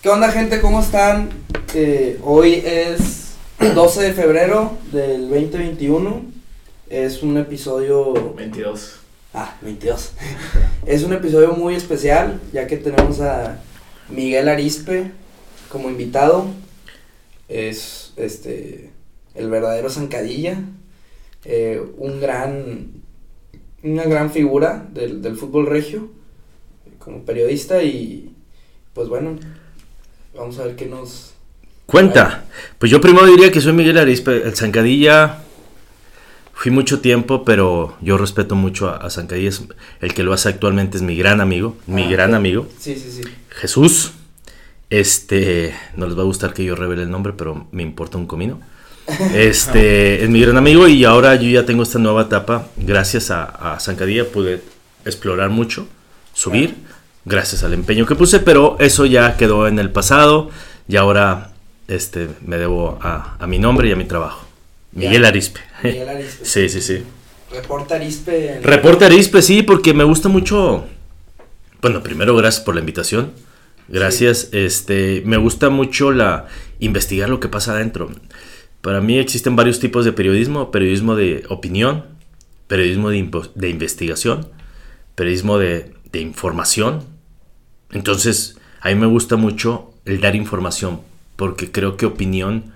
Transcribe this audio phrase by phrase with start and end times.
[0.00, 0.60] ¿Qué onda gente?
[0.60, 1.28] ¿Cómo están?
[1.74, 6.22] Eh, hoy es 12 de febrero del 2021.
[6.88, 8.32] Es un episodio...
[8.36, 9.00] 22.
[9.34, 10.12] Ah, 22.
[10.86, 13.60] es un episodio muy especial ya que tenemos a
[14.08, 15.10] Miguel Arispe
[15.68, 16.46] como invitado.
[17.48, 18.92] Es este
[19.34, 20.60] el verdadero zancadilla.
[21.44, 23.02] Eh, un gran
[23.82, 26.08] una gran figura del, del fútbol regio
[27.00, 28.32] como periodista y
[28.94, 29.36] pues bueno,
[30.38, 31.32] vamos a ver qué nos...
[31.86, 32.44] Cuenta.
[32.78, 34.42] Pues yo primero diría que soy Miguel Arispe.
[34.44, 35.38] El Zancadilla
[36.52, 39.50] fui mucho tiempo, pero yo respeto mucho a, a Zancadilla.
[40.00, 42.36] El que lo hace actualmente es mi gran amigo, mi Ah, gran ok.
[42.36, 43.22] amigo, Sí, sí, sí.
[43.50, 44.12] Jesús.
[44.90, 48.26] Este, no les va a gustar que yo revele el nombre, pero me importa un
[48.26, 48.60] comino.
[49.34, 52.68] Este, es mi gran amigo y ahora yo ya tengo esta nueva etapa.
[52.76, 54.62] Gracias a, a Zancadilla pude
[55.06, 55.86] explorar mucho,
[56.34, 56.74] subir,
[57.24, 60.50] gracias al empeño que puse, pero eso ya quedó en el pasado
[60.88, 61.52] y ahora
[61.88, 64.46] este, me debo a, a mi nombre y a mi trabajo.
[64.92, 65.28] Miguel Ya.
[65.28, 65.60] Arispe.
[65.82, 66.44] Miguel Arispe.
[66.44, 67.02] Sí, sí, sí.
[67.52, 68.56] Reporta Arispe.
[68.56, 70.86] en- Reporte Arispe, sí, porque me gusta mucho.
[71.80, 73.32] Bueno, primero gracias por la invitación.
[73.88, 74.48] Gracias.
[74.52, 76.46] Este, me gusta mucho la
[76.80, 78.10] investigar lo que pasa adentro.
[78.82, 82.04] Para mí existen varios tipos de periodismo: periodismo de opinión,
[82.66, 84.48] periodismo de, investigación,
[85.14, 87.04] periodismo de, de información.
[87.92, 91.00] Entonces, a mí me gusta mucho el dar información,
[91.36, 92.72] porque creo que opinión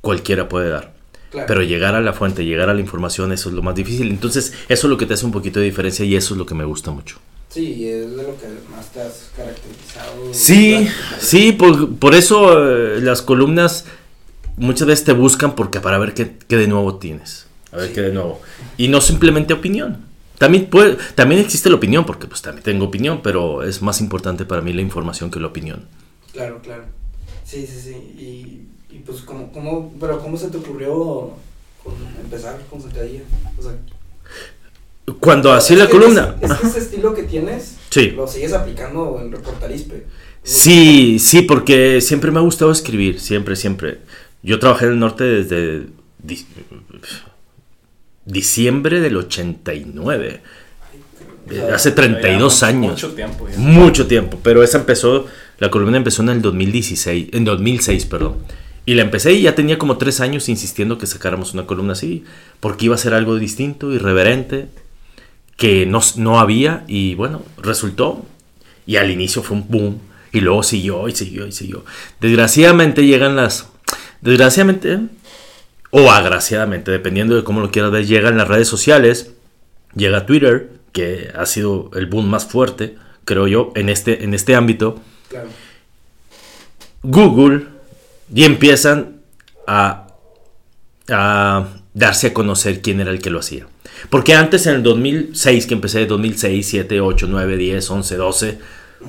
[0.00, 0.92] cualquiera puede dar.
[1.30, 1.46] Claro.
[1.46, 4.08] Pero llegar a la fuente, llegar a la información, eso es lo más difícil.
[4.10, 6.44] Entonces, eso es lo que te hace un poquito de diferencia y eso es lo
[6.44, 7.18] que me gusta mucho.
[7.48, 10.32] Sí, es de lo que más te has caracterizado.
[10.32, 10.88] Sí,
[11.20, 13.86] sí, por, por eso eh, las columnas
[14.56, 17.46] muchas veces te buscan porque para ver qué, qué de nuevo tienes.
[17.72, 17.94] A ver Sí.
[17.94, 18.40] qué de nuevo.
[18.76, 19.98] Y no simplemente opinión.
[20.42, 24.44] También, puede, también existe la opinión, porque pues también tengo opinión, pero es más importante
[24.44, 25.86] para mí la información que la opinión.
[26.32, 26.82] Claro, claro.
[27.44, 27.90] Sí, sí, sí.
[28.18, 31.30] Y, y pues, ¿cómo, cómo, pero ¿cómo se te ocurrió
[31.84, 33.20] con- empezar con Zancadilla?
[33.56, 33.72] O sea,
[35.20, 36.34] Cuando hacía la columna...
[36.40, 38.10] Es, es que ese estilo que tienes, Sí.
[38.10, 40.06] lo sigues aplicando en Reportarispe.
[40.42, 44.00] Sí, sí, porque siempre me ha gustado escribir, siempre, siempre.
[44.42, 45.86] Yo trabajé en el norte desde
[48.24, 50.40] diciembre del 89,
[51.48, 52.92] O sea, hace 32 Ya, años.
[52.92, 53.58] Mucho tiempo ya.
[53.58, 55.26] Mucho tiempo, pero esa empezó,
[55.58, 58.36] la columna empezó en el 2016, en 2006, perdón.
[58.84, 62.24] Y la empecé y ya tenía como tres años insistiendo que sacáramos una columna así,
[62.60, 64.68] porque iba a ser algo distinto, irreverente,
[65.56, 68.24] que no, no había y bueno, resultó.
[68.84, 70.00] Y al inicio fue un boom,
[70.32, 71.84] y luego siguió y siguió y siguió.
[72.20, 73.68] Desgraciadamente llegan las...
[74.22, 74.98] Desgraciadamente,
[75.94, 79.32] o agraciadamente, dependiendo de cómo lo quieras ver, llegan las redes sociales,
[79.94, 84.54] llega Twitter, que ha sido el boom más fuerte, creo yo, en este, en este
[84.56, 85.48] ámbito, Claro.
[87.02, 87.66] Google,
[88.34, 89.20] y empiezan
[89.66, 90.08] a,
[91.08, 93.66] a darse a conocer quién era el que lo hacía.
[94.08, 98.58] Porque antes, en el 2006, que empecé, 2006, 7, 8, 9, 10, 11, 12,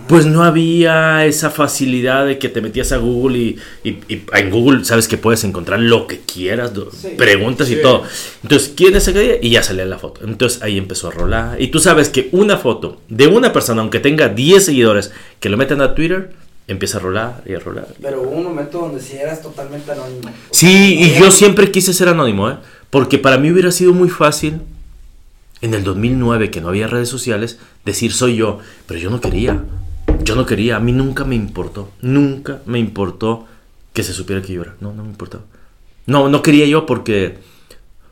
[0.08, 4.50] pues no había esa facilidad de que te metías a Google y, y- y en
[4.52, 7.09] Google sabes que puedes encontrar lo que quieras, Sí.
[7.18, 8.04] preguntas y todo.
[8.44, 9.36] Entonces, ¿quién es aquella?
[9.42, 10.22] Y ya salía la foto.
[10.26, 11.62] Entonces ahí empezó a rolar.
[11.62, 15.58] Y tú sabes que una foto de una persona, aunque tenga 10 seguidores, que lo
[15.58, 16.31] meten a Twitter,
[16.68, 17.88] empieza a rolar y a rolar.
[18.02, 20.30] Pero hubo un momento donde sí eras totalmente anónimo.
[20.52, 22.56] Sí, y yo siempre quise ser anónimo, ¿eh?
[22.90, 24.62] Porque para mí hubiera sido muy fácil
[25.62, 29.64] en el 2009, que no había redes sociales, decir soy yo, pero yo no quería.
[30.24, 33.46] Yo no quería, a mí nunca me importó, nunca me importó
[33.94, 34.75] que se supiera que yo era.
[34.80, 35.44] No, no me importaba.
[36.06, 37.38] No, no quería yo porque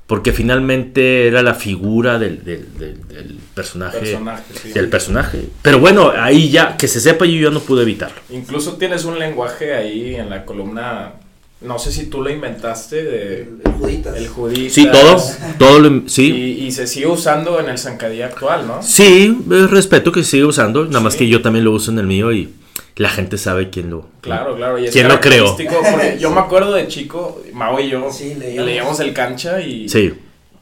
[0.07, 4.72] porque finalmente era la figura del, del- del- del personaje, Personaje, sí.
[4.74, 5.47] del personaje.
[5.62, 8.18] Pero bueno, ahí ya, que se sepa, yo ya no pude evitarlo.
[8.30, 11.13] Incluso tienes un lenguaje ahí en la columna.
[11.61, 14.17] No sé si tú lo inventaste de El, el Juditas.
[14.17, 14.69] el judío.
[14.69, 15.22] Sí, todo,
[15.59, 16.31] todo lo, sí.
[16.31, 18.81] Y, y se sigue usando en el zancadilla actual, ¿no?
[18.81, 19.38] Sí,
[19.69, 22.50] respeto que sigue usando, nada más que yo también lo uso en el mío y
[22.95, 24.07] la gente sabe quién lo.
[24.21, 24.80] Claro, claro.
[24.80, 25.56] Y es ¿Quién lo creó?
[26.19, 28.65] Yo me acuerdo de chico, Mau y yo Sí, leíamos.
[28.65, 30.13] leíamos el cancha y, Sí.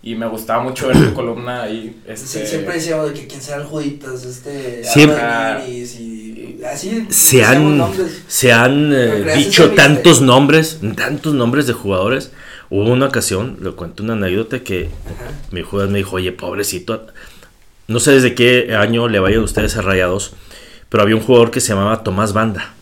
[0.04, 1.96] y me gustaba mucho ver tu columna ahí.
[2.08, 5.18] Este, Sí, siempre decíamos de que quién será el Juditas, este, Siempre-
[5.68, 5.86] y
[6.64, 7.06] así.
[7.10, 8.24] Se han, nombres.
[8.28, 12.32] se han eh, dicho tantos nombres, tantos nombres de jugadores.
[12.70, 15.32] Hubo una ocasión, le cuento una anécdota que Ajá.
[15.52, 17.08] mi jugador me dijo, oye, pobrecito,
[17.88, 20.34] no sé desde qué año le vayan ustedes a Rayados,
[20.90, 22.74] pero había un jugador que se llamaba Tomás Banda.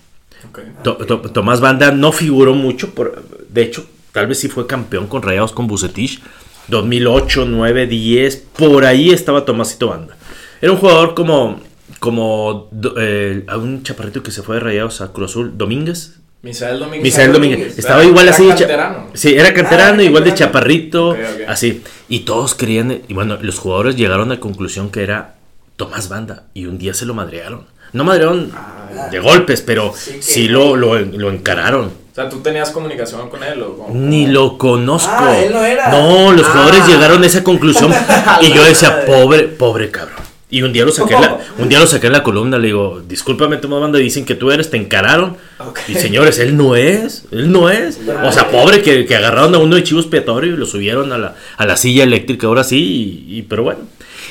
[0.49, 0.59] ok.
[0.83, 5.07] To- To- Tomás Banda no figuró mucho, por, de hecho, tal vez sí fue campeón
[5.07, 6.21] con Rayados con Bucetich.
[6.69, 10.17] 2008, 9, 10, por ahí estaba Tomásito Banda.
[10.61, 11.61] Era un jugador como
[11.99, 16.15] como eh, a un chaparrito que se fue de Rayados a Cruz Azul, Domínguez.
[16.43, 17.03] Misael Domínguez.
[17.03, 17.57] Misael Domínguez.
[17.59, 17.79] Domínguez.
[17.79, 18.47] Estaba Era- igual era así.
[18.47, 19.07] canterano.
[19.13, 20.51] Sí, era canterano, Ah, igual de canterano.
[20.53, 21.17] chaparrito,
[21.47, 21.83] así.
[22.09, 25.35] Y todos querían, y bueno, los jugadores llegaron a la conclusión que era
[25.75, 26.43] Tomás Banda.
[26.53, 27.65] Y un día se lo madrearon.
[27.93, 29.07] No madrearon Ah.
[29.11, 31.85] de golpes, pero Sí lo, lo, lo encararon.
[32.11, 33.93] O sea, ¿tú tenías comunicación con él o cómo?
[33.93, 35.11] Ni lo conozco.
[35.13, 35.89] Ah, él no era.
[35.89, 36.51] No, los Ah.
[36.51, 37.91] jugadores llegaron a esa conclusión.
[38.41, 40.17] y yo decía, pobre, pobre cabrón.
[40.49, 42.67] Y un día lo saqué, en la, un día lo saqué en la columna, le
[42.67, 45.35] digo, discúlpame, Tomás Banda, dicen que tú eres, te encararon.
[45.89, 47.99] Y señores, él no es, él no es.
[48.23, 51.17] O sea, pobre que, que agarraron a uno de chivos expiatorio y lo subieron a
[51.17, 53.79] la, a la silla eléctrica, ahora sí, y, y- pero bueno.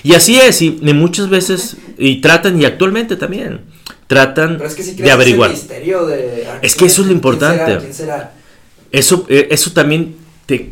[0.05, 3.61] Y así es, y, y muchas veces, y tratan, y actualmente también,
[4.07, 5.51] tratan Pero es que si de averiguar.
[5.51, 7.65] El misterio de, Es que eso es lo ¿quién importante.
[7.67, 7.79] será?
[7.81, 8.33] ¿Quién será?
[8.91, 10.17] Eso, eh, eso también
[10.47, 10.71] te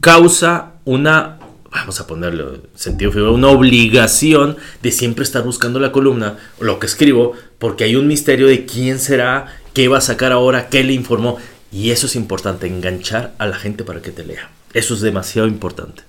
[0.00, 1.35] causa una,
[1.80, 6.78] vamos a ponerlo en sentido figurado, una obligación de siempre estar buscando la columna, lo
[6.78, 10.82] que escribo, porque hay un misterio de quién será, qué va a sacar ahora, qué
[10.84, 11.38] le informó.
[11.72, 14.50] Y eso es importante, enganchar a la gente para que te lea.
[14.72, 16.02] Eso es demasiado importante.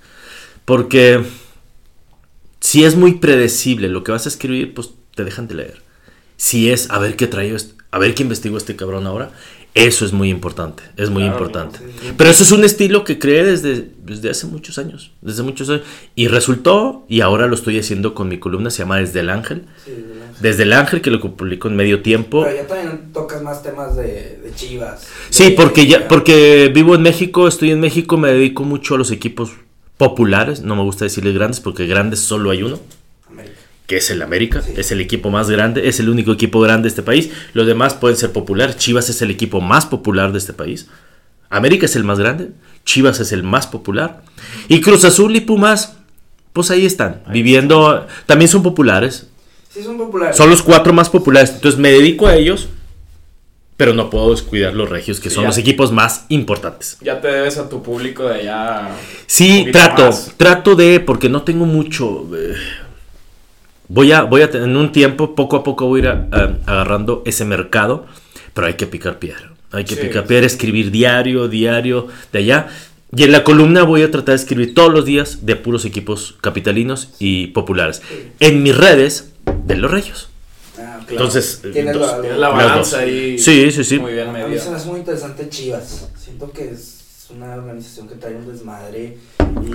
[0.65, 1.23] Porque
[2.59, 5.81] si es muy predecible lo que vas a escribir, pues te dejan de leer.
[6.37, 9.31] Si es a ver qué este- a ver qué investigó este cabrón ahora,
[9.85, 11.79] eso es muy importante, es muy Claro, importante.
[11.79, 12.13] sí, sí.
[12.17, 15.83] Pero eso es un estilo que creé desde, desde hace muchos años, desde muchos años.
[16.15, 19.65] Y resultó, y ahora lo estoy haciendo con mi columna, se llama Desde el Ángel.
[20.41, 22.43] Desde el Ángel, que lo publico en medio tiempo.
[22.43, 25.07] Pero ya también tocas más temas de, de chivas.
[25.29, 29.11] Sí, porque ya, porque vivo en México, estoy en México, me dedico mucho a los
[29.11, 29.51] equipos
[29.97, 32.79] populares, no me gusta decirles grandes porque grandes solo hay uno.
[33.87, 34.73] Que es el América, Sí.
[34.77, 37.93] es el equipo más grande, es el único equipo grande de este país, los demás
[37.95, 40.87] pueden ser populares, Chivas es el equipo más popular de este país,
[41.49, 42.49] América es el más grande,
[42.85, 44.21] Chivas es el más popular,
[44.67, 45.95] y Cruz Azul y Pumas,
[46.53, 49.27] pues ahí están, viviendo, también son populares,
[49.69, 50.35] Sí, son populares.
[50.35, 52.67] son los cuatro más populares, entonces me dedico a ellos,
[53.77, 55.49] pero no puedo descuidar los regios, que Sí, son ya.
[55.49, 56.97] los equipos más importantes.
[56.99, 58.89] Ya te debes a tu público de allá.
[59.27, 60.33] Sí, trato, más.
[60.35, 62.27] trato de, porque no tengo mucho.
[62.35, 62.55] eh,
[63.89, 66.27] voy a, voy a tener en un tiempo, poco a poco voy a ir a-
[66.31, 68.05] a- agarrando ese mercado,
[68.53, 69.51] pero hay que picar piedra.
[69.71, 70.01] Hay que Sí.
[70.01, 72.67] picar piedra, escribir diario, diario, de allá.
[73.15, 76.35] Y en la columna voy a tratar de escribir todos los días de puros equipos
[76.41, 78.01] capitalinos y populares.
[78.39, 79.31] En mis redes,
[79.65, 80.29] de los reyos.
[80.77, 81.11] Ah, ok.
[81.11, 83.37] Entonces, Tiene dos- la- Tienes la balanza ahí.
[83.39, 83.97] Sí, sí, sí.
[83.99, 86.09] Muy bien A mí se me hace muy interesante Chivas.
[86.17, 89.17] Siento que es una organización que trae un desmadre
[89.63, 89.71] y...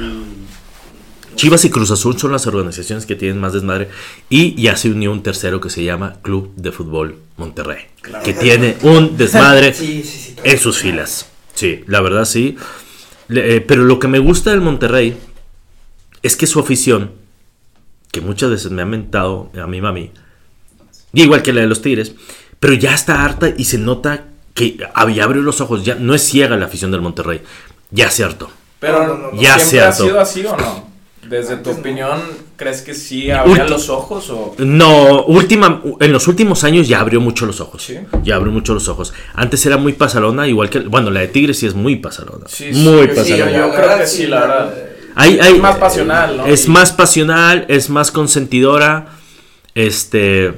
[1.35, 3.89] Chivas y Cruz Azul son las organizaciones que tienen más desmadre.
[4.29, 7.87] Y ya se unió un tercero que se llama Club de Fútbol Monterrey.
[8.01, 8.25] Claro.
[8.25, 10.33] Que tiene un desmadre Sí, sí, sí.
[10.35, 11.27] trae en sus filas.
[11.55, 12.57] Sí, la verdad sí.
[13.29, 15.17] Le- eh, pero lo que me gusta del Monterrey
[16.23, 17.13] es que su afición,
[18.11, 20.11] que muchas veces me ha mentado a mi mami,
[21.15, 22.15] igual que la de los Tigres,
[22.61, 26.23] pero ya está harta y se nota que ya abrió los ojos, ya no es
[26.23, 27.43] ciega la afición del Monterrey,
[27.91, 28.51] ya se hartó.
[28.79, 30.05] Pero No, no, no, Ya ¿siempre se ha hartó.
[30.05, 30.92] sido así o no?
[31.33, 32.21] Desde tu opinión,
[32.57, 34.55] ¿crees que sí abría Ulti- los ojos o...?
[34.59, 37.83] No, última, en los últimos años ya abrió mucho los ojos.
[37.83, 37.97] Sí.
[38.23, 39.15] Ya abrió mucho los ojos.
[39.33, 42.45] Antes era muy pasalona, igual que, bueno, la de Tigres sí es muy pasalona.
[42.49, 43.51] Sí, muy sí, pasalona.
[43.51, 44.75] yo- yo creo que sí, la verdad.
[45.15, 46.47] Hay- hay- más pasional, ¿no?
[46.47, 49.07] Es Y- más pasional, es más consentidora.
[49.75, 50.53] Este.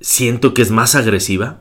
[0.00, 1.60] Siento que es más agresiva.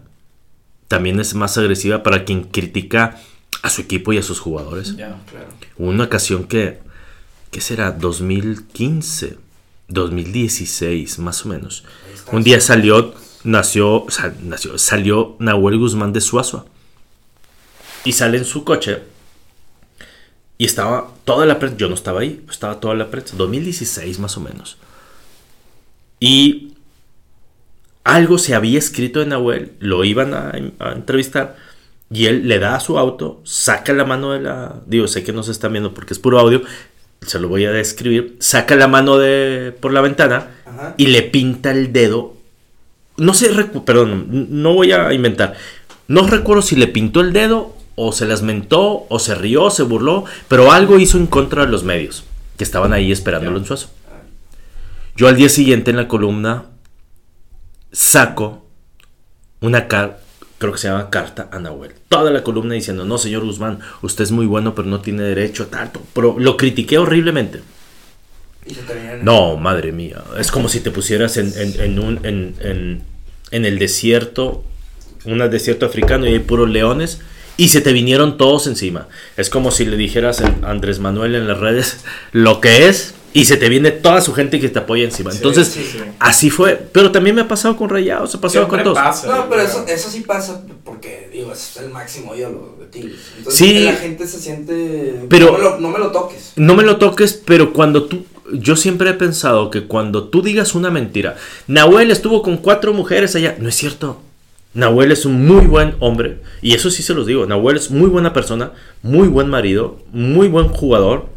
[0.88, 3.20] También es más agresiva para quien critica
[3.62, 4.96] a su equipo y a sus jugadores.
[4.98, 5.48] Ya, claro.
[5.78, 6.80] Hubo una ocasión que.
[7.52, 7.92] ¿Qué será?
[7.92, 9.38] 2015.
[9.90, 11.84] 2016, más o menos.
[12.14, 12.36] Está.
[12.36, 13.14] Un día salió.
[13.44, 14.06] Nació.
[14.42, 14.78] nació.
[14.78, 16.66] Salió Nahuel Guzmán de Suazua.
[18.06, 19.04] Y sale en su coche.
[20.58, 24.38] Y estaba toda la prensa, yo no estaba ahí, estaba toda la prensa, 2016 más
[24.38, 24.78] o menos.
[26.20, 26.74] Y
[28.04, 31.58] algo se había escrito de Nahuel, lo iban a, a entrevistar,
[32.12, 34.82] y él le da a su auto, saca la mano de la...
[34.86, 36.62] Digo, sé que no se están viendo porque es puro audio,
[37.26, 40.96] se lo voy a describir, saca la mano de por la ventana Ajá.
[40.98, 42.36] y le pinta el dedo.
[43.18, 43.52] No sé,
[43.86, 45.54] perdón, no voy a inventar.
[46.08, 49.84] No recuerdo si le pintó el dedo o se las mentó o se rió, se
[49.84, 52.24] burló, pero algo hizo en contra de los medios
[52.58, 53.90] que estaban ahí esperándolo en Suazo.
[55.16, 56.66] Yo al día siguiente en la columna
[57.92, 58.66] saco
[59.60, 60.20] una carta,
[60.62, 61.92] creo que se llama carta a Nahuel.
[62.08, 65.64] Toda la columna diciendo, no, señor Guzmán, usted es muy bueno, pero no tiene derecho
[65.64, 66.02] a tanto.
[66.14, 67.62] Pero lo critiqué horriblemente.
[68.68, 68.76] Y
[69.24, 70.24] No, madre mía.
[70.40, 73.02] Es como si te pusieras en, en- en un, en, en-
[73.50, 74.64] en el desierto,
[75.26, 77.22] un desierto africano y hay puros leones
[77.58, 79.08] y se te vinieron todos encima.
[79.38, 83.46] Es como si le dijeras a Andrés Manuel en las redes lo que es y
[83.46, 85.32] se te viene toda su gente que te apoya encima.
[85.32, 86.00] Sí, Entonces, sí, sí.
[86.20, 86.76] así fue.
[86.92, 88.98] Pero también me ha pasado con Rayados, ha pasado Siempre con todos.
[89.06, 93.16] pasa, No, pero eso, eso sí pasa porque, digo, es el máximo ídolo de Tigres.
[93.38, 93.84] Entonces Sí.
[93.86, 95.26] la gente se siente...
[95.30, 96.52] Pero- No me lo, no me lo toques.
[96.56, 98.26] No me lo toques, pero cuando tú.
[98.54, 103.34] Yo siempre he pensado que cuando tú digas una mentira, Nahuel estuvo con cuatro mujeres
[103.38, 103.56] allá.
[103.60, 104.22] No es cierto.
[104.74, 106.40] Nahuel es un muy buen hombre.
[106.62, 107.46] Y eso sí se los digo.
[107.46, 108.72] Nahuel es muy buena persona,
[109.04, 111.28] muy buen marido, muy buen jugador.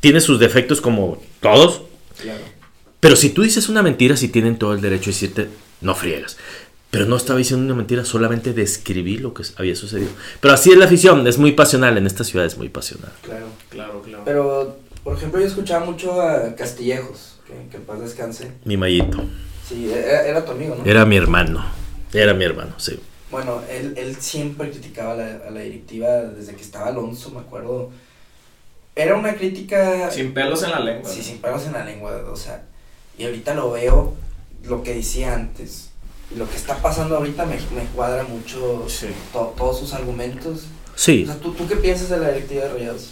[0.00, 1.82] Tiene sus defectos como todos.
[2.20, 2.40] Claro.
[3.00, 5.48] Pero si tú dices una mentira, sí tienen todo el derecho de decirte,
[5.80, 6.36] no friegas.
[6.90, 10.10] Pero no estaba diciendo una mentira, solamente describí lo que había sucedido.
[10.40, 11.96] Pero así es la afición, es muy pasional.
[11.96, 13.12] En esta ciudad es muy pasional.
[13.22, 13.46] Claro.
[13.70, 14.22] Claro, claro.
[14.24, 18.52] Pero, por ejemplo, yo escuchaba mucho a Castillejos, que, que en paz descanse.
[18.64, 19.22] Mi mallito.
[19.68, 20.84] Sí, era, era tu amigo, ¿no?
[20.84, 21.64] Era mi hermano.
[22.12, 22.98] Era mi hermano, sí.
[23.30, 27.38] Bueno, él, él siempre criticaba a la, a la directiva desde que estaba Alonso, me
[27.38, 27.92] acuerdo.
[28.96, 30.10] Era una crítica...
[30.10, 31.08] Sin pelos en la lengua.
[31.10, 32.62] Sí, sin pelos en la lengua, o sea,
[33.18, 34.14] y ahorita lo veo,
[34.64, 35.90] lo que decía antes,
[36.34, 39.06] y lo que está pasando ahorita me, me cuadra mucho Sí.
[39.32, 40.66] to- todos sus argumentos.
[40.96, 41.22] Sí.
[41.24, 43.10] O sea, ¿tú, ¿tú qué piensas de la directiva de Rayados?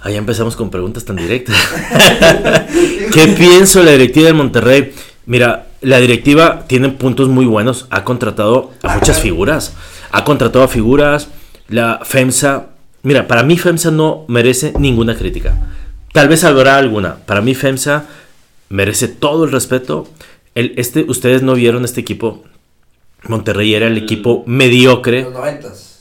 [0.00, 1.56] Ahí empezamos con preguntas tan directas.
[3.12, 4.92] ¿Qué pienso de la directiva del Monterrey?
[5.24, 7.86] Mira, la directiva tiene puntos muy buenos.
[7.90, 9.72] Ha contratado a muchas figuras.
[10.12, 11.28] Ha contratado a figuras.
[11.68, 12.66] La FEMSA.
[13.06, 15.56] Mira, para mí FEMSA no merece ninguna crítica.
[16.12, 17.16] Tal vez habrá alguna.
[17.24, 18.04] Para mí FEMSA
[18.68, 20.08] merece todo el respeto.
[20.56, 22.42] El, este, ustedes no vieron este equipo.
[23.28, 25.22] Monterrey era el El- equipo En mediocre.
[25.22, 25.92] los noventas.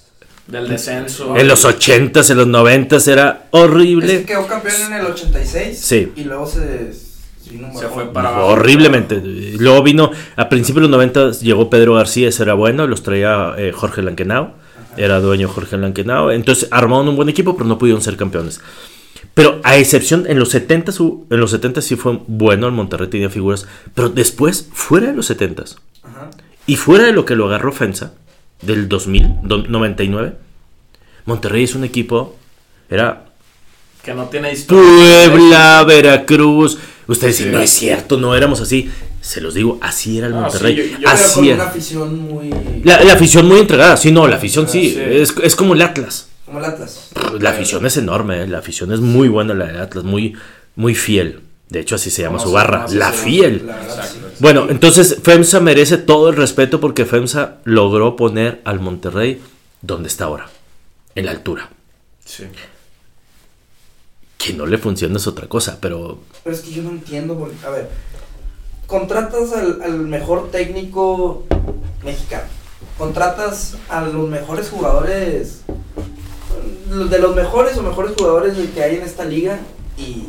[0.47, 1.35] Del descenso.
[1.37, 4.13] En los 80s, en los 90s era horrible.
[4.13, 6.11] Es que quedó campeón en el 86 Sí.
[6.15, 8.47] y luego se, se vino fue para abajo.
[8.47, 9.21] Horriblemente.
[9.59, 13.53] Luego vino, a principios de los 90 llegó Pedro García, ese era bueno, los traía
[13.57, 14.53] eh, Jorge Lankenau,
[14.97, 16.29] era dueño Jorge Lankenau.
[16.31, 18.61] Entonces armaron un buen equipo, pero no pudieron ser campeones.
[19.33, 23.07] Pero a excepción, en los 70 su- en los 70 sí fue bueno, el Monterrey
[23.09, 25.63] tenía figuras, pero después, fuera de los 70
[26.03, 26.29] Ajá.
[26.67, 28.13] y fuera de lo que lo agarró Fensa,
[28.61, 30.33] del 2000, do- 99,
[31.25, 32.35] Monterrey es un equipo,
[32.89, 33.25] era
[34.03, 35.29] Que no tiene historia.
[35.31, 36.77] Puebla, Veracruz.
[37.07, 37.57] Ustedes dicen, Sí.
[37.57, 38.89] no es cierto, no éramos así.
[39.25, 40.75] Se los digo, así era el No, Monterrey.
[40.75, 41.55] sí, yo- yo- Pero así con era.
[41.55, 42.49] una afición muy...
[42.83, 44.99] La, la afición muy entregada, sí, no, la afición sí, Sí.
[44.99, 46.27] Es, es como el Atlas.
[46.45, 47.09] Como el Atlas.
[47.39, 50.35] La afición es enorme, eh, la afición es muy buena, la de Atlas, muy,
[50.75, 51.39] muy fiel.
[51.69, 53.63] De hecho, así se llama su barra, la fiel.
[53.65, 54.27] La verdad, Exacto.
[54.29, 54.35] sí.
[54.39, 59.41] Bueno, entonces FEMSA merece todo el respeto porque FEMSA logró poner al Monterrey
[59.81, 60.47] donde está ahora,
[61.15, 61.69] en la altura.
[62.23, 62.43] Sí.
[64.37, 67.55] Que no le funciona es otra cosa, pero Pero es que yo no entiendo, porque,
[67.65, 67.89] a ver,
[68.87, 71.43] contratas al, al mejor técnico
[72.03, 72.43] mexicano,
[72.97, 75.61] contratas a los mejores jugadores,
[77.09, 79.59] de los mejores o mejores jugadores que hay en esta liga
[79.97, 80.27] y, y-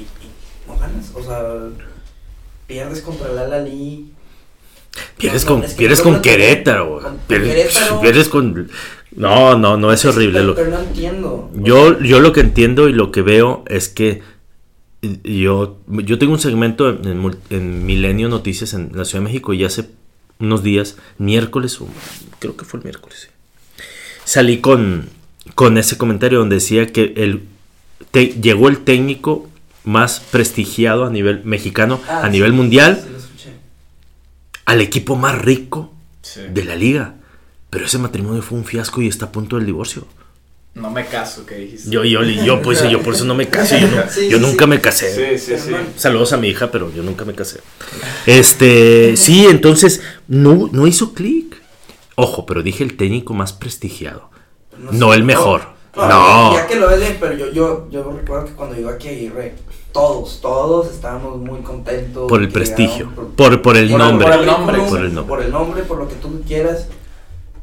[0.00, 1.42] y no ganas, o sea,
[2.66, 4.12] pierdes contra el Al-Ali.
[5.16, 7.00] Pierdes No, no, con, es que pierdes con Querétaro.
[7.00, 8.00] con- Pierdes, Querétaro.
[8.00, 8.68] pierdes con.
[9.12, 10.38] No, no, no es horrible.
[10.40, 11.50] Pero, Lo- pero no entiendo.
[11.54, 14.22] yo, yo lo que entiendo y lo que veo es que
[15.02, 19.88] yo, yo tengo un segmento en, Milenio Noticias en la Ciudad de México y hace
[20.40, 21.88] unos días, miércoles, o
[22.38, 23.30] creo que fue el miércoles,
[24.24, 25.08] salí con,
[25.54, 27.42] con ese comentario donde decía que el,
[28.10, 29.48] te- llegó el técnico
[29.84, 33.02] más prestigiado a nivel mexicano, ah, a sí, nivel mundial,
[33.36, 33.48] sí,
[34.64, 36.40] al equipo más rico Sí.
[36.52, 37.14] de la liga.
[37.70, 40.06] Pero ese matrimonio fue un fiasco y está a punto del divorcio.
[40.74, 41.90] No me caso, que dijiste.
[41.90, 43.80] Yo, yo, yo, pues, yo por eso no me casé.
[43.80, 44.70] Yo, no- Sí, yo sí, nunca sí.
[44.70, 45.38] me casé.
[45.38, 45.54] Sí,
[45.96, 47.60] Saludos a mi hija, pero yo nunca me casé.
[48.26, 51.56] Este, sí, entonces no, no hizo clic.
[52.14, 54.30] Ojo, pero dije el técnico más prestigiado.
[54.92, 55.62] No el mejor.
[55.96, 56.54] No, No.
[56.54, 59.10] Ya que lo ves bien, pero yo, yo, yo recuerdo que cuando llegó aquí a
[59.10, 59.54] Aguirre,
[59.92, 62.28] todos, todos estábamos muy contentos.
[62.28, 64.26] Por el prestigio, por, por el por nombre.
[64.28, 64.76] por el nombre.
[64.78, 65.28] Por el nombre.
[65.36, 66.86] Por el nombre, por lo que tú quieras.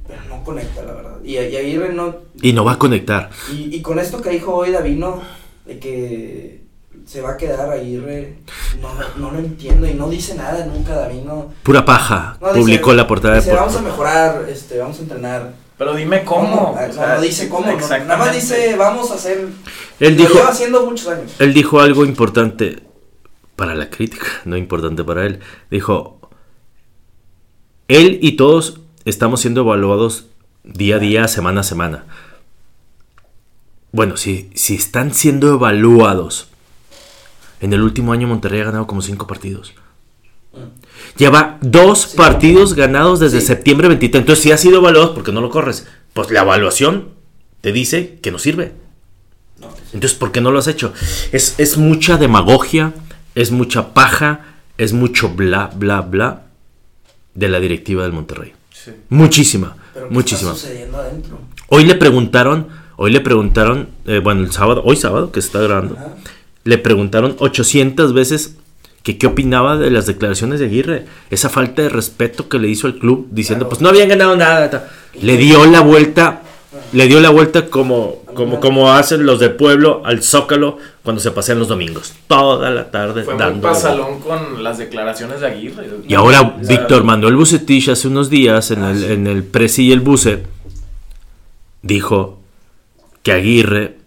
[0.08, 1.18] Pero no conecta, la verdad.
[1.24, 2.16] Y, y Aguirre no.
[2.42, 3.30] Y no va a conectar.
[3.52, 5.22] Y, y con esto que dijo hoy Davino,
[5.66, 6.62] de que
[7.06, 8.38] se va a quedar Aguirre,
[8.82, 11.54] no, no lo entiendo y no dice nada nunca Davino.
[11.64, 12.38] Pura paja.
[12.40, 15.54] No, dice- Publicó la portada de dice, por- vamos a mejorar, este, vamos a entrenar.
[15.78, 16.72] Pero dime cómo.
[16.72, 19.48] O sea, no, no dice cómo, no, nada más dice vamos a hacer.
[20.00, 21.34] Él lo dijo, lleva haciendo muchos años.
[21.40, 22.84] él dijo algo importante
[23.58, 25.40] para la crítica, no importante para él.
[25.70, 26.20] Dijo,
[27.88, 30.26] él y todos estamos siendo evaluados
[30.64, 32.06] día a día, semana a semana.
[33.92, 36.50] Bueno, si, si están siendo evaluados,
[37.62, 39.74] en el último año Monterrey ha ganado como cinco partidos.
[41.18, 42.18] Lleva dos Sí.
[42.18, 43.48] partidos ganados desde Sí.
[43.48, 44.22] septiembre 23.
[44.22, 45.88] Entonces, si ha sido evaluado, ¿por qué no lo corres?
[46.14, 47.10] Pues la evaluación
[47.62, 48.74] te dice que no sirve.
[49.94, 50.94] Entonces, ¿por qué no lo has hecho?
[51.32, 52.94] Es, es mucha demagogia,
[53.34, 56.44] es mucha paja, es mucho bla, bla, bla
[57.34, 58.54] de la directiva del Monterrey.
[58.86, 58.92] Sí.
[59.10, 60.52] Muchísima, Pero ¿qué muchísima.
[60.52, 61.40] está sucediendo adentro?
[61.70, 65.60] Hoy le preguntaron, hoy le preguntaron, eh, bueno, el sábado, hoy sábado que se está
[65.62, 66.16] grabando, Ajá.
[66.64, 68.58] le preguntaron 800 veces
[69.04, 71.06] que qué opinaba de las declaraciones de Aguirre.
[71.30, 73.70] Esa falta de respeto que le hizo al club diciendo, Claro.
[73.70, 74.90] pues no habían ganado nada.
[75.22, 76.42] Le dio la vuelta,
[76.96, 81.32] le dio la vuelta como, como, como hacen los del pueblo al Zócalo cuando se
[81.32, 82.14] pasean los domingos.
[82.28, 83.62] Toda la tarde Fue muy dando.
[83.68, 85.88] pasalón con las declaraciones de Aguirre.
[86.08, 89.06] Y ahora O sea, Víctor Manuel Bucetich hace unos días en Ah, el, sí.
[89.12, 90.44] en el Presi y el Buce
[91.82, 92.40] dijo
[93.24, 93.98] que Aguirre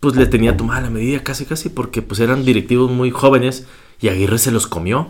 [0.00, 3.66] pues le tenía tomada la medida casi casi porque pues eran directivos muy jóvenes
[4.00, 5.08] y Aguirre se los comió.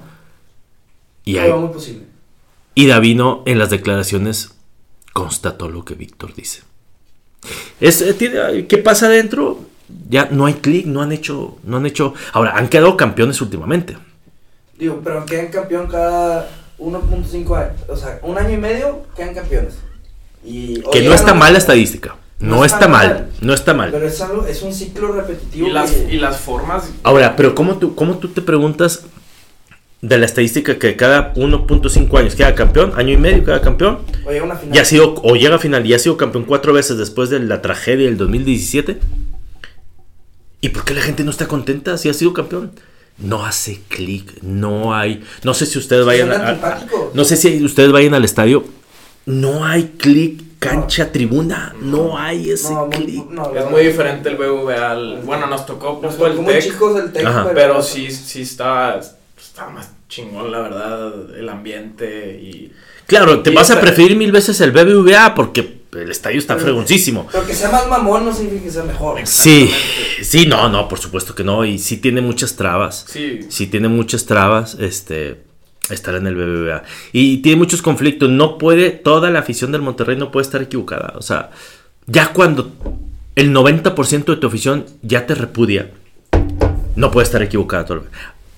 [1.25, 2.05] Y, ahí- muy posible.
[2.75, 4.57] y Davino en las declaraciones
[5.12, 6.62] constató lo que Víctor dice.
[7.81, 9.61] Es, eh, tiene- ¿Qué pasa adentro?
[10.09, 12.15] Ya no hay clic, no han hecho, no han hecho.
[12.33, 13.97] Ahora, han quedado campeones últimamente.
[14.79, 17.75] Digo, pero quedan campeón cada 1.5 años.
[17.89, 19.75] O sea, un año y medio quedan campeones.
[20.45, 22.17] Y, Que no está mal la estadística.
[22.39, 23.09] No, No está, está mal.
[23.09, 23.29] mal.
[23.43, 23.91] No está mal.
[23.91, 25.67] Pero es, algo, es un ciclo repetitivo.
[25.67, 26.85] Y las, que- y las formas.
[27.03, 29.03] Ahora, pero ¿cómo tú, ¿cómo tú te preguntas
[30.02, 34.30] de la estadística que cada 1.5 años queda campeón, año y medio queda campeón, o
[34.30, 34.75] llega una final.
[34.75, 37.38] ya ha sido, o llega a final, y ha sido campeón cuatro veces después de
[37.40, 38.99] la tragedia del 2017?
[40.62, 42.73] ¿Y por qué la gente no está contenta si ha sido campeón?
[43.19, 45.23] No hace clic, no hay.
[45.42, 46.87] No sé si ustedes vayan a, a-.
[47.12, 48.64] No sé si ustedes vayan al estadio.
[49.26, 51.75] No hay clic, cancha, tribuna.
[51.83, 53.28] No hay ese No, clic.
[53.30, 55.21] no, Es muy diferente el BBVA al.
[55.25, 56.62] Bueno, nos tocó Nos poco el Tec.
[56.64, 57.50] chicos del Tec, Ajá.
[57.54, 58.99] Pero sí, sí está,
[59.61, 62.73] está más chingón, la verdad, el ambiente y...
[63.07, 66.67] Claro, te Y vas a preferir mil veces el BBVA porque el estadio está Pero-
[66.67, 67.26] fregoncísimo.
[67.31, 69.21] Pero que sea más mamón no significa que sea mejor.
[69.25, 69.71] Sí,
[70.23, 71.64] sí, no, no, por supuesto que no.
[71.64, 73.05] Y sí tiene muchas trabas.
[73.09, 75.43] Sí, Sí tiene muchas trabas, este,
[75.90, 76.85] estar en el BBVA.
[77.12, 78.31] Y tiene muchos conflictos.
[78.31, 81.14] No puede, toda la afición del Monterrey no puede estar equivocada.
[81.17, 81.50] O sea,
[82.06, 82.73] ya cuando
[83.35, 85.91] el 90% de tu afición ya te repudia,
[86.95, 87.85] no puede estar equivocada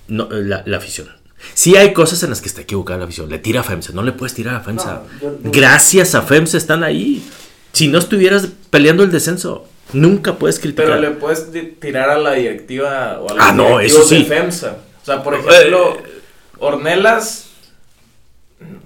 [0.08, 1.08] no, la, la afición.
[1.54, 3.28] Sí hay cosas en las que está equivocada la afición.
[3.28, 4.94] Le tira a FEMSA, no le puedes tirar a FEMSA.
[4.94, 7.28] No, yo- yo- Gracias a FEMSA están ahí.
[7.72, 10.86] Si no estuvieras peleando el descenso, nunca puedes criticar.
[10.86, 11.48] pero le puedes
[11.80, 14.18] tirar a la directiva o a los Ah, no, eso sí.
[14.18, 14.76] de FEMSA.
[15.02, 16.20] O sea, por ejemplo, Eh.
[16.58, 17.48] Ornelas,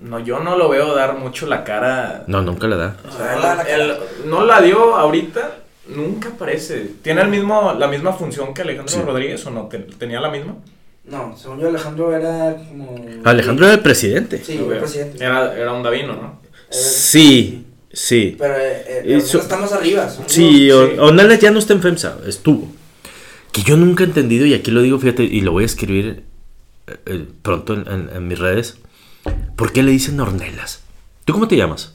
[0.00, 2.24] no, yo no lo veo dar mucho la cara.
[2.26, 2.96] No, nunca le da.
[3.06, 6.90] O sea, La- la- el- no la dio ahorita, nunca parece.
[7.02, 9.02] ¿Tiene el mismo, la misma función que Alejandro Sí.
[9.04, 9.66] Rodríguez o no?
[9.66, 10.54] Ten- ¿Tenía la misma?
[11.06, 12.96] No, según yo Alejandro era como...
[13.24, 14.42] Alejandro era el presidente.
[14.44, 15.22] Sí, el presidente.
[15.24, 16.40] Era, era un Davino, ¿no?
[16.70, 18.34] Sí, sí.
[18.38, 19.40] Pero eh, eh, Eso-
[19.74, 20.08] arriba.
[20.26, 20.70] Sí.
[20.70, 20.96] O- sí.
[20.98, 22.68] Ornelas ya no está en FEMSA, estuvo.
[23.52, 26.24] Que yo nunca he entendido, y aquí lo digo, fíjate, y lo voy a escribir
[26.88, 28.76] eh, eh, pronto en, en- en mis redes.
[29.56, 30.80] ¿Por qué le dicen Ornelas?
[31.24, 31.92] ¿Tú cómo te llamas?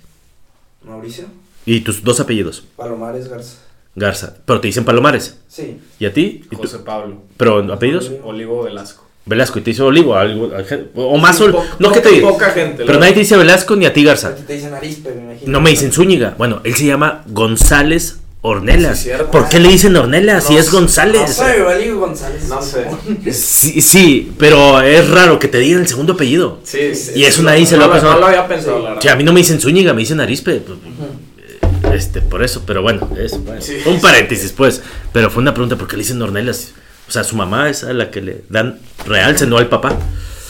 [0.83, 1.25] Mauricio
[1.65, 3.57] Y tus dos apellidos, Palomares Garza.
[3.95, 4.35] Garza.
[4.45, 5.37] Pero te dicen Palomares.
[5.47, 5.77] Sí.
[5.99, 6.41] ¿Y a ti?
[6.45, 6.57] ¿Y tú?
[6.57, 7.17] José Pablo.
[7.37, 8.11] ¿Pero apellidos?
[8.23, 9.05] Olivo Velasco.
[9.25, 10.49] Velasco, y te dice Olivo, algo,
[10.95, 12.27] o más, Sí, Ol- po- no que te diga.
[12.29, 14.35] poca gente, Pero nadie te dice Velasco ni a ti A Garza.
[14.35, 15.51] ti te dicen Arispe, me imagino.
[15.51, 16.33] No me dicen Zúñiga.
[16.39, 18.97] Bueno, él se llama González Ornelas.
[18.97, 19.29] Sí, cierto.
[19.29, 21.31] ¿Por qué le dicen Ornelas si No es sé, No González?
[21.35, 22.43] sé, González.
[22.49, 22.87] No sé.
[23.31, 26.57] Sí, sí, pero es raro que te digan el segundo apellido.
[26.63, 28.13] Sí, sí, Y eso no- nadie se no lo ha pensado.
[28.15, 28.81] No lo había pensado, Sí.
[28.83, 29.01] la verdad.
[29.03, 30.61] Sí, a mí no me dicen Zúñiga, me dicen Arispe.
[30.65, 30.79] pues,
[31.93, 33.77] Este, por eso, pero bueno, es bueno, Sí.
[33.85, 34.81] un paréntesis, pues.
[35.13, 36.71] Pero fue una pregunta, ¿por qué le dicen Ornelas?
[37.07, 39.97] O sea, su mamá es a la que le dan realce, no al papá.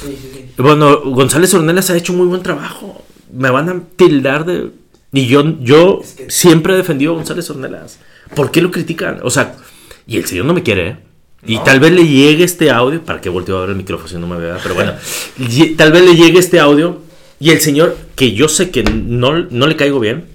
[0.04, 0.52] Sí.
[0.58, 3.04] Bueno, González Ornelas ha hecho muy buen trabajo.
[3.34, 4.70] Me van a tildar de.
[5.14, 8.00] Y yo, yo Es que- siempre he defendido a González Ornelas.
[8.36, 9.20] ¿Por qué lo critican?
[9.24, 9.56] O sea,
[10.08, 10.98] y el señor no me quiere, ¿eh?
[11.48, 11.64] Y No.
[11.64, 14.28] tal vez le llegue este audio, para que volteo a ver el micrófono si no
[14.28, 14.94] me vea, pero bueno,
[15.78, 17.00] tal vez le llegue este audio
[17.40, 20.26] y el señor, que yo sé que no, no le caigo bien,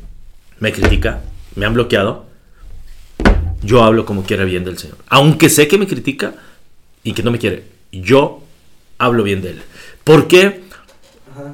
[0.61, 1.23] me critica,
[1.55, 2.27] me han bloqueado,
[3.63, 4.99] yo hablo como quiera bien del señor.
[5.09, 6.35] Aunque sé que me critica
[7.03, 8.43] y que no me quiere, yo
[8.99, 9.63] hablo bien de él.
[10.05, 10.63] Porque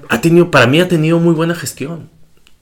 [0.08, 2.10] ha tenido, para mí ha tenido muy buena gestión.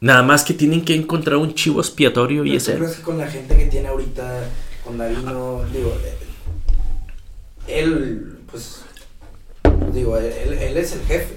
[0.01, 2.79] Nada más que tienen que encontrar un chivo expiatorio y Pero es ¿tú él.
[2.79, 4.49] crees que con la gente que tiene ahorita,
[4.83, 6.17] con Davino, digo, eh,
[7.67, 8.83] él, pues,
[9.93, 11.35] digo, él, él es el jefe.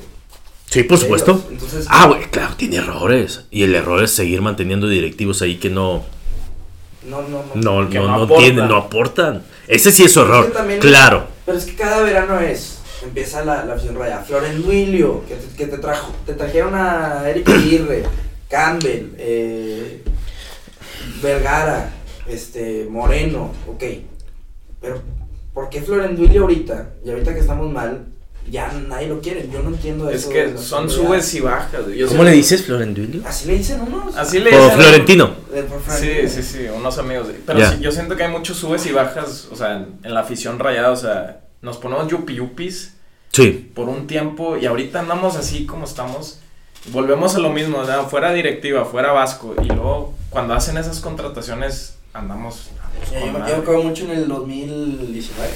[0.73, 1.43] Sí, por supuesto.
[1.51, 3.45] Entonces, Ah, güey, claro, tiene errores.
[3.51, 6.03] Y el error es seguir manteniendo directivos ahí que no,
[7.07, 7.81] no, no, no.
[7.83, 8.37] no, Que no, no no aportan.
[8.43, 9.43] tienen, no aportan.
[9.67, 10.51] Ese sí es su error.
[10.51, 11.27] también- Claro.
[11.45, 12.79] Pero es que cada verano es.
[13.03, 14.19] Empieza la, la afición raya.
[14.19, 18.03] Florenduilio, que te, que te trajo, te trajeron a Eric Aguirre,
[18.49, 20.01] Campbell, eh,
[21.21, 21.91] Vergara,
[22.27, 23.83] este, Moreno, ok.
[24.81, 25.01] pero
[25.53, 28.05] ¿por qué Florenduilio ahorita, y ahorita que estamos mal,
[28.49, 29.49] ya nadie lo quiere?
[29.51, 30.29] Yo no entiendo Es eso.
[30.29, 31.81] que de la son subes y bajas.
[31.95, 33.21] Yo ¿Cómo sé- le dices, Florenduilio?
[33.25, 34.15] Así le dicen unos.
[34.15, 34.79] Así le O dicen.
[34.79, 35.31] Florentino.
[35.99, 37.27] Sí, sí, sí, unos amigos.
[37.45, 40.19] Pero sí, yo siento que hay muchos subes y bajas, o sea, en, en la
[40.21, 42.93] afición rayada, o sea, nos ponemos yupi yupis
[43.31, 43.71] Sí.
[43.73, 46.39] por un tiempo y ahorita andamos así como estamos.
[46.91, 48.07] Volvemos a lo mismo, ¿verdad?
[48.09, 49.55] fuera directiva, fuera Vasco.
[49.63, 52.69] Y luego, cuando hacen esas contrataciones, andamos.
[53.11, 55.49] Yo me acuerdo mucho en el 2019.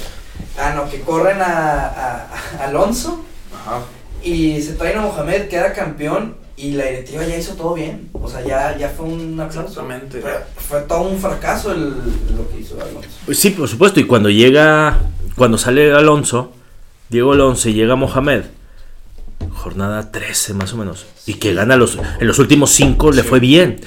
[0.58, 2.28] Ah, no, que corren a, a-
[2.60, 3.24] a Alonso
[3.54, 3.80] Ajá.
[4.22, 8.10] y se traen a Mohamed, queda campeón y la directiva ya hizo todo bien.
[8.12, 9.68] O sea, ya, ya fue un aplauso.
[9.80, 10.20] Exactamente.
[10.20, 13.08] Fue, fue todo un fracaso el, lo que hizo Alonso.
[13.32, 14.00] Sí, por supuesto.
[14.00, 14.98] Y cuando llega,
[15.36, 16.52] cuando sale Alonso,
[17.08, 18.42] Diego Alonso y llega Mohamed,
[19.54, 23.40] jornada 13 más o menos, y que gana los, en los últimos 5 le fue
[23.40, 23.80] bien.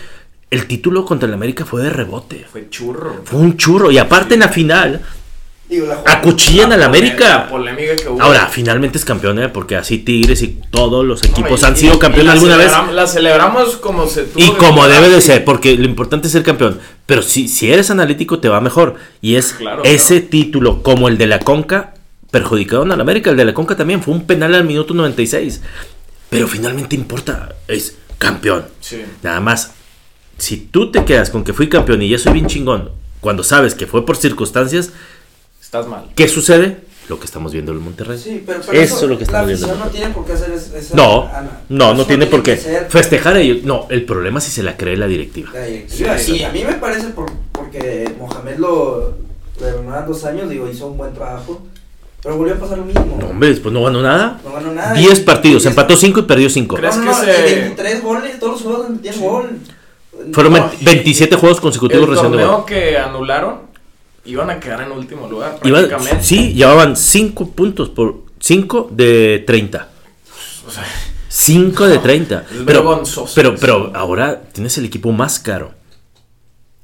[0.52, 2.46] El título contra el América fue de rebote.
[2.52, 3.22] Fue churro.
[3.24, 3.90] Fue un churro.
[3.90, 5.02] Y aparte en la final,
[5.70, 7.48] Digo, la acuchillan al La América.
[7.50, 8.22] polémica que hubo.
[8.22, 9.48] Ahora, finalmente es campeón, ¿eh?
[9.48, 12.70] porque así Tigres y todos los No, equipos y- han y- sido campeones alguna vez.
[12.92, 16.44] La celebramos como se tuvo Y como debe de ser, porque lo importante es ser
[16.44, 16.80] campeón.
[17.06, 18.96] Pero si, si eres analítico, te va mejor.
[19.22, 20.30] Y es Claro, ese claro.
[20.30, 21.94] título, como el de la Conca,
[22.30, 23.30] perjudicaron al América.
[23.30, 25.62] El de la Conca también fue un penal al minuto 96.
[26.30, 28.66] Pero finalmente importa, es campeón.
[28.82, 29.02] Sí.
[29.24, 29.72] Nada más,
[30.42, 33.76] si tú te quedas con que fui campeón y ya soy bien chingón, cuando sabes
[33.76, 34.92] que fue por circunstancias,
[35.62, 36.06] Estás mal.
[36.16, 36.78] ¿qué sucede?
[37.10, 38.18] Lo que estamos viendo en el Monterrey.
[38.18, 39.76] Sí, pero, pero Eso es lo que estamos la viendo.
[39.86, 40.96] no tiene por qué hacer es- esa.
[40.96, 41.62] No, Ana.
[41.70, 42.58] no, no Eso tiene por qué.
[42.58, 43.64] ser Festejar a ellos.
[43.64, 45.50] No, el problema es si se la cree la directiva.
[45.54, 46.18] La directiva.
[46.18, 46.44] Sí, Sí, sí.
[46.44, 49.14] a mí me parece por, porque Mohamed lo
[49.60, 51.62] renovaron dos años, digo, hizo un buen trabajo.
[52.24, 53.18] Pero volvió a pasar lo mismo.
[53.20, 54.40] No, hombre, después no ganó nada.
[54.46, 54.94] No ganó nada.
[54.94, 56.76] 10 Y- partidos, y- empató 5 y perdió 5.
[56.76, 59.22] ¿Crees no, no, que no, se- y 23 goles, todos los juegos metían Sí.
[59.22, 59.50] gol.
[60.34, 63.60] Fueron No, 20 27 juegos consecutivos El recién torneo que anularon
[64.26, 65.60] iban a quedar en último lugar.
[65.64, 66.24] Iban- Prácticamente.
[66.24, 69.90] sí, llevaban 5 puntos por 5 de 30.
[70.68, 70.84] O sea,
[71.28, 72.40] 5 de 30.
[72.42, 75.74] Es Pero, vergonzoso pero, pero ahora tienes el equipo más caro.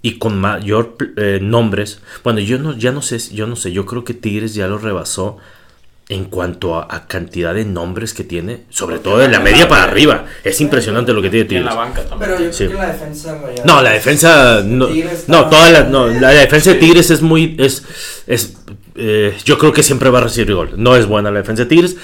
[0.01, 1.99] Y con mayor eh, nombres.
[2.23, 4.77] Bueno, yo no, ya no sé, yo no sé, yo creo que Tigres ya lo
[4.77, 5.37] rebasó
[6.09, 9.83] en cuanto a, a cantidad de nombres que tiene, sobre todo de la media para
[9.83, 10.25] arriba.
[10.43, 11.65] Es impresionante lo que tiene Tigres.
[11.65, 12.31] la banca también.
[12.31, 12.65] Pero yo Sí.
[12.67, 16.71] creo que la defensa No, la defensa no, Tigres no toda la, no, la defensa
[16.73, 16.79] de.
[16.79, 17.83] Tigres es muy es
[18.25, 18.53] es
[18.95, 20.71] eh, yo creo que siempre va a recibir gol.
[20.77, 21.97] No es buena la defensa de Tigres,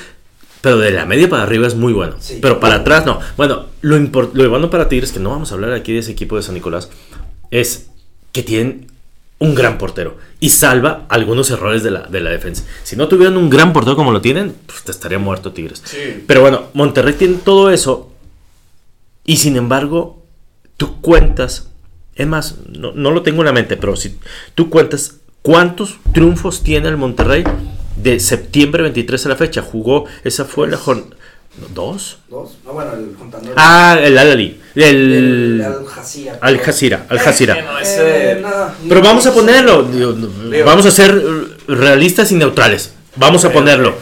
[0.59, 2.15] pero de la media para arriba es muy bueno.
[2.19, 2.39] Sí.
[2.41, 3.19] Pero para atrás no.
[3.37, 6.35] Bueno, lo lo bueno para Tigres que no vamos a hablar aquí de ese equipo
[6.35, 6.89] de San Nicolás
[7.51, 7.87] es
[8.33, 8.87] que tienen
[9.39, 12.63] un gran portero y salva algunos errores de la, de la defensa.
[12.83, 15.81] Si no tuvieran un gran portero como lo tienen, pues te estaría muerto Tigres.
[15.85, 16.23] Sí.
[16.25, 18.11] Pero bueno, Monterrey tiene todo eso.
[19.25, 20.21] Y sin embargo,
[20.77, 21.69] tú cuentas.
[22.15, 24.17] Es más, no, no lo tengo en la mente, pero si
[24.53, 27.43] tú cuentas cuántos triunfos tiene el Monterrey
[27.95, 29.61] de septiembre 23 a la fecha.
[29.61, 31.15] Jugó, esa fue la jornada.
[31.73, 32.17] ¿Dos?
[32.29, 32.57] Dos.
[32.65, 33.51] No, bueno, el contando.
[33.55, 34.59] Ah, el Al-Ali.
[34.75, 35.61] El.
[35.61, 36.37] el Al Jazeera.
[36.41, 37.05] Al Jazeera.
[37.09, 38.43] Al Eh, Eh,
[38.89, 39.87] Pero no, vamos a no, ponerlo.
[40.65, 41.21] Vamos a ser
[41.67, 42.93] realistas y neutrales.
[43.15, 43.95] Vamos a ponerlo.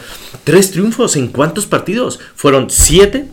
[0.44, 2.18] Tres triunfos en cuántos partidos?
[2.34, 3.26] Fueron siete.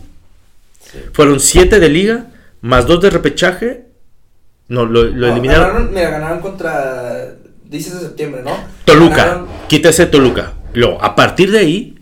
[0.92, 0.98] Sí.
[1.12, 2.26] Fueron siete de liga,
[2.60, 3.86] más dos de repechaje.
[4.68, 5.66] No, lo, lo No, eliminaron.
[5.66, 7.34] Ganaron, mira, ganaron contra.
[7.64, 8.52] Dices de septiembre, ¿no?
[8.84, 9.16] Toluca.
[9.38, 10.52] Ganaron- Quítese Toluca.
[10.74, 11.96] Luego, a partir de ahí.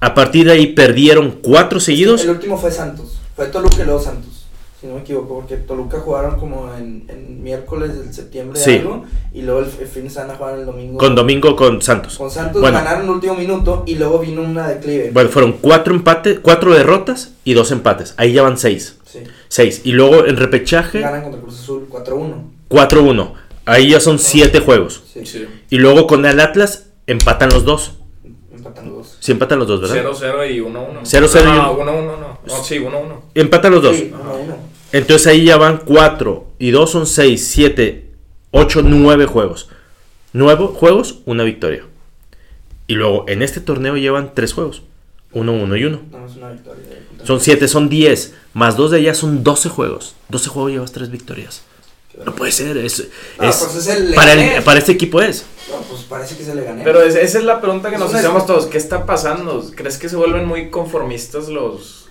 [0.00, 2.22] A partir de ahí perdieron cuatro seguidos.
[2.24, 3.18] El último fue Santos.
[3.34, 4.32] Fue Toluca y luego Santos.
[4.80, 8.76] Si no me equivoco, porque Toluca jugaron como en, en miércoles del septiembre Sí.
[8.76, 9.04] algo.
[9.32, 10.98] Y luego el, el fin de semana jugaron el domingo.
[10.98, 12.18] Con Domingo con Santos.
[12.18, 12.76] Con Santos Bueno.
[12.76, 15.10] ganaron el último minuto y luego vino una declive.
[15.12, 18.12] Bueno, fueron cuatro empates, cuatro derrotas y dos empates.
[18.18, 18.96] Ahí ya van seis.
[19.06, 19.20] Sí.
[19.48, 19.80] Seis.
[19.84, 22.34] Y luego en repechaje, Ganan contra Cruz Azul 4-1.
[22.68, 23.32] 4-1.
[23.64, 25.02] Ahí ya son siete juegos.
[25.12, 25.24] Sí.
[25.24, 25.46] Sí.
[25.70, 27.94] Y luego con el Atlas empatan los dos.
[29.26, 30.12] Sí, empatan los dos, ¿verdad?
[30.12, 31.00] 0-0 y 1-1.
[31.02, 31.92] 0-0 y No, uno.
[31.92, 32.38] 1-1 no.
[32.46, 33.20] No, sí, 1-1.
[33.34, 33.96] Empatan los dos.
[33.96, 34.54] Sí, 1-1.
[34.92, 38.08] Entonces ahí ya van 4 y 2 son 6, 7,
[38.52, 39.68] 8, 9 juegos.
[40.32, 41.82] 9 juegos, una victoria.
[42.86, 44.82] Y luego en este torneo llevan 3 juegos.
[45.32, 46.00] 1, 1 y 1.
[46.12, 46.84] No, es una victoria.
[47.24, 48.32] Son 7, son 10.
[48.54, 50.14] Más 2 de allá son 12 juegos.
[50.28, 51.64] 12 juegos llevas 3 victorias.
[52.24, 52.76] No puede ser.
[52.78, 53.06] Es,
[53.38, 54.64] No, es- pues es el para, el- Leganés.
[54.64, 55.44] para este equipo es.
[55.70, 56.82] No, pues parece que se le gané.
[56.84, 58.66] Pero es- esa es la pregunta que nos hacemos todos.
[58.66, 59.64] ¿Qué está pasando?
[59.74, 62.06] ¿Crees que se vuelven muy conformistas los...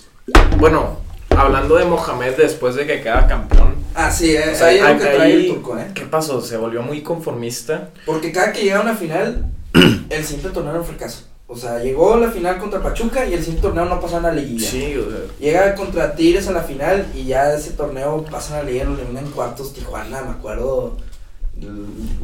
[0.58, 3.76] Bueno, hablando de Mohamed después de que queda campeón.
[3.96, 5.88] Ah, sí, eh, O sea, ahí es lo ahí- que trae el turco, ¿eh?
[5.94, 6.42] ¿Qué pasó?
[6.42, 7.92] ¿Se volvió muy conformista?
[8.06, 9.46] Porque cada que llega a una final,
[10.10, 11.24] el siguiente torneo era un fracaso.
[11.48, 14.22] O sea, llegó a la final contra Pachuca y el siguiente torneo no pasa a
[14.22, 14.68] la liguilla.
[14.68, 15.20] Sí, o sea...
[15.40, 18.96] Llega contra Tigres a la final y ya ese torneo pasa a la liguilla, lo
[18.98, 20.98] eliminan en cuartos Tijuana, me acuerdo.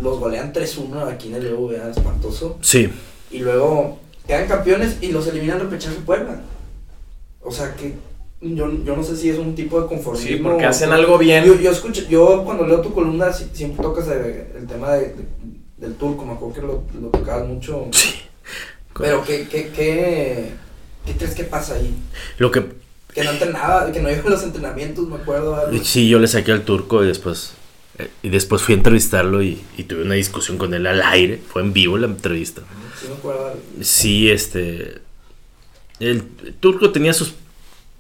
[0.02, 2.58] los golean 3-1 aquí en el BBVA, espantoso.
[2.62, 2.90] Sí,
[3.30, 6.42] Y luego quedan campeones y los eliminan repechaje Puebla.
[7.44, 7.94] O sea que
[8.42, 10.28] yo, yo no sé si es un tipo de conformismo.
[10.28, 11.46] Sí, porque hacen algo bien.
[11.46, 15.10] Yo, yo escucho, yo cuando leo tu columna si- siempre tocas el, el tema de,
[15.10, 15.26] de-
[15.78, 17.88] del turco, me acuerdo que lo, lo tocabas mucho.
[17.92, 18.16] sí.
[18.98, 20.52] Pero ¿qué, qué, qué,
[21.06, 21.96] qué crees que pasa ahí?
[22.38, 22.66] Lo que
[23.14, 25.56] Que no entrenaba, que no iba a los entrenamientos, me acuerdo.
[25.56, 25.84] algo.
[25.84, 27.54] sí, yo le saqué al turco y después
[27.98, 31.42] eh, y después fui a entrevistarlo y, y tuve una discusión con él al aire,
[31.52, 32.62] fue en vivo la entrevista.
[33.00, 33.54] Sí, me acuerdo.
[33.82, 35.00] Sí, este
[36.00, 36.24] el
[36.60, 37.34] turco tenía sus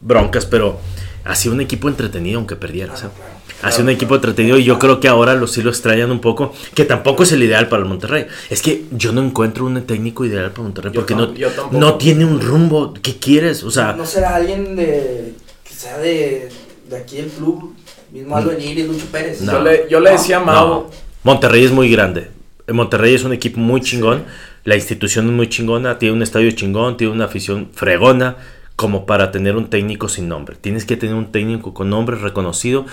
[0.01, 0.79] broncas, pero
[1.23, 3.31] hacía un equipo entretenido aunque perdiera, o sea, claro.
[3.63, 6.51] Hacía un equipo entretenido y yo creo que ahora lo, sí lo extrañan un poco,
[6.73, 8.25] que tampoco es el ideal para el Monterrey.
[8.49, 11.31] Es que yo no encuentro un técnico ideal para Monterrey porque no,
[11.71, 12.93] no tiene un rumbo.
[13.01, 13.63] ¿Qué quieres?
[13.63, 16.49] O sea, no será alguien de que sea de,
[16.89, 17.75] de aquí del club,
[18.11, 19.41] mismo Aldo Enir y Lucho Pérez.
[19.41, 19.51] No.
[19.51, 20.45] Yo le, yo le decía a no.
[20.45, 20.89] Mau,
[21.23, 22.29] Monterrey es muy grande.
[22.67, 24.23] Monterrey es un equipo muy chingón.
[24.63, 25.99] La institución es muy chingona.
[25.99, 26.97] Tiene un estadio chingón.
[26.97, 28.37] Tiene una afición fregona.
[28.81, 30.55] Como para tener un técnico sin nombre.
[30.59, 32.87] Tienes que tener un técnico con nombre reconocido.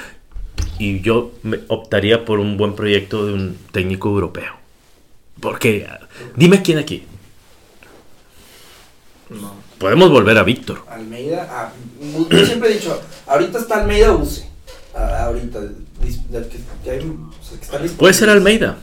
[0.79, 4.53] Y yo me optaría por un buen proyecto de un técnico europeo.
[5.41, 5.87] Porque,
[6.37, 7.05] dime quién aquí.
[9.31, 9.55] no.
[9.79, 10.83] Podemos volver a Víctor.
[10.91, 11.73] Almeida, ah,
[12.31, 14.47] yo siempre he dicho, ahorita está Almeida Use.
[14.95, 15.61] Ah, ahorita,
[16.03, 18.29] dis- del que, que hay, o sea, que están Puede ser.
[18.29, 18.77] Almeida.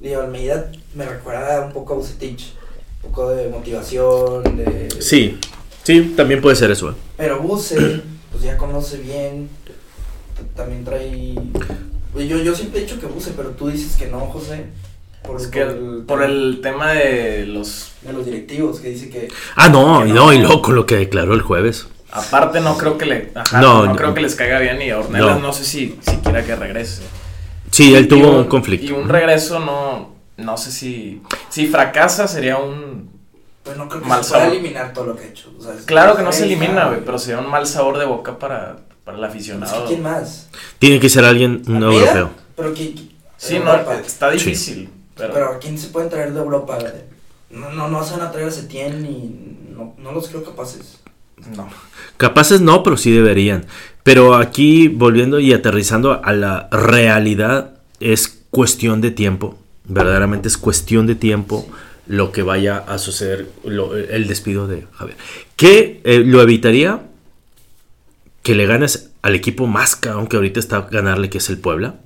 [0.00, 2.54] Digo, Almeida me recuerda un poco a Bucetich.
[3.02, 4.88] Un poco de motivación, de...
[5.00, 5.38] Sí,
[5.90, 6.90] sí, también puede ser eso.
[6.90, 6.94] ¿eh?
[7.16, 9.48] Pero Buse, pues ya conoce bien.
[10.56, 11.34] También trae...
[12.12, 14.66] pues Yo, yo siempre he dicho que Buse, pero tú dices que no, José.
[15.22, 15.64] Por, Es que
[16.06, 17.92] por el tema de los...
[18.02, 19.28] De los directivos, que dice que...
[19.54, 20.32] Ah, no, Que no, no.
[20.32, 21.88] y luego con lo que declaró el jueves.
[22.10, 23.30] Aparte no creo que le...
[23.34, 23.96] Ajá, No, no, no.
[23.96, 25.42] creo que les caiga bien y a Ornelas No.
[25.48, 27.02] no, sé si siquiera que regrese.
[27.70, 28.86] Sí, él Y tuvo un, conflicto.
[28.86, 30.14] Y un regreso no...
[30.38, 31.20] No sé si...
[31.50, 33.09] Si fracasa sería un...
[33.70, 34.56] Pues no creo que Mal se pueda sabor.
[34.58, 35.48] eliminar todo lo que ha hecho.
[35.56, 38.04] O sea, es- Claro que no se elimina, güey, pero sería un mal sabor de
[38.04, 39.82] boca para, para el Es aficionado.
[39.84, 40.48] que ¿Quién más?
[40.80, 42.00] Tiene que ser alguien un ¿Almeida?
[42.18, 42.30] europeo.
[42.56, 42.94] Pero que...
[43.36, 43.94] Sí, no, Europa.
[44.04, 44.90] está difícil.
[45.16, 46.78] Pero, Pero, ¿a quién se pueden traer de Europa?
[47.50, 50.98] No, no, no se van a traer a Setién y no, no los creo capaces.
[51.56, 51.68] no.
[52.16, 53.66] Capaces no, pero sí deberían.
[54.02, 59.56] Pero aquí, volviendo y aterrizando a la realidad, es cuestión de tiempo.
[59.84, 61.66] Verdaderamente es cuestión de tiempo
[62.06, 65.16] lo que vaya a suceder, lo- el despido de Javier.
[65.56, 67.02] ¿Qué eh, lo evitaría?
[68.42, 71.96] Que le ganes al equipo más cabrón que ahorita está ganarle, que es el Puebla.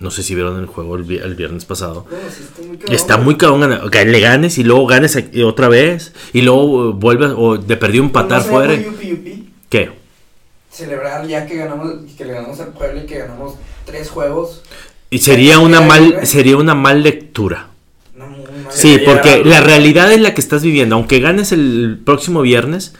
[0.00, 2.06] No sé si vieron el juego el, vi- el viernes pasado.
[2.10, 2.94] No, sí está muy cabrón.
[2.96, 6.92] Está muy cabrón ganar- que le ganes y luego ganes otra vez y luego eh,
[6.96, 8.74] vuelves o de empatar ¿No sería fuera.
[8.74, 9.48] muy yupi, yupi?
[9.70, 9.90] ¿Qué?
[10.70, 13.54] Celebrar ya que ganamos, que le ganamos al Puebla y que ganamos
[13.86, 14.62] tres juegos.
[15.10, 17.68] Y sería una mal sería una mal lectura.
[18.74, 22.94] Sí, porque la realidad es la que estás viviendo, aunque ganes el próximo viernes,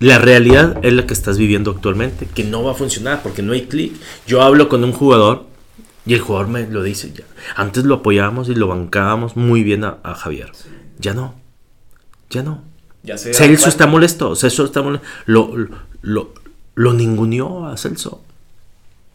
[0.00, 3.52] la realidad es la que estás viviendo actualmente, que no va a funcionar porque no
[3.52, 3.94] hay clic.
[4.26, 5.46] Yo hablo con un jugador
[6.06, 7.24] y el jugador me lo dice ya.
[7.56, 10.50] Antes lo apoyábamos y lo bancábamos muy bien a, a Javier.
[10.52, 10.68] Sí.
[10.98, 11.34] Ya no.
[12.30, 12.62] Ya no.
[13.02, 14.34] Ya se Celso está molesto.
[14.36, 15.06] Celso está molesto.
[15.26, 15.54] Lo,
[16.02, 16.34] lo,
[16.74, 18.22] lo ninguneó a Celso.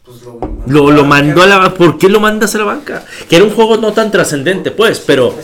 [0.04, 3.04] Pues lo, Lo, lo mandó a la ¿Por qué lo mandas a la banca?
[3.28, 5.34] Que era un juego no tan trascendente, pues, pero.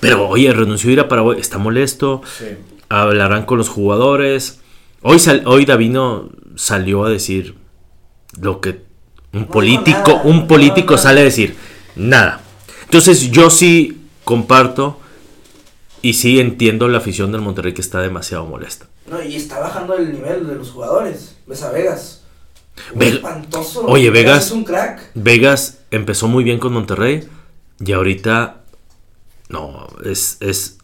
[0.00, 1.40] Pero oye, renunció a ir a Paraguay.
[1.40, 2.22] Está molesto.
[2.38, 2.46] Sí.
[2.88, 4.60] Hablarán con los jugadores.
[5.02, 7.54] Hoy, sal- hoy Davino salió a decir
[8.40, 8.82] lo que
[9.32, 11.56] un político, nada, un político sale a decir.
[11.96, 12.40] Nada.
[12.84, 14.98] Entonces yo sí comparto
[16.02, 18.86] y sí entiendo la afición del Monterrey que está demasiado molesta.
[19.10, 21.36] No, y está bajando el nivel de los jugadores.
[21.46, 22.22] Ves a Vegas.
[22.94, 23.86] Ve- espantoso.
[23.86, 25.10] Oye, Vegas- es un crack.
[25.14, 27.26] Vegas empezó muy bien con Monterrey
[27.84, 28.55] y ahorita
[29.48, 30.78] no, es, es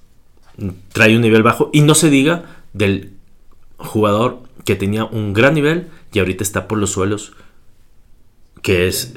[0.93, 3.13] trae un nivel bajo y no se diga del
[3.79, 7.33] jugador que tenía un gran nivel y ahorita está por los suelos
[8.63, 9.15] que es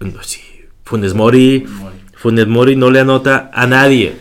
[0.00, 0.40] no, sí,
[0.84, 1.66] Funes Mori,
[2.16, 4.16] Funes Mori no le anota a nadie.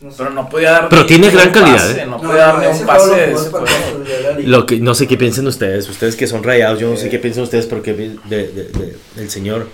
[0.00, 0.10] no.
[0.16, 0.88] Pero no podía dar.
[0.88, 2.06] Pero tiene gran calidad, pase, ¿eh?
[2.06, 6.16] No, podía dar ni ese un pase lo que no sé qué piensen ustedes, ustedes
[6.16, 9.30] que son rayados, yo no sé qué piensan ustedes porque vi- de, de- de- del
[9.30, 9.68] señor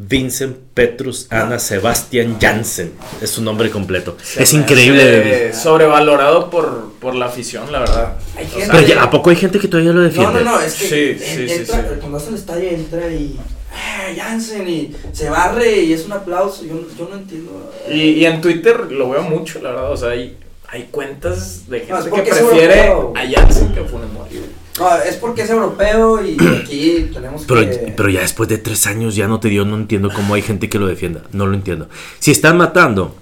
[0.00, 4.16] Vincent Petrus Ana Sebastian Jansen es su nombre completo.
[4.22, 5.52] Se es increíble.
[5.52, 8.16] sobrevalorado por, por la afición, la verdad.
[8.36, 10.44] Hay gente- Pero ya, ¿a poco hay gente que todavía lo No, defiende?
[10.44, 11.96] no, no, es que Sí, en- sí, sí, entra, sí.
[12.00, 13.40] cuando hace el estadio entra y
[13.74, 16.64] "Ah, Jansen y se barre y es un aplauso.
[16.64, 17.72] Yo, yo no entiendo.
[17.90, 19.90] Y, y en Twitter lo veo mucho, la verdad.
[19.92, 20.36] O sea, hay,
[20.68, 24.30] hay cuentas de No, gente que porque es prefiere a Jansen que a Funes Mori.
[24.36, 24.67] güey.
[24.78, 27.94] No, es porque es europeo y aquí tenemos Pero, que...
[27.96, 30.68] pero ya después de tres años ya no te dio, no entiendo cómo hay gente
[30.68, 31.22] que lo defienda.
[31.32, 31.88] No lo entiendo.
[32.18, 33.14] Si están matando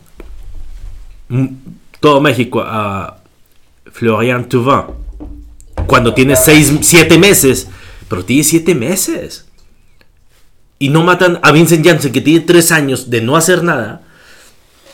[2.01, 3.19] todo México a
[3.91, 4.95] Florian Thauvin
[5.87, 7.69] cuando tiene seis, siete meses,
[8.09, 9.47] pero tiene siete meses.
[10.79, 14.03] Y no matan a Vincent Janssen que tiene tres años de no hacer nada.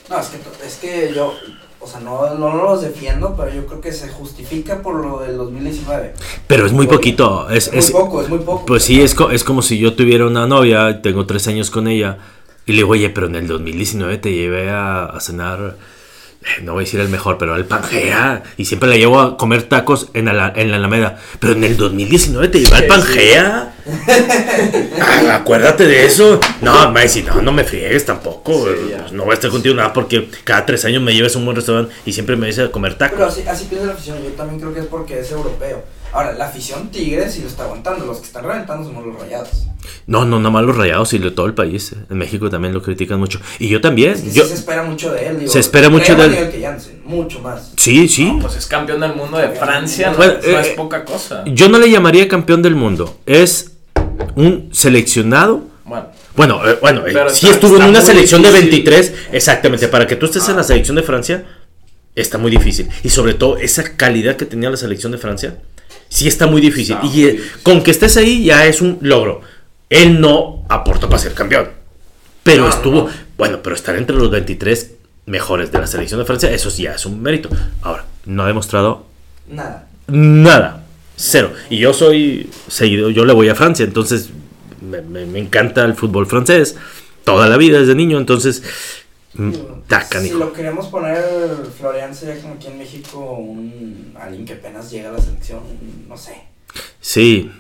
[0.09, 1.35] No, es que, es que yo,
[1.83, 5.37] o sea, no, no los defiendo, pero yo creo que se justifica por lo del
[5.37, 6.15] 2019.
[6.47, 7.49] Pero es muy Oye, poquito.
[7.51, 8.67] Es, Es, es- muy poco, es muy poco.
[8.67, 11.89] Pues sí, es, co- es como si yo tuviera una novia, tengo tres años con
[11.89, 12.19] ella,
[12.67, 15.77] y le digo, oye, pero en el 2019 te llevé a, a cenar,
[16.63, 19.65] no voy a decir el mejor, pero al Pangea, y siempre la llevo a comer
[19.65, 21.19] tacos en la, en la Alameda.
[21.39, 23.75] Pero en el 2019 te llevé al Pangea.
[25.01, 26.39] Ah, acuérdate de eso.
[26.61, 28.53] No, me dice, no, no me friegues tampoco.
[28.65, 31.35] Sí, eh, pues no voy a estar contigo nada porque cada tres años me llevas
[31.35, 33.33] a un buen restaurante y siempre me dices a comer Pero tacos.
[33.33, 35.83] así, así piensa la afición, yo también creo que es porque es europeo.
[36.13, 39.49] Ahora, la afición Tigres sí lo está aguantando, los que están reventando son los rayados.
[40.07, 41.95] No, no, nada más los rayados y de todo el país.
[42.11, 43.41] En México también lo critican mucho.
[43.59, 44.13] Y yo también.
[44.13, 45.51] Es que sí se espera mucho de él, digo.
[45.51, 46.31] Se espera mucho de él.
[46.33, 47.73] nivel que Janssen, mucho más.
[47.77, 48.25] Sí, sí.
[48.27, 51.05] No, pues es campeón del mundo de Francia, no, Bueno, no eh, es eh, poca
[51.05, 51.45] cosa.
[51.47, 53.19] Yo no le llamaría campeón del mundo.
[53.27, 53.73] Es
[54.37, 55.63] un seleccionado.
[55.85, 58.71] Bueno, Bueno, eh, bueno, eh, sí está- estuvo en una selección de difícil.
[58.71, 59.15] 23.
[59.33, 59.89] Exactamente.
[59.89, 60.59] Para que tú estés en Ah.
[60.59, 61.45] la selección de Francia,
[62.15, 62.89] está muy difícil.
[63.03, 65.57] Y sobre todo, esa calidad que tenía la selección de Francia,
[66.13, 66.95] sí está muy difícil.
[66.97, 67.53] Está y muy eh, difícil.
[67.63, 69.41] con que estés ahí ya es un logro.
[69.89, 71.69] Él no aportó para ser campeón.
[72.43, 72.97] Pero No, estuvo.
[73.05, 73.09] no.
[73.39, 74.93] Bueno, pero estar entre los 23
[75.27, 77.49] mejores de la selección de Francia, eso sí ya es un mérito.
[77.83, 79.07] Ahora, no ha demostrado
[79.49, 79.89] Nada.
[80.09, 80.85] Nada.
[81.17, 81.53] Cero.
[81.71, 84.31] Y yo soy seguido, yo le voy a Francia, entonces
[84.81, 86.77] me, me- me encanta el fútbol francés.
[87.25, 88.63] Toda la vida desde niño, entonces.
[89.35, 89.53] Mm,
[89.89, 91.23] ta, Si lo queremos poner,
[91.79, 95.61] Florian sería como aquí en México un alguien que apenas llega a la selección,
[96.09, 96.35] no sé,
[97.01, 97.51] Sí.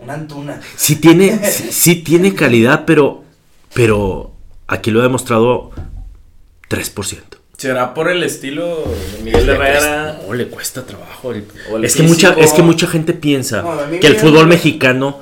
[0.00, 0.60] una Antuna.
[0.76, 3.24] Sí tiene, sí, sí tiene calidad, pero.
[3.74, 4.32] Pero
[4.68, 5.70] aquí lo ha demostrado
[6.70, 7.20] 3%.
[7.58, 8.84] ¿será por el estilo
[9.16, 9.72] de Miguel Le Herrera?
[10.14, 11.32] cuesta- no, le cuesta trabajo.
[11.32, 14.18] el- O el es, que mucha, es que mucha gente piensa No, que el me-
[14.18, 15.20] fútbol mexicano.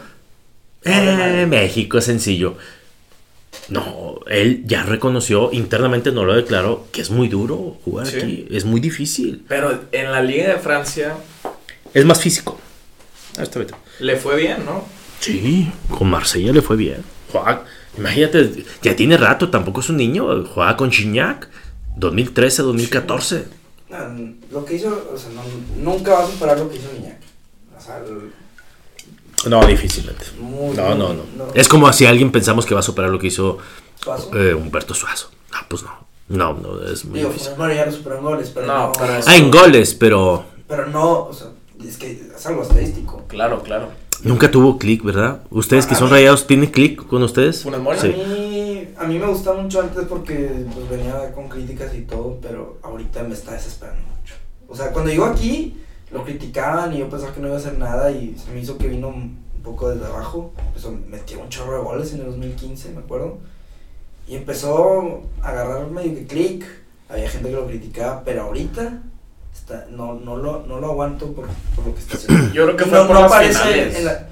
[0.85, 1.47] Eh.
[1.49, 2.57] México es sencillo.
[3.69, 8.17] No, él ya reconoció, internamente no lo declaró, que es muy duro jugar Sí.
[8.19, 8.47] aquí.
[8.51, 9.45] Es muy difícil.
[9.49, 11.15] Pero en la Liga de Francia
[11.93, 12.59] Es más físico.
[13.37, 13.67] Bien.
[14.01, 14.85] le fue bien, ¿no?
[15.21, 17.03] Sí, con Marsella le fue bien.
[17.33, 17.65] Juega,
[17.99, 20.45] imagínate, ya tiene rato, tampoco es un niño.
[20.47, 21.49] Juega con Chignac,
[21.97, 23.45] 2013, 2014.
[23.91, 23.99] No,
[24.51, 27.19] lo que hizo, o sea, no- nunca va a superar lo que hizo Niñac.
[27.77, 28.33] O sea, el-
[29.47, 30.25] No, difícilmente.
[30.41, 31.45] muy, No, no, muy- no.
[31.55, 33.59] Es como si alguien pensamos que va a superar lo que hizo
[34.03, 34.31] Suazo.
[34.39, 35.31] eh, Humberto Suazo.
[35.53, 35.91] No, pues no.
[36.27, 37.53] No, no, es muy Digo, difícil.
[37.59, 38.93] Mori ya lo superó en goles, pero No, no.
[38.99, 41.49] pero es- Ah, en goles, pero pero no, o sea,
[41.87, 43.25] es que es algo estadístico.
[43.29, 43.89] Claro, claro.
[44.23, 45.43] nunca tuvo clic, ¿verdad?
[45.51, 47.63] Ustedes que A son mí- rayados, ¿tienen clic con ustedes?
[47.63, 47.99] Funes Mori.
[47.99, 48.09] A Sí.
[48.09, 52.79] mí, a mí me gustaba mucho antes porque pues, venía con críticas y todo, pero
[52.83, 54.35] ahorita me está desesperando mucho.
[54.67, 55.77] O sea, cuando llegó aquí,
[56.15, 58.79] lo criticaban y yo pensaba que no iba a hacer nada y se me hizo
[58.79, 60.53] que vino un poco desde abajo.
[60.69, 63.39] Empezó, metió un chorro de goles en el 2015, me acuerdo.
[64.27, 66.65] Y empezó a agarrar medio que clic.
[67.11, 69.03] Había gente que lo criticaba, pero ahorita
[69.53, 71.47] está, no, no, lo, no lo aguanto por,
[71.77, 72.53] por lo que está haciendo.
[72.55, 73.97] Yo creo que Y fue no, por no las finales.
[73.99, 74.27] en la-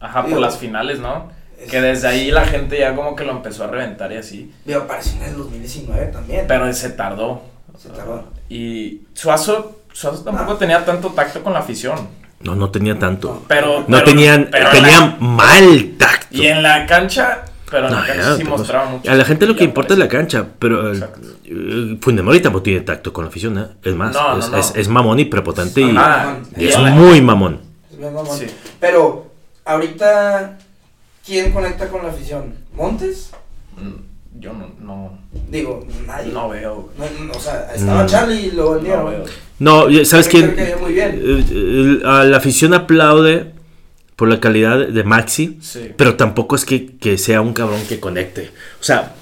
[0.00, 1.30] Ajá, por las finales, ¿no?
[1.58, 4.50] es- Que desde ahí la gente ya como que lo empezó a reventar y así.
[4.64, 6.46] digo, apareció en el 2019 también.
[6.48, 7.42] Pero se tardó.
[7.76, 8.24] Se tardó.
[8.48, 10.58] Y Suazo, Suazo tampoco Ah.
[10.58, 12.08] tenía tanto tacto con la afición.
[12.40, 13.44] No, no tenía tanto.
[13.48, 13.80] Pero.
[13.80, 16.26] No pero- tenían, pero en tenían la- mal tacto.
[16.36, 17.44] y en la cancha.
[17.70, 19.10] Pero en No, la cancha ya, sí pues, mostraba mucho.
[19.10, 20.38] A la gente lo que importa es la aparecía.
[20.40, 21.28] cancha, pero eh, Exacto.
[21.44, 23.66] eh, Funes Mori tampoco tiene tacto con la afición, ¿eh?
[23.84, 24.56] Es más, No, es, no.
[24.56, 26.38] es- es mamón y prepotente y, Ajá.
[26.56, 27.60] y Y es muy mamón.
[27.92, 28.36] Es bien mamón.
[28.38, 28.46] Sí.
[28.80, 29.30] Pero,
[29.64, 30.58] ahorita,
[31.24, 32.54] ¿quién conecta con la afición?
[32.74, 33.30] ¿Montes?
[33.76, 35.18] Mm, Yo no, no,
[35.50, 36.32] Digo, nadie.
[36.32, 36.90] no veo.
[36.98, 38.06] No, no, o sea, estaba Mm.
[38.06, 39.04] Charlie y lo vendieron.
[39.58, 39.98] No veo.
[39.98, 40.54] No, ¿sabes quién?
[40.54, 41.20] que muy bien.
[41.22, 43.52] Eh, a la afición aplaude
[44.16, 45.92] por la calidad de Maxi, Sí.
[45.96, 48.50] pero tampoco es que, que sea un cabrón que conecte.
[48.80, 49.14] O sea,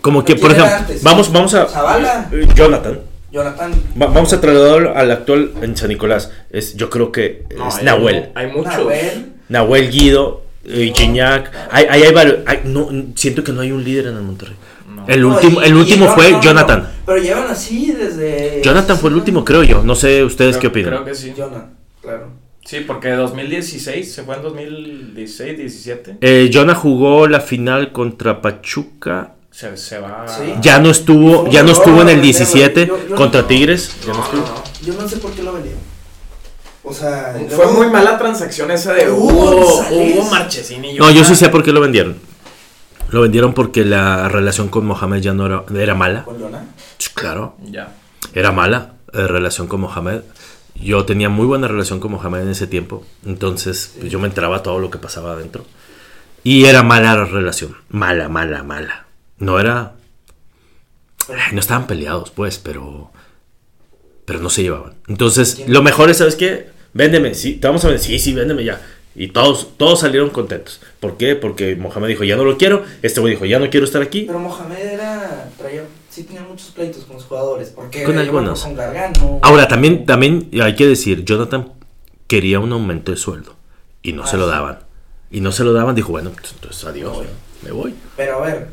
[0.00, 1.02] como que, ¿Quién por ejemplo, antes?
[1.02, 1.66] vamos, vamos a...
[1.66, 2.28] Zavala.
[2.32, 3.00] Eh, Jonathan.
[3.32, 3.72] Jonathan.
[4.00, 6.30] Va- vamos a trasladarlo al actual en San Nicolás.
[6.50, 8.30] Es, yo creo que No, es hay- Nahuel.
[8.36, 8.72] Hay muchos.
[8.76, 9.32] Nahuel.
[9.48, 11.52] Nahuel Guido, eh, Gignac.
[11.70, 12.36] Hay, hay, hay varios.
[12.46, 14.56] hay- no, siento que no hay un líder en el Monterrey.
[14.94, 15.06] No.
[15.08, 16.82] El No, último, y- el y último no, fue no, no, Jonathan.
[16.82, 18.60] no, pero llevan así desde.
[18.64, 19.82] Jonathan fue el último, creo yo.
[19.82, 20.90] No sé ustedes Creo- qué opinan.
[20.90, 21.32] Creo que sí.
[21.36, 22.28] Jonathan, claro.
[22.64, 26.16] Sí, porque 2016, se fue en 2016, 17.
[26.22, 29.32] Eh, Jonah jugó la final contra Pachuca.
[29.50, 30.26] Se, se va.
[30.26, 30.54] Sí.
[30.62, 33.46] Ya no estuvo, ya no estuvo en el 17 Yo- yo- contra no.
[33.46, 33.94] Tigres.
[34.06, 34.40] Ya no No, estuvo.
[34.40, 34.62] no, no.
[34.84, 35.80] Yo no sé por qué lo vendieron.
[36.84, 39.56] O sea, Fue luego- muy mala transacción esa de Hugo
[39.90, 42.16] Hugo, Marchesín y No, yo sí sé por qué lo vendieron.
[43.10, 46.24] Lo vendieron porque la relación con Mohamed ya no era, era mala.
[46.24, 46.64] ¿Con Jonah?
[47.14, 47.94] Claro, Ya.
[48.34, 50.20] era mala la relación con Mohamed.
[50.74, 53.04] Yo tenía muy buena relación con Mohamed en ese tiempo.
[53.24, 55.64] Entonces, pues, yo me enteraba todo lo que pasaba adentro.
[56.42, 57.76] Y era mala la relación.
[57.90, 59.06] Mala, mala, mala.
[59.38, 59.92] No era.
[61.28, 63.10] Ay, no estaban peleados, pues, pero.
[64.26, 64.94] Pero no se llevaban.
[65.06, 66.73] Entonces, lo mejor es, ¿sabes qué?
[66.94, 68.04] Véndeme, sí, te vamos a vender.
[68.04, 68.80] Sí, sí, véndeme ya.
[69.16, 70.80] Y todos, todos salieron contentos.
[70.98, 71.36] ¿Por qué?
[71.36, 72.82] Porque Mohamed dijo, ya no lo quiero.
[73.02, 74.22] Este güey dijo, ya no quiero estar aquí.
[74.26, 75.48] Pero Mohamed era.
[75.56, 77.68] Traía, sí tenía muchos pleitos con los jugadores.
[77.68, 78.64] Porque Con algunos.
[78.64, 79.38] acuerdo Con Gargano.
[79.42, 81.72] Ahora, también, también hay que decir, Jonathan
[82.26, 83.54] quería un aumento de sueldo.
[84.02, 84.80] Y no Ah, se lo daban.
[85.30, 87.26] Y no se lo daban, dijo, bueno, pues, entonces adiós, Me voy.
[87.62, 87.94] me voy.
[88.16, 88.68] Pero a ver.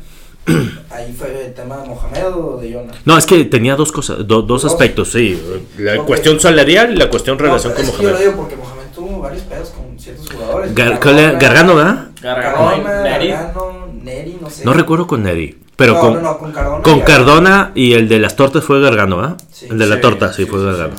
[0.90, 2.92] ahí fue el tema de Mohamed o de Jonah.
[3.04, 4.64] No, es que tenía dos cosas, do- dos Dos.
[4.72, 5.40] aspectos, sí.
[5.78, 6.06] La Ok.
[6.06, 8.26] cuestión salarial y la cuestión relación No, con es que Yo lo Mohamed.
[8.30, 10.74] digo porque Mohamed tuvo varios pedos con ciertos jugadores.
[10.74, 10.98] Gar-.
[11.38, 12.06] Gargano, ¿verdad?
[12.20, 13.28] Gargano Neri.
[13.28, 14.64] Gargano, Neri, no sé.
[14.64, 16.82] No recuerdo con Neri, pero no, con, no, no, con Cardona.
[16.82, 17.02] con y.
[17.02, 19.36] Cardona y el de las tortas fue Gargano, ¿ah?
[19.52, 19.66] Sí.
[19.70, 20.94] el de la Sí, torta, sí, sí, fue sí, Gargano.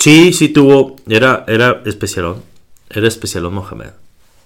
[0.00, 2.42] Sí, sí tuvo, era, era especialón.
[2.90, 3.90] Era especialón Mohamed.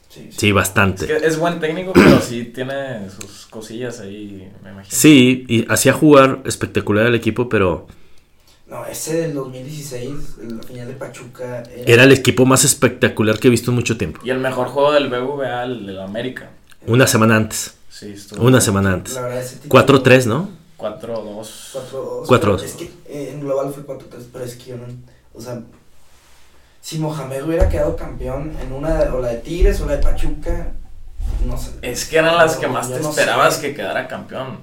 [0.09, 0.37] Sí, sí.
[0.39, 1.05] Sí, bastante.
[1.05, 4.97] Es que es buen técnico, pero sí tiene sus cosillas ahí, me imagino.
[4.97, 7.87] Sí, y hacía jugar espectacular el equipo, pero
[8.67, 10.11] No, ese del 2016,
[10.51, 11.63] la final de Pachuca.
[11.87, 14.21] era el equipo más espectacular que he visto en mucho tiempo.
[14.25, 16.51] Y el mejor juego del BBVA, el del América.
[16.87, 17.75] Una semana antes.
[17.91, 18.43] Sí, estuvo.
[18.45, 19.15] Una semana antes.
[19.15, 20.51] La verdad, ese título- 4-3, ¿no?
[20.79, 21.73] 4-2.
[21.73, 22.27] 4-2.
[22.27, 22.63] 4-2.
[22.65, 24.85] Es que eh, en global fue 4-3, pero es que yo no.
[25.35, 25.63] O sea,
[26.81, 30.03] si Mohamed hubiera quedado campeón en una, de- o la de Tigres o la de
[30.03, 30.73] Pachuca,
[31.47, 31.71] no sé.
[31.83, 33.61] Es que eran las que más te no esperabas sé.
[33.69, 34.59] que quedara campeón.